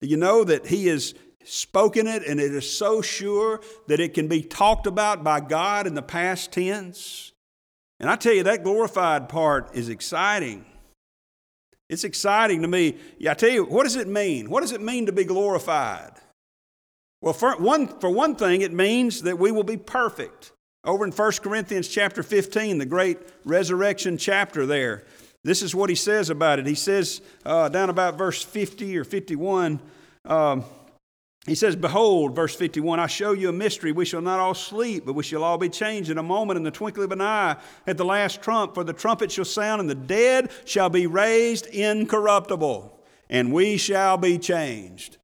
Do 0.01 0.09
you 0.09 0.17
know 0.17 0.43
that 0.43 0.67
He 0.67 0.87
has 0.87 1.13
spoken 1.45 2.05
it 2.05 2.27
and 2.27 2.41
it 2.41 2.53
is 2.53 2.69
so 2.69 3.01
sure 3.01 3.61
that 3.87 4.01
it 4.01 4.13
can 4.13 4.27
be 4.27 4.41
talked 4.41 4.87
about 4.87 5.23
by 5.23 5.39
God 5.39 5.87
in 5.87 5.93
the 5.95 6.01
past 6.01 6.51
tense? 6.51 7.31
And 7.97 8.09
I 8.09 8.17
tell 8.17 8.33
you, 8.33 8.43
that 8.43 8.65
glorified 8.65 9.29
part 9.29 9.73
is 9.73 9.87
exciting. 9.87 10.65
It's 11.89 12.03
exciting 12.03 12.61
to 12.61 12.67
me. 12.67 12.97
Yeah, 13.17 13.31
I 13.31 13.33
tell 13.33 13.49
you, 13.49 13.65
what 13.65 13.83
does 13.83 13.95
it 13.95 14.07
mean? 14.07 14.49
What 14.49 14.61
does 14.61 14.71
it 14.71 14.81
mean 14.81 15.07
to 15.07 15.11
be 15.11 15.23
glorified? 15.23 16.11
Well, 17.21 17.33
for 17.33 17.57
one, 17.57 17.87
for 17.99 18.09
one 18.09 18.35
thing, 18.35 18.61
it 18.61 18.71
means 18.71 19.23
that 19.23 19.39
we 19.39 19.51
will 19.51 19.63
be 19.63 19.77
perfect. 19.77 20.51
Over 20.85 21.03
in 21.03 21.11
1 21.11 21.31
Corinthians 21.41 21.87
chapter 21.87 22.23
15, 22.23 22.77
the 22.77 22.85
great 22.85 23.17
resurrection 23.43 24.17
chapter 24.17 24.65
there, 24.65 25.03
this 25.43 25.61
is 25.61 25.75
what 25.75 25.89
he 25.89 25.95
says 25.95 26.29
about 26.29 26.59
it. 26.59 26.67
He 26.67 26.75
says, 26.75 27.21
uh, 27.45 27.69
down 27.69 27.89
about 27.89 28.17
verse 28.17 28.41
50 28.43 28.97
or 28.97 29.03
51, 29.03 29.79
um, 30.25 30.63
he 31.45 31.55
says, 31.55 31.75
Behold, 31.75 32.35
verse 32.35 32.55
51, 32.55 32.99
I 32.99 33.07
show 33.07 33.31
you 33.31 33.49
a 33.49 33.53
mystery. 33.53 33.91
We 33.91 34.05
shall 34.05 34.21
not 34.21 34.39
all 34.39 34.53
sleep, 34.53 35.05
but 35.05 35.13
we 35.13 35.23
shall 35.23 35.43
all 35.43 35.57
be 35.57 35.69
changed 35.69 36.09
in 36.09 36.17
a 36.17 36.23
moment, 36.23 36.57
in 36.57 36.63
the 36.63 36.71
twinkling 36.71 37.05
of 37.05 37.11
an 37.11 37.21
eye, 37.21 37.55
at 37.87 37.97
the 37.97 38.05
last 38.05 38.41
trump. 38.41 38.75
For 38.75 38.83
the 38.83 38.93
trumpet 38.93 39.31
shall 39.31 39.45
sound, 39.45 39.79
and 39.79 39.89
the 39.89 39.95
dead 39.95 40.51
shall 40.65 40.89
be 40.89 41.07
raised 41.07 41.65
incorruptible, 41.67 43.01
and 43.29 43.53
we 43.53 43.77
shall 43.77 44.17
be 44.17 44.37
changed. 44.37 45.17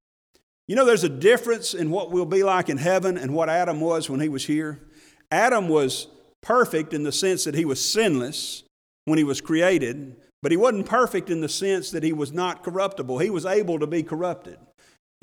You 0.68 0.76
know, 0.76 0.86
there's 0.86 1.04
a 1.04 1.10
difference 1.10 1.74
in 1.74 1.92
what 1.92 2.12
we'll 2.12 2.26
be 2.26 2.44
like 2.44 2.70
in 2.70 2.78
heaven 2.78 3.18
and 3.18 3.34
what 3.34 3.50
Adam 3.50 3.80
was 3.80 4.10
when 4.10 4.20
he 4.20 4.30
was 4.30 4.46
here. 4.46 4.82
Adam 5.30 5.68
was 5.68 6.08
perfect 6.42 6.94
in 6.94 7.04
the 7.04 7.12
sense 7.12 7.44
that 7.44 7.56
he 7.56 7.66
was 7.66 7.84
sinless 7.84 8.64
when 9.04 9.18
he 9.18 9.24
was 9.24 9.42
created, 9.42 10.16
but 10.42 10.52
he 10.52 10.58
wasn't 10.58 10.86
perfect 10.88 11.30
in 11.30 11.42
the 11.42 11.50
sense 11.50 11.92
that 11.92 12.04
he 12.04 12.14
was 12.14 12.32
not 12.32 12.64
corruptible. 12.64 13.20
He 13.20 13.30
was 13.30 13.46
able 13.46 13.80
to 13.80 13.88
be 13.88 14.02
corrupted, 14.02 14.58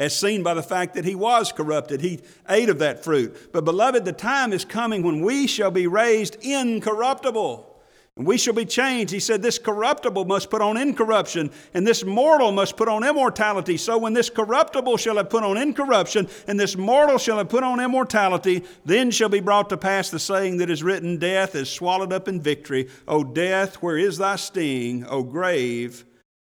as 0.02 0.18
seen 0.18 0.42
by 0.42 0.52
the 0.52 0.62
fact 0.64 0.94
that 0.94 1.04
he 1.04 1.14
was 1.14 1.52
corrupted. 1.52 2.00
He 2.00 2.20
ate 2.48 2.68
of 2.68 2.80
that 2.80 3.04
fruit. 3.04 3.52
But, 3.52 3.64
beloved, 3.64 4.04
the 4.04 4.12
time 4.12 4.52
is 4.52 4.64
coming 4.64 5.04
when 5.04 5.20
we 5.20 5.46
shall 5.46 5.70
be 5.70 5.86
raised 5.86 6.36
incorruptible. 6.40 7.68
And 8.16 8.26
we 8.26 8.36
shall 8.36 8.52
be 8.52 8.64
changed. 8.64 9.12
He 9.12 9.20
said, 9.20 9.42
This 9.42 9.60
corruptible 9.60 10.24
must 10.24 10.50
put 10.50 10.60
on 10.60 10.76
incorruption, 10.76 11.52
and 11.72 11.86
this 11.86 12.04
mortal 12.04 12.50
must 12.50 12.76
put 12.76 12.88
on 12.88 13.04
immortality. 13.04 13.76
So 13.76 13.96
when 13.96 14.12
this 14.12 14.28
corruptible 14.28 14.96
shall 14.96 15.18
have 15.18 15.30
put 15.30 15.44
on 15.44 15.56
incorruption, 15.56 16.28
and 16.48 16.58
this 16.58 16.76
mortal 16.76 17.16
shall 17.16 17.38
have 17.38 17.48
put 17.48 17.62
on 17.62 17.78
immortality, 17.78 18.64
then 18.84 19.12
shall 19.12 19.28
be 19.28 19.40
brought 19.40 19.68
to 19.68 19.76
pass 19.76 20.10
the 20.10 20.18
saying 20.18 20.56
that 20.56 20.68
is 20.68 20.82
written 20.82 21.16
Death 21.16 21.54
is 21.54 21.70
swallowed 21.70 22.12
up 22.12 22.26
in 22.26 22.40
victory. 22.40 22.90
O 23.06 23.22
death, 23.22 23.76
where 23.76 23.96
is 23.96 24.18
thy 24.18 24.34
sting? 24.34 25.06
O 25.06 25.22
grave, 25.22 26.04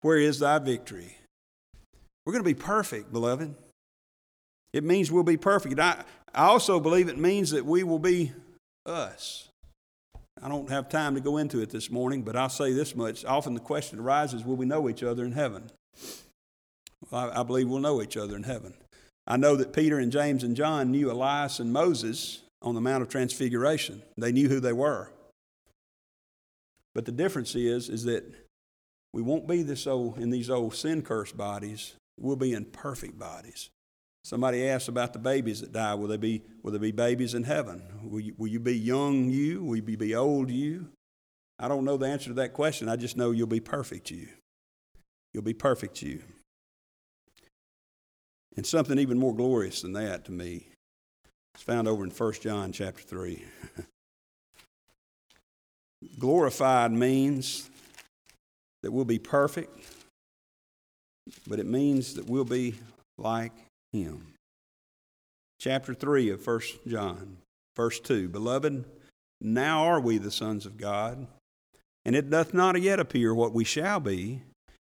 where 0.02 0.18
is 0.18 0.40
thy 0.40 0.60
victory? 0.60 1.17
We're 2.28 2.34
going 2.34 2.44
to 2.44 2.50
be 2.50 2.62
perfect, 2.62 3.14
beloved. 3.14 3.56
It 4.74 4.84
means 4.84 5.10
we'll 5.10 5.24
be 5.24 5.38
perfect. 5.38 5.80
I, 5.80 6.04
I 6.36 6.48
also 6.48 6.78
believe 6.78 7.08
it 7.08 7.18
means 7.18 7.52
that 7.52 7.66
we 7.66 7.84
will 7.84 8.00
be 8.00 8.34
us. 8.86 9.48
I 10.44 10.50
don't 10.50 10.70
have 10.70 10.90
time 10.90 11.16
to 11.16 11.22
go 11.22 11.38
into 11.38 11.62
it 11.62 11.70
this 11.70 11.90
morning, 11.90 12.24
but 12.24 12.36
I'll 12.36 12.50
say 12.50 12.74
this 12.74 12.98
much. 12.98 13.24
Often 13.24 13.54
the 13.54 13.62
question 13.62 13.98
arises 13.98 14.44
will 14.44 14.58
we 14.58 14.66
know 14.66 14.90
each 14.90 15.04
other 15.04 15.24
in 15.24 15.32
heaven? 15.32 15.72
Well, 17.10 17.32
I, 17.32 17.40
I 17.40 17.44
believe 17.44 17.70
we'll 17.70 17.80
know 17.80 18.02
each 18.02 18.18
other 18.18 18.36
in 18.36 18.44
heaven. 18.44 18.74
I 19.26 19.38
know 19.38 19.56
that 19.56 19.72
Peter 19.72 19.98
and 19.98 20.12
James 20.12 20.44
and 20.44 20.54
John 20.54 20.92
knew 20.92 21.10
Elias 21.10 21.62
and 21.62 21.72
Moses 21.72 22.42
on 22.62 22.76
the 22.76 22.82
Mount 22.82 23.04
of 23.04 23.08
Transfiguration, 23.08 24.02
they 24.18 24.34
knew 24.34 24.50
who 24.50 24.60
they 24.60 24.74
were. 24.74 25.12
But 26.94 27.06
the 27.06 27.14
difference 27.14 27.56
is, 27.56 27.88
is 27.88 28.04
that 28.04 28.26
we 29.14 29.22
won't 29.22 29.48
be 29.48 29.64
this 29.64 29.88
old, 29.88 30.18
in 30.18 30.30
these 30.30 30.50
old 30.50 30.76
sin 30.76 31.04
cursed 31.04 31.38
bodies. 31.38 31.94
We'll 32.20 32.36
be 32.36 32.54
in 32.54 32.66
perfect 32.66 33.18
bodies. 33.18 33.70
Somebody 34.24 34.68
asked 34.68 34.90
about 34.90 35.14
the 35.14 35.20
babies 35.20 35.62
that 35.62 35.72
die. 35.72 35.96
Will 35.96 36.08
they 36.08 36.18
be, 36.18 36.44
will 36.62 36.72
there 36.72 36.80
be 36.80 36.92
babies 36.92 37.34
in 37.34 37.44
heaven? 37.44 37.82
Will 38.04 38.20
you, 38.20 38.34
will 38.38 38.48
you 38.48 38.60
be 38.60 38.78
young 38.78 39.30
you? 39.30 39.64
Will 39.64 39.78
you 39.78 39.98
be 39.98 40.16
old 40.16 40.50
you? 40.50 40.90
I 41.60 41.68
don't 41.68 41.86
know 41.86 41.98
the 41.98 42.08
answer 42.08 42.30
to 42.30 42.36
that 42.36 42.54
question. 42.54 42.90
I 42.90 42.98
just 42.98 43.18
know 43.18 43.32
you'll 43.32 43.48
be 43.48 43.60
perfect 43.60 44.12
you. 44.12 44.28
You'll 45.34 45.44
be 45.44 45.54
perfect 45.54 46.02
you. 46.02 46.22
And 48.56 48.66
something 48.66 48.98
even 48.98 49.18
more 49.18 49.36
glorious 49.36 49.82
than 49.82 49.94
that 49.94 50.26
to 50.26 50.32
me 50.32 50.68
is 51.56 51.62
found 51.62 51.88
over 51.88 52.04
in 52.04 52.10
1 52.10 52.34
John 52.42 52.72
chapter 52.72 53.04
3. 53.04 53.44
Glorified 56.20 56.92
means 56.92 57.70
that 58.84 58.92
we'll 58.92 59.06
be 59.06 59.20
perfect, 59.20 59.80
but 61.48 61.60
it 61.60 61.66
means 61.66 62.14
that 62.16 62.28
we'll 62.28 62.46
be 62.46 62.76
like 63.18 63.54
him. 63.92 64.34
Chapter 65.60 65.94
3 65.94 66.30
of 66.30 66.46
1 66.46 66.62
John, 66.88 67.38
verse 67.76 68.00
2 68.00 68.30
Beloved, 68.30 68.86
now 69.42 69.84
are 69.84 70.00
we 70.00 70.18
the 70.18 70.32
sons 70.32 70.66
of 70.66 70.78
God, 70.78 71.28
and 72.06 72.16
it 72.16 72.30
doth 72.30 72.54
not 72.54 72.80
yet 72.82 73.00
appear 73.00 73.34
what 73.34 73.54
we 73.54 73.64
shall 73.64 74.00
be, 74.00 74.42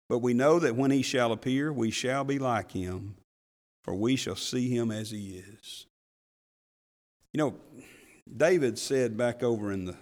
but 0.09 0.19
we 0.19 0.33
know 0.33 0.59
that 0.59 0.75
when 0.75 0.91
he 0.91 1.01
shall 1.01 1.31
appear, 1.31 1.71
we 1.71 1.91
shall 1.91 2.23
be 2.23 2.39
like 2.39 2.71
him, 2.71 3.15
for 3.83 3.95
we 3.95 4.15
shall 4.15 4.35
see 4.35 4.69
him 4.69 4.91
as 4.91 5.11
he 5.11 5.43
is. 5.61 5.85
You 7.33 7.39
know, 7.39 7.55
David 8.37 8.77
said 8.79 9.17
back 9.17 9.43
over 9.43 9.71
in 9.71 9.85
the, 9.85 9.95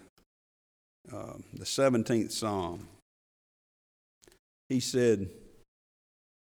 uh, 1.12 1.34
the 1.54 1.66
17th 1.66 2.32
Psalm, 2.32 2.88
he 4.70 4.80
said, 4.80 5.30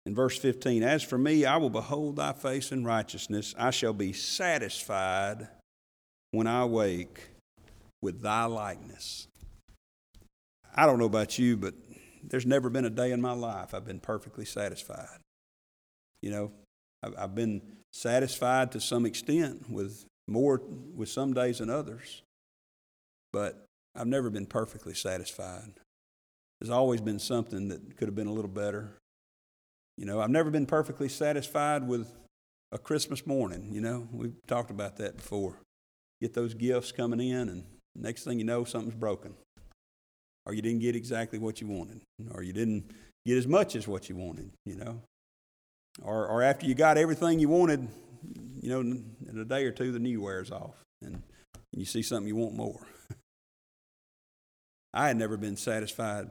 in 0.06 0.16
verse 0.16 0.38
15, 0.38 0.84
As 0.84 1.04
for 1.04 1.18
me, 1.18 1.46
I 1.46 1.58
will 1.58 1.70
behold 1.70 2.16
thy 2.16 2.34
face 2.34 2.72
in 2.72 2.84
righteousness. 2.84 3.54
I 3.58 3.72
shall 3.72 3.94
be 3.94 4.14
satisfied 4.14 5.48
when 6.32 6.48
I 6.48 6.66
wake 6.66 7.30
with 8.02 8.22
thy 8.22 8.46
likeness. 8.46 9.28
I 10.76 10.86
don't 10.86 11.00
know 11.00 11.06
about 11.06 11.38
you, 11.38 11.58
but 11.58 11.74
there's 12.24 12.46
never 12.46 12.70
been 12.70 12.86
a 12.86 12.90
day 12.90 13.12
in 13.12 13.22
my 13.22 13.34
life 13.34 13.74
I've 13.74 13.86
been 13.86 14.00
perfectly 14.00 14.46
satisfied. 14.46 15.20
You 16.22 16.32
know, 16.32 16.52
I've 17.18 17.36
been 17.36 17.62
satisfied 17.92 18.72
to 18.74 18.82
some 18.82 19.06
extent 19.06 19.70
with 19.70 20.06
more 20.28 20.62
with 20.96 21.10
some 21.10 21.34
days 21.34 21.60
than 21.60 21.70
others, 21.70 22.22
but 23.32 23.66
I've 23.96 24.08
never 24.08 24.30
been 24.30 24.46
perfectly 24.46 24.94
satisfied. 24.94 25.72
There's 26.60 26.70
always 26.70 27.02
been 27.02 27.20
something 27.20 27.70
that 27.70 27.98
could 27.98 28.08
have 28.08 28.16
been 28.16 28.28
a 28.28 28.34
little 28.34 28.52
better. 28.52 28.99
You 30.00 30.06
know, 30.06 30.22
I've 30.22 30.30
never 30.30 30.50
been 30.50 30.66
perfectly 30.66 31.10
satisfied 31.10 31.86
with 31.86 32.10
a 32.72 32.78
Christmas 32.78 33.28
morning. 33.28 33.68
You 33.74 33.82
know, 33.82 34.08
we've 34.14 34.34
talked 34.48 34.72
about 34.72 34.96
that 34.96 35.18
before. 35.18 35.58
Get 36.22 36.34
those 36.34 36.54
gifts 36.54 36.94
coming 36.94 37.20
in, 37.20 37.50
and 37.50 37.66
next 37.96 38.24
thing 38.24 38.40
you 38.40 38.46
know, 38.46 38.64
something's 38.64 38.96
broken. 38.96 39.34
Or 40.46 40.54
you 40.54 40.62
didn't 40.62 40.80
get 40.80 40.96
exactly 40.96 41.38
what 41.38 41.60
you 41.60 41.68
wanted, 41.68 42.00
or 42.32 42.44
you 42.44 42.54
didn't 42.54 42.90
get 43.26 43.38
as 43.38 43.46
much 43.46 43.76
as 43.76 43.90
what 43.90 44.08
you 44.08 44.16
wanted, 44.16 44.52
you 44.66 44.76
know. 44.76 45.02
Or, 46.02 46.26
or 46.28 46.44
after 46.44 46.66
you 46.66 46.76
got 46.76 46.98
everything 46.98 47.40
you 47.40 47.50
wanted, 47.50 47.86
you 48.62 48.70
know, 48.70 48.80
in 48.80 49.38
a 49.38 49.44
day 49.44 49.66
or 49.66 49.72
two, 49.72 49.92
the 49.92 50.00
new 50.00 50.22
wears 50.22 50.50
off, 50.50 50.82
and 51.02 51.22
you 51.74 51.84
see 51.84 52.04
something 52.04 52.28
you 52.30 52.38
want 52.38 52.56
more. 52.56 52.88
I 54.94 55.08
had 55.08 55.18
never 55.18 55.36
been 55.36 55.58
satisfied 55.58 56.30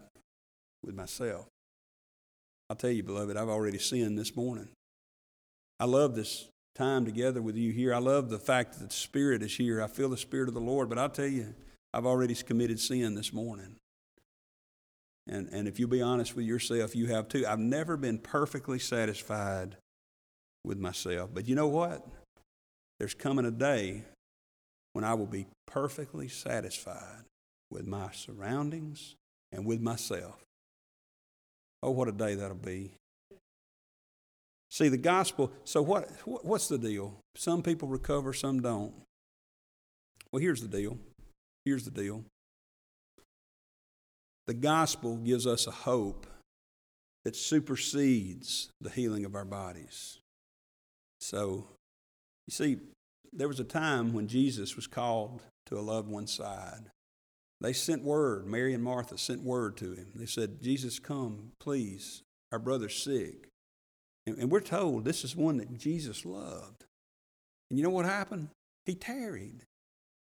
with 0.83 0.95
myself. 0.95 1.49
I'll 2.71 2.77
tell 2.77 2.91
you, 2.91 3.03
beloved, 3.03 3.37
I've 3.37 3.49
already 3.49 3.79
sinned 3.79 4.19
this 4.19 4.37
morning. 4.37 4.69
I 5.81 5.87
love 5.87 6.15
this 6.15 6.49
time 6.75 7.05
together 7.05 7.41
with 7.41 7.57
you 7.57 7.73
here. 7.73 7.95
I 7.95 7.99
love 7.99 8.29
the 8.29 8.39
fact 8.39 8.79
that 8.79 8.89
the 8.89 8.95
Spirit 8.95 9.43
is 9.43 9.57
here. 9.57 9.83
I 9.83 9.87
feel 9.87 10.09
the 10.09 10.17
Spirit 10.17 10.49
of 10.49 10.55
the 10.55 10.61
Lord, 10.61 10.89
but 10.89 10.99
I'll 10.99 11.09
tell 11.09 11.27
you, 11.27 11.55
I've 11.93 12.07
already 12.07 12.35
committed 12.35 12.79
sin 12.79 13.15
this 13.15 13.33
morning. 13.33 13.77
And, 15.29 15.49
and 15.53 15.69
if 15.69 15.79
you'll 15.79 15.89
be 15.89 16.03
honest 16.03 16.37
with 16.37 16.47
yourself, 16.47 16.95
you 16.95 17.07
have 17.07 17.29
too. 17.29 17.47
I've 17.47 17.59
never 17.59 17.97
been 17.97 18.19
perfectly 18.19 18.79
satisfied 18.79 19.77
with 20.65 20.79
myself. 20.79 21.31
But 21.33 21.49
you 21.49 21.55
know 21.55 21.69
what? 21.69 22.07
There's 22.99 23.15
coming 23.15 23.45
a 23.45 23.51
day 23.51 24.05
when 24.93 25.05
I 25.05 25.15
will 25.15 25.27
be 25.27 25.47
perfectly 25.67 26.29
satisfied 26.29 27.25
with 27.71 27.87
my 27.87 28.11
surroundings 28.13 29.15
and 29.53 29.65
with 29.67 29.81
myself. 29.81 30.45
Oh, 31.83 31.91
what 31.91 32.09
a 32.09 32.13
day 32.13 32.35
that'll 32.35 32.57
be. 32.57 32.93
See, 34.71 34.89
the 34.89 34.99
gospel, 34.99 35.53
so 35.65 35.81
what, 35.81 36.11
what's 36.25 36.69
the 36.69 36.79
deal? 36.79 37.15
Some 37.35 37.63
people 37.63 37.89
recover, 37.89 38.33
some 38.33 38.61
don't. 38.61 38.93
Well, 40.31 40.43
here's 40.43 40.61
the 40.61 40.69
deal. 40.69 40.99
Here's 41.65 41.85
the 41.85 41.91
deal. 41.91 42.25
The 44.47 44.55
gospel 44.55 45.17
gives 45.17 45.47
us 45.47 45.67
a 45.67 45.71
hope 45.71 46.27
that 47.25 47.37
supersedes 47.37 48.71
the 48.81 48.91
healing 48.91 49.25
of 49.25 49.35
our 49.35 49.45
bodies. 49.45 50.19
So, 51.21 51.67
you 52.47 52.53
see, 52.53 52.79
there 53.33 53.49
was 53.49 53.61
a 53.61 53.65
time 53.65 54.13
when 54.13 54.29
Jesus 54.29 54.77
was 54.77 54.87
called 54.87 55.43
to 55.67 55.79
a 55.79 55.81
loved 55.81 56.09
one's 56.09 56.33
side. 56.33 56.91
They 57.61 57.73
sent 57.73 58.05
word, 58.05 58.47
Mary 58.47 58.73
and 58.73 58.85
Martha 58.85 59.19
sent 59.19 59.43
word 59.43 59.77
to 59.79 59.93
him. 59.93 60.13
They 60.15 60.27
said, 60.27 60.63
Jesus, 60.63 60.99
come, 60.99 61.53
please. 61.59 62.23
Our 62.53 62.59
brother's 62.59 63.03
sick. 63.03 63.49
And, 64.27 64.39
and 64.39 64.51
we're 64.51 64.61
told 64.61 65.05
this 65.05 65.25
is 65.25 65.35
one 65.35 65.57
that 65.59 65.77
Jesus 65.77 66.25
loved. 66.25 66.85
And 67.71 67.79
you 67.79 67.85
know 67.85 67.91
what 67.91 68.07
happened? 68.07 68.49
He 68.87 68.95
tarried. 68.95 69.65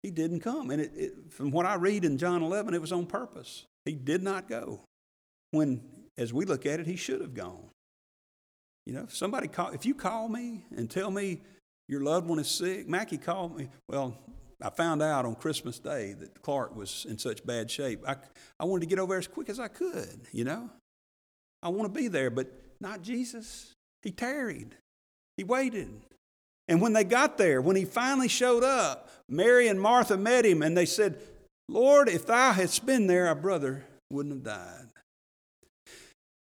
He 0.03 0.11
didn't 0.11 0.41
come. 0.41 0.70
And 0.70 0.81
it, 0.81 0.93
it, 0.95 1.12
from 1.31 1.51
what 1.51 1.66
I 1.66 1.74
read 1.74 2.05
in 2.05 2.18
John 2.18 2.43
11, 2.43 2.74
it 2.74 2.81
was 2.81 2.93
on 2.93 3.07
purpose. 3.07 3.66
He 3.85 3.93
did 3.93 4.22
not 4.22 4.49
go. 4.49 4.81
When, 5.51 5.83
as 6.16 6.33
we 6.33 6.45
look 6.45 6.66
at 6.66 6.81
it, 6.81 6.87
he 6.87 6.97
should 6.97 7.20
have 7.20 7.35
gone. 7.35 7.70
You 8.87 8.95
know, 8.95 9.03
if 9.03 9.14
somebody 9.14 9.49
call, 9.49 9.70
if 9.70 9.85
you 9.85 9.95
call 9.95 10.29
me 10.29 10.64
and 10.74 10.91
tell 10.91 11.11
me 11.11 11.43
your 11.89 12.03
loved 12.03 12.26
one 12.26 12.39
is 12.39 12.49
sick, 12.49 12.89
Mackie 12.89 13.18
called 13.18 13.57
me. 13.57 13.68
Well, 13.89 14.16
I 14.61 14.70
found 14.70 15.02
out 15.02 15.24
on 15.24 15.36
Christmas 15.36 15.78
Day 15.78 16.14
that 16.14 16.42
Clark 16.42 16.74
was 16.74 17.06
in 17.09 17.18
such 17.18 17.46
bad 17.46 17.70
shape. 17.70 18.02
I, 18.06 18.16
I 18.59 18.64
wanted 18.64 18.80
to 18.80 18.86
get 18.86 18.98
over 18.98 19.12
there 19.12 19.18
as 19.18 19.28
quick 19.28 19.48
as 19.48 19.61
I 19.61 19.68
could, 19.68 20.20
you 20.32 20.44
know? 20.44 20.68
I 21.62 21.68
want 21.68 21.92
to 21.92 22.00
be 22.00 22.09
there, 22.09 22.30
but 22.30 22.50
not 22.80 23.02
Jesus. 23.02 23.72
He 24.02 24.11
tarried, 24.11 24.76
he 25.36 25.44
waited. 25.44 25.90
And 26.68 26.82
when 26.82 26.92
they 26.92 27.04
got 27.04 27.38
there, 27.38 27.62
when 27.62 27.76
he 27.76 27.84
finally 27.84 28.28
showed 28.28 28.62
up, 28.62 29.09
Mary 29.28 29.68
and 29.68 29.80
Martha 29.80 30.16
met 30.16 30.44
him 30.44 30.62
and 30.62 30.76
they 30.76 30.86
said, 30.86 31.18
Lord, 31.68 32.09
if 32.09 32.26
thou 32.26 32.52
hadst 32.52 32.84
been 32.84 33.06
there, 33.06 33.26
our 33.28 33.34
brother 33.34 33.84
wouldn't 34.11 34.34
have 34.34 34.44
died. 34.44 34.88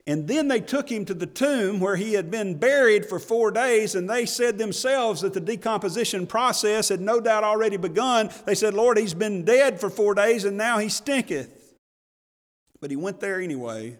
And 0.08 0.28
then 0.28 0.46
they 0.46 0.60
took 0.60 0.90
him 0.90 1.04
to 1.06 1.14
the 1.14 1.26
tomb 1.26 1.80
where 1.80 1.96
he 1.96 2.12
had 2.12 2.30
been 2.30 2.58
buried 2.58 3.06
for 3.06 3.18
four 3.18 3.50
days, 3.50 3.96
and 3.96 4.08
they 4.08 4.24
said 4.24 4.56
themselves 4.56 5.22
that 5.22 5.34
the 5.34 5.40
decomposition 5.40 6.28
process 6.28 6.90
had 6.90 7.00
no 7.00 7.20
doubt 7.20 7.42
already 7.42 7.76
begun. 7.76 8.30
They 8.44 8.54
said, 8.54 8.72
Lord, 8.72 8.98
he's 8.98 9.14
been 9.14 9.44
dead 9.44 9.80
for 9.80 9.90
four 9.90 10.14
days, 10.14 10.44
and 10.44 10.56
now 10.56 10.78
he 10.78 10.88
stinketh. 10.88 11.74
But 12.80 12.90
he 12.90 12.96
went 12.96 13.18
there 13.18 13.40
anyway. 13.40 13.98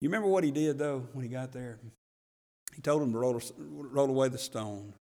You 0.00 0.08
remember 0.08 0.28
what 0.28 0.44
he 0.44 0.50
did, 0.50 0.78
though, 0.78 1.06
when 1.12 1.22
he 1.22 1.30
got 1.30 1.52
there? 1.52 1.78
He 2.74 2.80
told 2.80 3.02
them 3.02 3.12
to 3.12 3.18
roll, 3.18 3.42
roll 3.58 4.08
away 4.08 4.28
the 4.28 4.38
stone. 4.38 4.94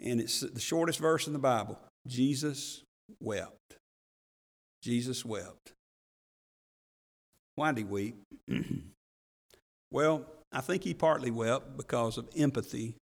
And 0.00 0.20
it's 0.20 0.40
the 0.40 0.60
shortest 0.60 0.98
verse 0.98 1.26
in 1.26 1.34
the 1.34 1.38
Bible 1.38 1.78
Jesus 2.06 2.82
wept. 3.20 3.76
Jesus 4.82 5.22
wept. 5.22 5.74
Why 7.60 7.72
did 7.72 7.78
he 7.80 7.84
weep? 7.84 8.16
well, 9.90 10.24
I 10.50 10.62
think 10.62 10.82
he 10.82 10.94
partly 10.94 11.30
wept 11.30 11.76
because 11.76 12.16
of 12.16 12.26
empathy 12.34 12.94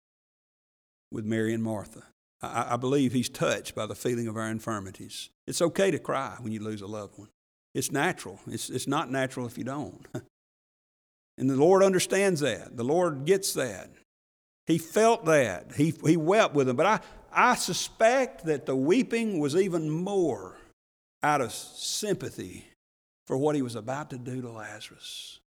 with 1.11 1.25
Mary 1.25 1.53
and 1.53 1.61
Martha. 1.61 2.01
I, 2.41 2.73
I, 2.73 2.77
believe 2.77 3.13
he's 3.13 3.29
touched 3.29 3.75
by 3.75 3.85
the 3.85 3.93
feeling 3.93 4.27
of 4.27 4.35
our 4.35 4.49
infirmities. 4.49 5.29
It's 5.45 5.61
okay 5.61 5.91
to 5.91 5.99
cry 5.99 6.37
when 6.39 6.53
you 6.53 6.59
lose 6.59 6.81
a 6.81 6.87
loved 6.87 7.19
one. 7.19 7.29
It's 7.75 7.91
natural. 7.91 8.39
It's, 8.47 8.71
it's 8.71 8.87
not 8.87 9.11
natural 9.11 9.45
if 9.45 9.59
you 9.59 9.63
don't. 9.63 10.07
and 11.37 11.47
the 11.47 11.55
Lord 11.55 11.83
understands 11.83 12.39
that. 12.39 12.77
The 12.77 12.83
Lord 12.83 13.25
gets 13.25 13.53
that. 13.53 13.91
He 14.65 14.79
felt 14.79 15.25
that. 15.25 15.73
He, 15.77 15.93
he 16.03 16.17
wept 16.17 16.55
with 16.55 16.65
them. 16.65 16.77
But 16.77 16.87
I, 16.87 16.99
I 17.31 17.53
suspect 17.53 18.45
that 18.45 18.65
the 18.65 18.75
weeping 18.75 19.37
was 19.37 19.55
even 19.55 19.87
more 19.91 20.55
out 21.21 21.41
of 21.41 21.53
sympathy 21.53 22.65
for 23.27 23.37
what 23.37 23.55
he 23.55 23.61
was 23.61 23.75
about 23.75 24.09
to 24.09 24.17
do 24.17 24.41
to 24.41 24.49
Lazarus. 24.49 25.39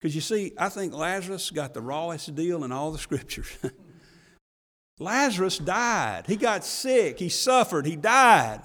Because 0.00 0.14
you 0.14 0.20
see, 0.20 0.52
I 0.56 0.68
think 0.68 0.94
Lazarus 0.94 1.50
got 1.50 1.74
the 1.74 1.82
rawest 1.82 2.34
deal 2.34 2.64
in 2.64 2.72
all 2.72 2.92
the 2.92 2.98
scriptures. 2.98 3.50
Lazarus 4.98 5.58
died. 5.58 6.24
He 6.26 6.36
got 6.36 6.64
sick. 6.64 7.18
He 7.18 7.28
suffered. 7.28 7.86
He 7.86 7.96
died. 7.96 8.62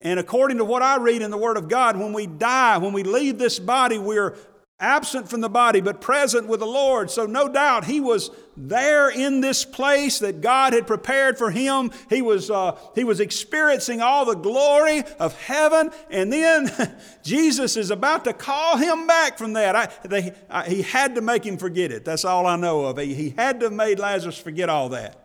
And 0.00 0.18
according 0.18 0.58
to 0.58 0.64
what 0.64 0.82
I 0.82 0.96
read 0.96 1.22
in 1.22 1.30
the 1.30 1.38
Word 1.38 1.56
of 1.56 1.68
God, 1.68 1.96
when 1.96 2.12
we 2.12 2.26
die, 2.26 2.78
when 2.78 2.92
we 2.92 3.02
leave 3.02 3.38
this 3.38 3.58
body, 3.58 3.98
we're 3.98 4.36
absent 4.82 5.30
from 5.30 5.40
the 5.40 5.48
body, 5.48 5.80
but 5.80 6.00
present 6.00 6.48
with 6.48 6.60
the 6.60 6.66
Lord. 6.66 7.10
So, 7.10 7.24
no 7.24 7.48
doubt, 7.48 7.84
he 7.84 8.00
was 8.00 8.30
there 8.56 9.08
in 9.08 9.40
this 9.40 9.64
place 9.64 10.18
that 10.18 10.42
God 10.42 10.74
had 10.74 10.86
prepared 10.86 11.38
for 11.38 11.50
him. 11.50 11.90
He 12.10 12.20
was, 12.20 12.50
uh, 12.50 12.76
he 12.94 13.04
was 13.04 13.20
experiencing 13.20 14.02
all 14.02 14.26
the 14.26 14.34
glory 14.34 15.04
of 15.18 15.40
heaven, 15.40 15.90
and 16.10 16.32
then 16.32 16.70
Jesus 17.22 17.76
is 17.76 17.90
about 17.90 18.24
to 18.24 18.32
call 18.32 18.76
him 18.76 19.06
back 19.06 19.38
from 19.38 19.54
that. 19.54 19.76
I, 19.76 19.88
they, 20.06 20.34
I, 20.50 20.68
he 20.68 20.82
had 20.82 21.14
to 21.14 21.22
make 21.22 21.44
him 21.44 21.56
forget 21.56 21.92
it. 21.92 22.04
That's 22.04 22.24
all 22.24 22.46
I 22.46 22.56
know 22.56 22.84
of. 22.84 22.98
He, 22.98 23.14
he 23.14 23.30
had 23.30 23.60
to 23.60 23.66
have 23.66 23.72
made 23.72 23.98
Lazarus 23.98 24.36
forget 24.36 24.68
all 24.68 24.90
that. 24.90 25.18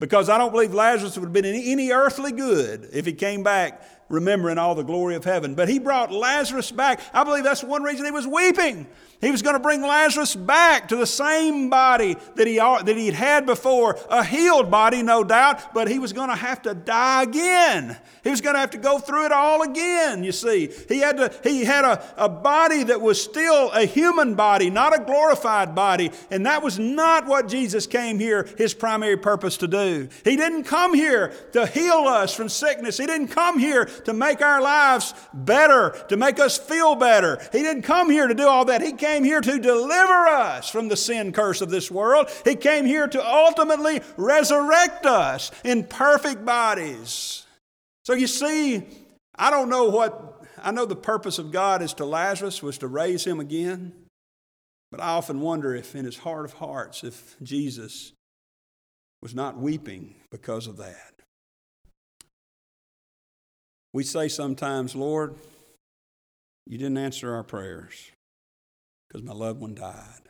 Because 0.00 0.30
I 0.30 0.38
don't 0.38 0.50
believe 0.50 0.72
Lazarus 0.72 1.16
would 1.18 1.26
have 1.26 1.32
been 1.32 1.44
any, 1.44 1.70
any 1.70 1.90
earthly 1.92 2.32
good 2.32 2.88
if 2.92 3.04
he 3.04 3.12
came 3.12 3.42
back 3.42 3.82
remembering 4.10 4.58
all 4.58 4.74
the 4.74 4.82
glory 4.82 5.14
of 5.14 5.24
heaven. 5.24 5.54
But 5.54 5.70
he 5.70 5.78
brought 5.78 6.12
Lazarus 6.12 6.70
back. 6.70 7.00
I 7.14 7.24
believe 7.24 7.44
that's 7.44 7.64
one 7.64 7.82
reason 7.82 8.04
he 8.04 8.10
was 8.10 8.26
weeping. 8.26 8.86
He 9.20 9.30
was 9.30 9.42
going 9.42 9.54
to 9.54 9.60
bring 9.60 9.82
Lazarus 9.82 10.34
back 10.34 10.88
to 10.88 10.96
the 10.96 11.06
same 11.06 11.68
body 11.68 12.16
that 12.36 12.46
he, 12.46 12.56
that 12.56 12.96
he'd 12.96 13.12
had 13.12 13.44
before, 13.44 13.98
a 14.08 14.24
healed 14.24 14.70
body, 14.70 15.02
no 15.02 15.22
doubt, 15.22 15.74
but 15.74 15.88
he 15.88 15.98
was 15.98 16.14
going 16.14 16.30
to 16.30 16.36
have 16.36 16.62
to 16.62 16.72
die 16.72 17.24
again. 17.24 17.98
He 18.24 18.30
was 18.30 18.40
going 18.40 18.54
to 18.54 18.60
have 18.60 18.70
to 18.70 18.78
go 18.78 18.98
through 18.98 19.26
it 19.26 19.32
all 19.32 19.62
again, 19.62 20.24
you 20.24 20.32
see. 20.32 20.70
He 20.88 21.00
had, 21.00 21.18
to, 21.18 21.32
he 21.42 21.64
had 21.64 21.84
a, 21.84 22.02
a 22.16 22.28
body 22.30 22.82
that 22.84 23.02
was 23.02 23.22
still 23.22 23.70
a 23.72 23.84
human 23.84 24.36
body, 24.36 24.70
not 24.70 24.98
a 24.98 25.04
glorified 25.04 25.74
body, 25.74 26.12
and 26.30 26.46
that 26.46 26.62
was 26.62 26.78
not 26.78 27.26
what 27.26 27.46
Jesus 27.46 27.86
came 27.86 28.18
here, 28.18 28.48
his 28.56 28.72
primary 28.72 29.18
purpose 29.18 29.58
to 29.58 29.68
do. 29.68 30.08
He 30.24 30.36
didn't 30.36 30.64
come 30.64 30.94
here 30.94 31.28
to 31.52 31.66
heal 31.66 32.06
us 32.08 32.34
from 32.34 32.48
sickness. 32.48 32.96
He 32.96 33.06
didn't 33.06 33.28
come 33.28 33.58
here 33.58 33.84
to 33.84 34.14
make 34.14 34.40
our 34.40 34.62
lives 34.62 35.12
better, 35.34 35.90
to 36.08 36.16
make 36.16 36.38
us 36.40 36.56
feel 36.56 36.94
better. 36.94 37.38
He 37.52 37.58
didn't 37.58 37.82
come 37.82 38.08
here 38.08 38.26
to 38.26 38.34
do 38.34 38.48
all 38.48 38.64
that. 38.66 38.80
He 38.80 38.92
came 38.92 39.09
came 39.10 39.24
here 39.24 39.40
to 39.40 39.58
deliver 39.58 40.28
us 40.28 40.70
from 40.70 40.86
the 40.88 40.96
sin 40.96 41.32
curse 41.32 41.60
of 41.60 41.68
this 41.68 41.90
world. 41.90 42.30
He 42.44 42.54
came 42.54 42.86
here 42.86 43.08
to 43.08 43.26
ultimately 43.26 44.02
resurrect 44.16 45.04
us 45.04 45.50
in 45.64 45.84
perfect 45.84 46.44
bodies. 46.44 47.44
So 48.04 48.14
you 48.14 48.28
see, 48.28 48.86
I 49.34 49.50
don't 49.50 49.68
know 49.68 49.86
what, 49.86 50.44
I 50.62 50.70
know 50.70 50.86
the 50.86 50.94
purpose 50.94 51.38
of 51.40 51.50
God 51.50 51.82
is 51.82 51.92
to 51.94 52.04
Lazarus 52.04 52.62
was 52.62 52.78
to 52.78 52.86
raise 52.86 53.26
him 53.26 53.40
again. 53.40 53.92
But 54.92 55.00
I 55.00 55.08
often 55.08 55.40
wonder 55.40 55.74
if 55.74 55.96
in 55.96 56.04
his 56.04 56.18
heart 56.18 56.44
of 56.44 56.54
hearts, 56.54 57.02
if 57.02 57.36
Jesus 57.42 58.12
was 59.22 59.34
not 59.34 59.58
weeping 59.58 60.14
because 60.30 60.66
of 60.68 60.76
that. 60.76 61.14
We 63.92 64.04
say 64.04 64.28
sometimes, 64.28 64.94
Lord, 64.94 65.34
you 66.66 66.78
didn't 66.78 66.98
answer 66.98 67.34
our 67.34 67.42
prayers 67.42 68.12
because 69.10 69.26
my 69.26 69.32
loved 69.32 69.60
one 69.60 69.74
died. 69.74 70.22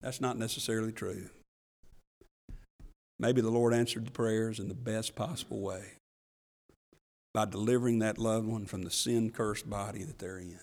That's 0.00 0.20
not 0.20 0.38
necessarily 0.38 0.92
true. 0.92 1.30
Maybe 3.18 3.40
the 3.40 3.50
Lord 3.50 3.74
answered 3.74 4.06
the 4.06 4.10
prayers 4.10 4.58
in 4.58 4.68
the 4.68 4.74
best 4.74 5.14
possible 5.14 5.60
way 5.60 5.84
by 7.32 7.44
delivering 7.44 7.98
that 8.00 8.18
loved 8.18 8.46
one 8.46 8.66
from 8.66 8.82
the 8.82 8.90
sin 8.90 9.30
cursed 9.30 9.68
body 9.68 10.02
that 10.04 10.18
they're 10.18 10.38
in. 10.38 10.58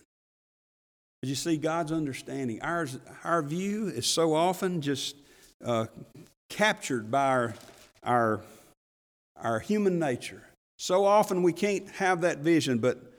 As 1.24 1.30
you 1.30 1.36
see, 1.36 1.58
God's 1.58 1.92
understanding, 1.92 2.62
ours, 2.62 2.98
our 3.24 3.42
view 3.42 3.88
is 3.88 4.08
so 4.08 4.34
often 4.34 4.82
just 4.82 5.16
uh, 5.64 5.86
captured 6.50 7.12
by 7.12 7.28
our, 7.28 7.54
our, 8.04 8.42
our 9.36 9.60
human 9.60 10.00
nature. 10.00 10.44
So 10.80 11.06
often 11.06 11.44
we 11.44 11.54
can't 11.54 11.88
have 11.92 12.22
that 12.22 12.40
vision, 12.40 12.80
but 12.80 13.11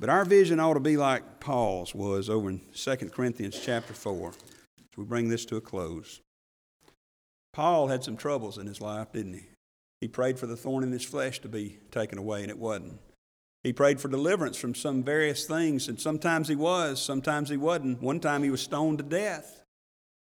but 0.00 0.08
our 0.08 0.24
vision 0.24 0.58
ought 0.58 0.74
to 0.74 0.80
be 0.80 0.96
like 0.96 1.40
Paul's 1.40 1.94
was 1.94 2.30
over 2.30 2.48
in 2.48 2.62
2 2.74 2.96
Corinthians 3.10 3.60
chapter 3.62 3.92
4. 3.92 4.32
So 4.32 4.38
we 4.96 5.04
bring 5.04 5.28
this 5.28 5.44
to 5.44 5.56
a 5.56 5.60
close. 5.60 6.20
Paul 7.52 7.88
had 7.88 8.02
some 8.02 8.16
troubles 8.16 8.56
in 8.56 8.66
his 8.66 8.80
life, 8.80 9.12
didn't 9.12 9.34
he? 9.34 9.46
He 10.00 10.08
prayed 10.08 10.38
for 10.38 10.46
the 10.46 10.56
thorn 10.56 10.82
in 10.82 10.90
his 10.90 11.04
flesh 11.04 11.40
to 11.40 11.48
be 11.48 11.78
taken 11.90 12.18
away, 12.18 12.40
and 12.40 12.50
it 12.50 12.58
wasn't. 12.58 12.98
He 13.62 13.74
prayed 13.74 14.00
for 14.00 14.08
deliverance 14.08 14.56
from 14.56 14.74
some 14.74 15.02
various 15.02 15.44
things, 15.44 15.86
and 15.86 16.00
sometimes 16.00 16.48
he 16.48 16.56
was, 16.56 17.02
sometimes 17.02 17.50
he 17.50 17.58
wasn't. 17.58 18.00
One 18.00 18.20
time 18.20 18.42
he 18.42 18.50
was 18.50 18.62
stoned 18.62 18.98
to 18.98 19.04
death, 19.04 19.62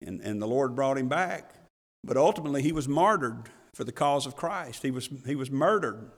and, 0.01 0.21
and 0.21 0.41
the 0.41 0.47
Lord 0.47 0.73
brought 0.73 0.97
him 0.97 1.09
back. 1.09 1.53
But 2.01 2.15
ultimately, 2.15 2.61
he 2.61 2.71
was 2.71 2.88
martyred 2.88 3.49
for 3.73 3.84
the 3.84 3.91
cause 3.91 4.26
of 4.26 4.38
Christ. 4.38 4.84
He 4.84 4.91
was, 4.91 5.09
he 5.26 5.36
was 5.36 5.51
murdered. 5.51 6.11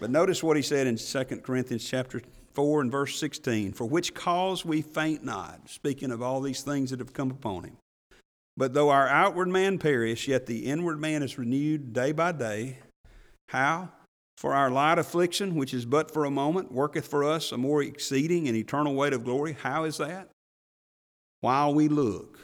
But 0.00 0.10
notice 0.10 0.42
what 0.42 0.56
he 0.56 0.62
said 0.62 0.86
in 0.86 0.96
2 0.96 1.24
Corinthians 1.42 1.88
chapter 1.88 2.20
4 2.54 2.82
and 2.82 2.90
verse 2.90 3.18
16, 3.18 3.72
for 3.72 3.84
which 3.84 4.14
cause 4.14 4.64
we 4.64 4.82
faint 4.82 5.24
not, 5.24 5.68
speaking 5.68 6.10
of 6.10 6.22
all 6.22 6.40
these 6.40 6.62
things 6.62 6.90
that 6.90 6.98
have 6.98 7.12
come 7.12 7.30
upon 7.30 7.64
him. 7.64 7.76
But 8.56 8.74
though 8.74 8.90
our 8.90 9.08
outward 9.08 9.48
man 9.48 9.78
perish, 9.78 10.28
yet 10.28 10.46
the 10.46 10.66
inward 10.66 11.00
man 11.00 11.22
is 11.22 11.38
renewed 11.38 11.92
day 11.92 12.12
by 12.12 12.32
day. 12.32 12.78
How? 13.48 13.88
For 14.36 14.54
our 14.54 14.70
light 14.70 14.98
affliction, 14.98 15.54
which 15.54 15.72
is 15.72 15.84
but 15.84 16.10
for 16.10 16.24
a 16.24 16.30
moment, 16.30 16.72
worketh 16.72 17.06
for 17.06 17.24
us 17.24 17.52
a 17.52 17.58
more 17.58 17.82
exceeding 17.82 18.48
and 18.48 18.56
eternal 18.56 18.94
weight 18.94 19.12
of 19.12 19.24
glory. 19.24 19.56
How 19.60 19.84
is 19.84 19.98
that? 19.98 20.28
While 21.40 21.74
we 21.74 21.88
look, 21.88 22.38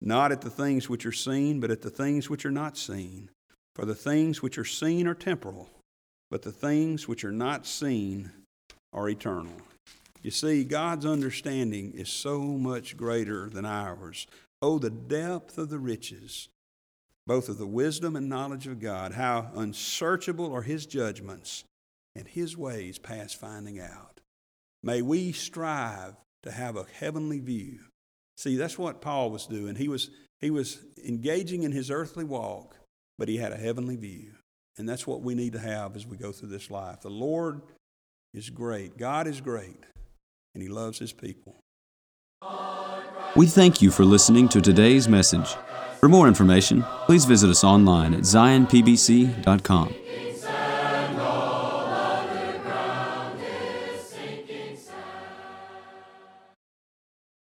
not 0.00 0.32
at 0.32 0.42
the 0.42 0.50
things 0.50 0.88
which 0.88 1.06
are 1.06 1.12
seen, 1.12 1.60
but 1.60 1.70
at 1.70 1.82
the 1.82 1.90
things 1.90 2.28
which 2.28 2.44
are 2.44 2.50
not 2.50 2.76
seen. 2.76 3.30
For 3.74 3.84
the 3.84 3.94
things 3.94 4.42
which 4.42 4.58
are 4.58 4.64
seen 4.64 5.08
are 5.08 5.14
temporal, 5.14 5.68
but 6.30 6.42
the 6.42 6.52
things 6.52 7.08
which 7.08 7.24
are 7.24 7.32
not 7.32 7.66
seen 7.66 8.30
are 8.94 9.08
eternal. 9.08 9.52
You 10.22 10.30
see, 10.30 10.64
God's 10.64 11.04
understanding 11.04 11.92
is 11.94 12.08
so 12.08 12.40
much 12.40 12.96
greater 12.96 13.50
than 13.50 13.66
ours. 13.66 14.26
Oh, 14.62 14.78
the 14.78 14.88
depth 14.90 15.58
of 15.58 15.68
the 15.68 15.78
riches, 15.78 16.48
both 17.26 17.50
of 17.50 17.58
the 17.58 17.66
wisdom 17.66 18.16
and 18.16 18.28
knowledge 18.28 18.66
of 18.66 18.80
God. 18.80 19.12
How 19.12 19.50
unsearchable 19.54 20.54
are 20.54 20.62
His 20.62 20.86
judgments, 20.86 21.64
and 22.16 22.26
His 22.26 22.56
ways 22.56 22.98
past 22.98 23.38
finding 23.38 23.78
out. 23.78 24.20
May 24.82 25.02
we 25.02 25.32
strive 25.32 26.14
to 26.44 26.50
have 26.50 26.76
a 26.76 26.86
heavenly 26.98 27.40
view. 27.40 27.80
See, 28.36 28.56
that's 28.56 28.78
what 28.78 29.00
Paul 29.00 29.30
was 29.30 29.46
doing. 29.46 29.76
He 29.76 29.88
was, 29.88 30.10
he 30.40 30.50
was 30.50 30.78
engaging 31.04 31.62
in 31.62 31.72
his 31.72 31.90
earthly 31.90 32.24
walk, 32.24 32.76
but 33.18 33.28
he 33.28 33.36
had 33.36 33.52
a 33.52 33.56
heavenly 33.56 33.96
view. 33.96 34.32
And 34.76 34.88
that's 34.88 35.06
what 35.06 35.22
we 35.22 35.34
need 35.34 35.52
to 35.52 35.58
have 35.58 35.96
as 35.96 36.06
we 36.06 36.16
go 36.16 36.32
through 36.32 36.48
this 36.48 36.70
life. 36.70 37.00
The 37.00 37.10
Lord 37.10 37.62
is 38.34 38.50
great, 38.50 38.98
God 38.98 39.26
is 39.26 39.40
great, 39.40 39.84
and 40.54 40.62
He 40.62 40.68
loves 40.68 40.98
His 40.98 41.12
people. 41.12 41.56
We 43.36 43.46
thank 43.46 43.82
you 43.82 43.90
for 43.90 44.04
listening 44.04 44.48
to 44.50 44.60
today's 44.60 45.08
message. 45.08 45.56
For 45.98 46.08
more 46.08 46.28
information, 46.28 46.84
please 47.06 47.24
visit 47.24 47.48
us 47.50 47.64
online 47.64 48.14
at 48.14 48.20
zionpbc.com. 48.20 49.94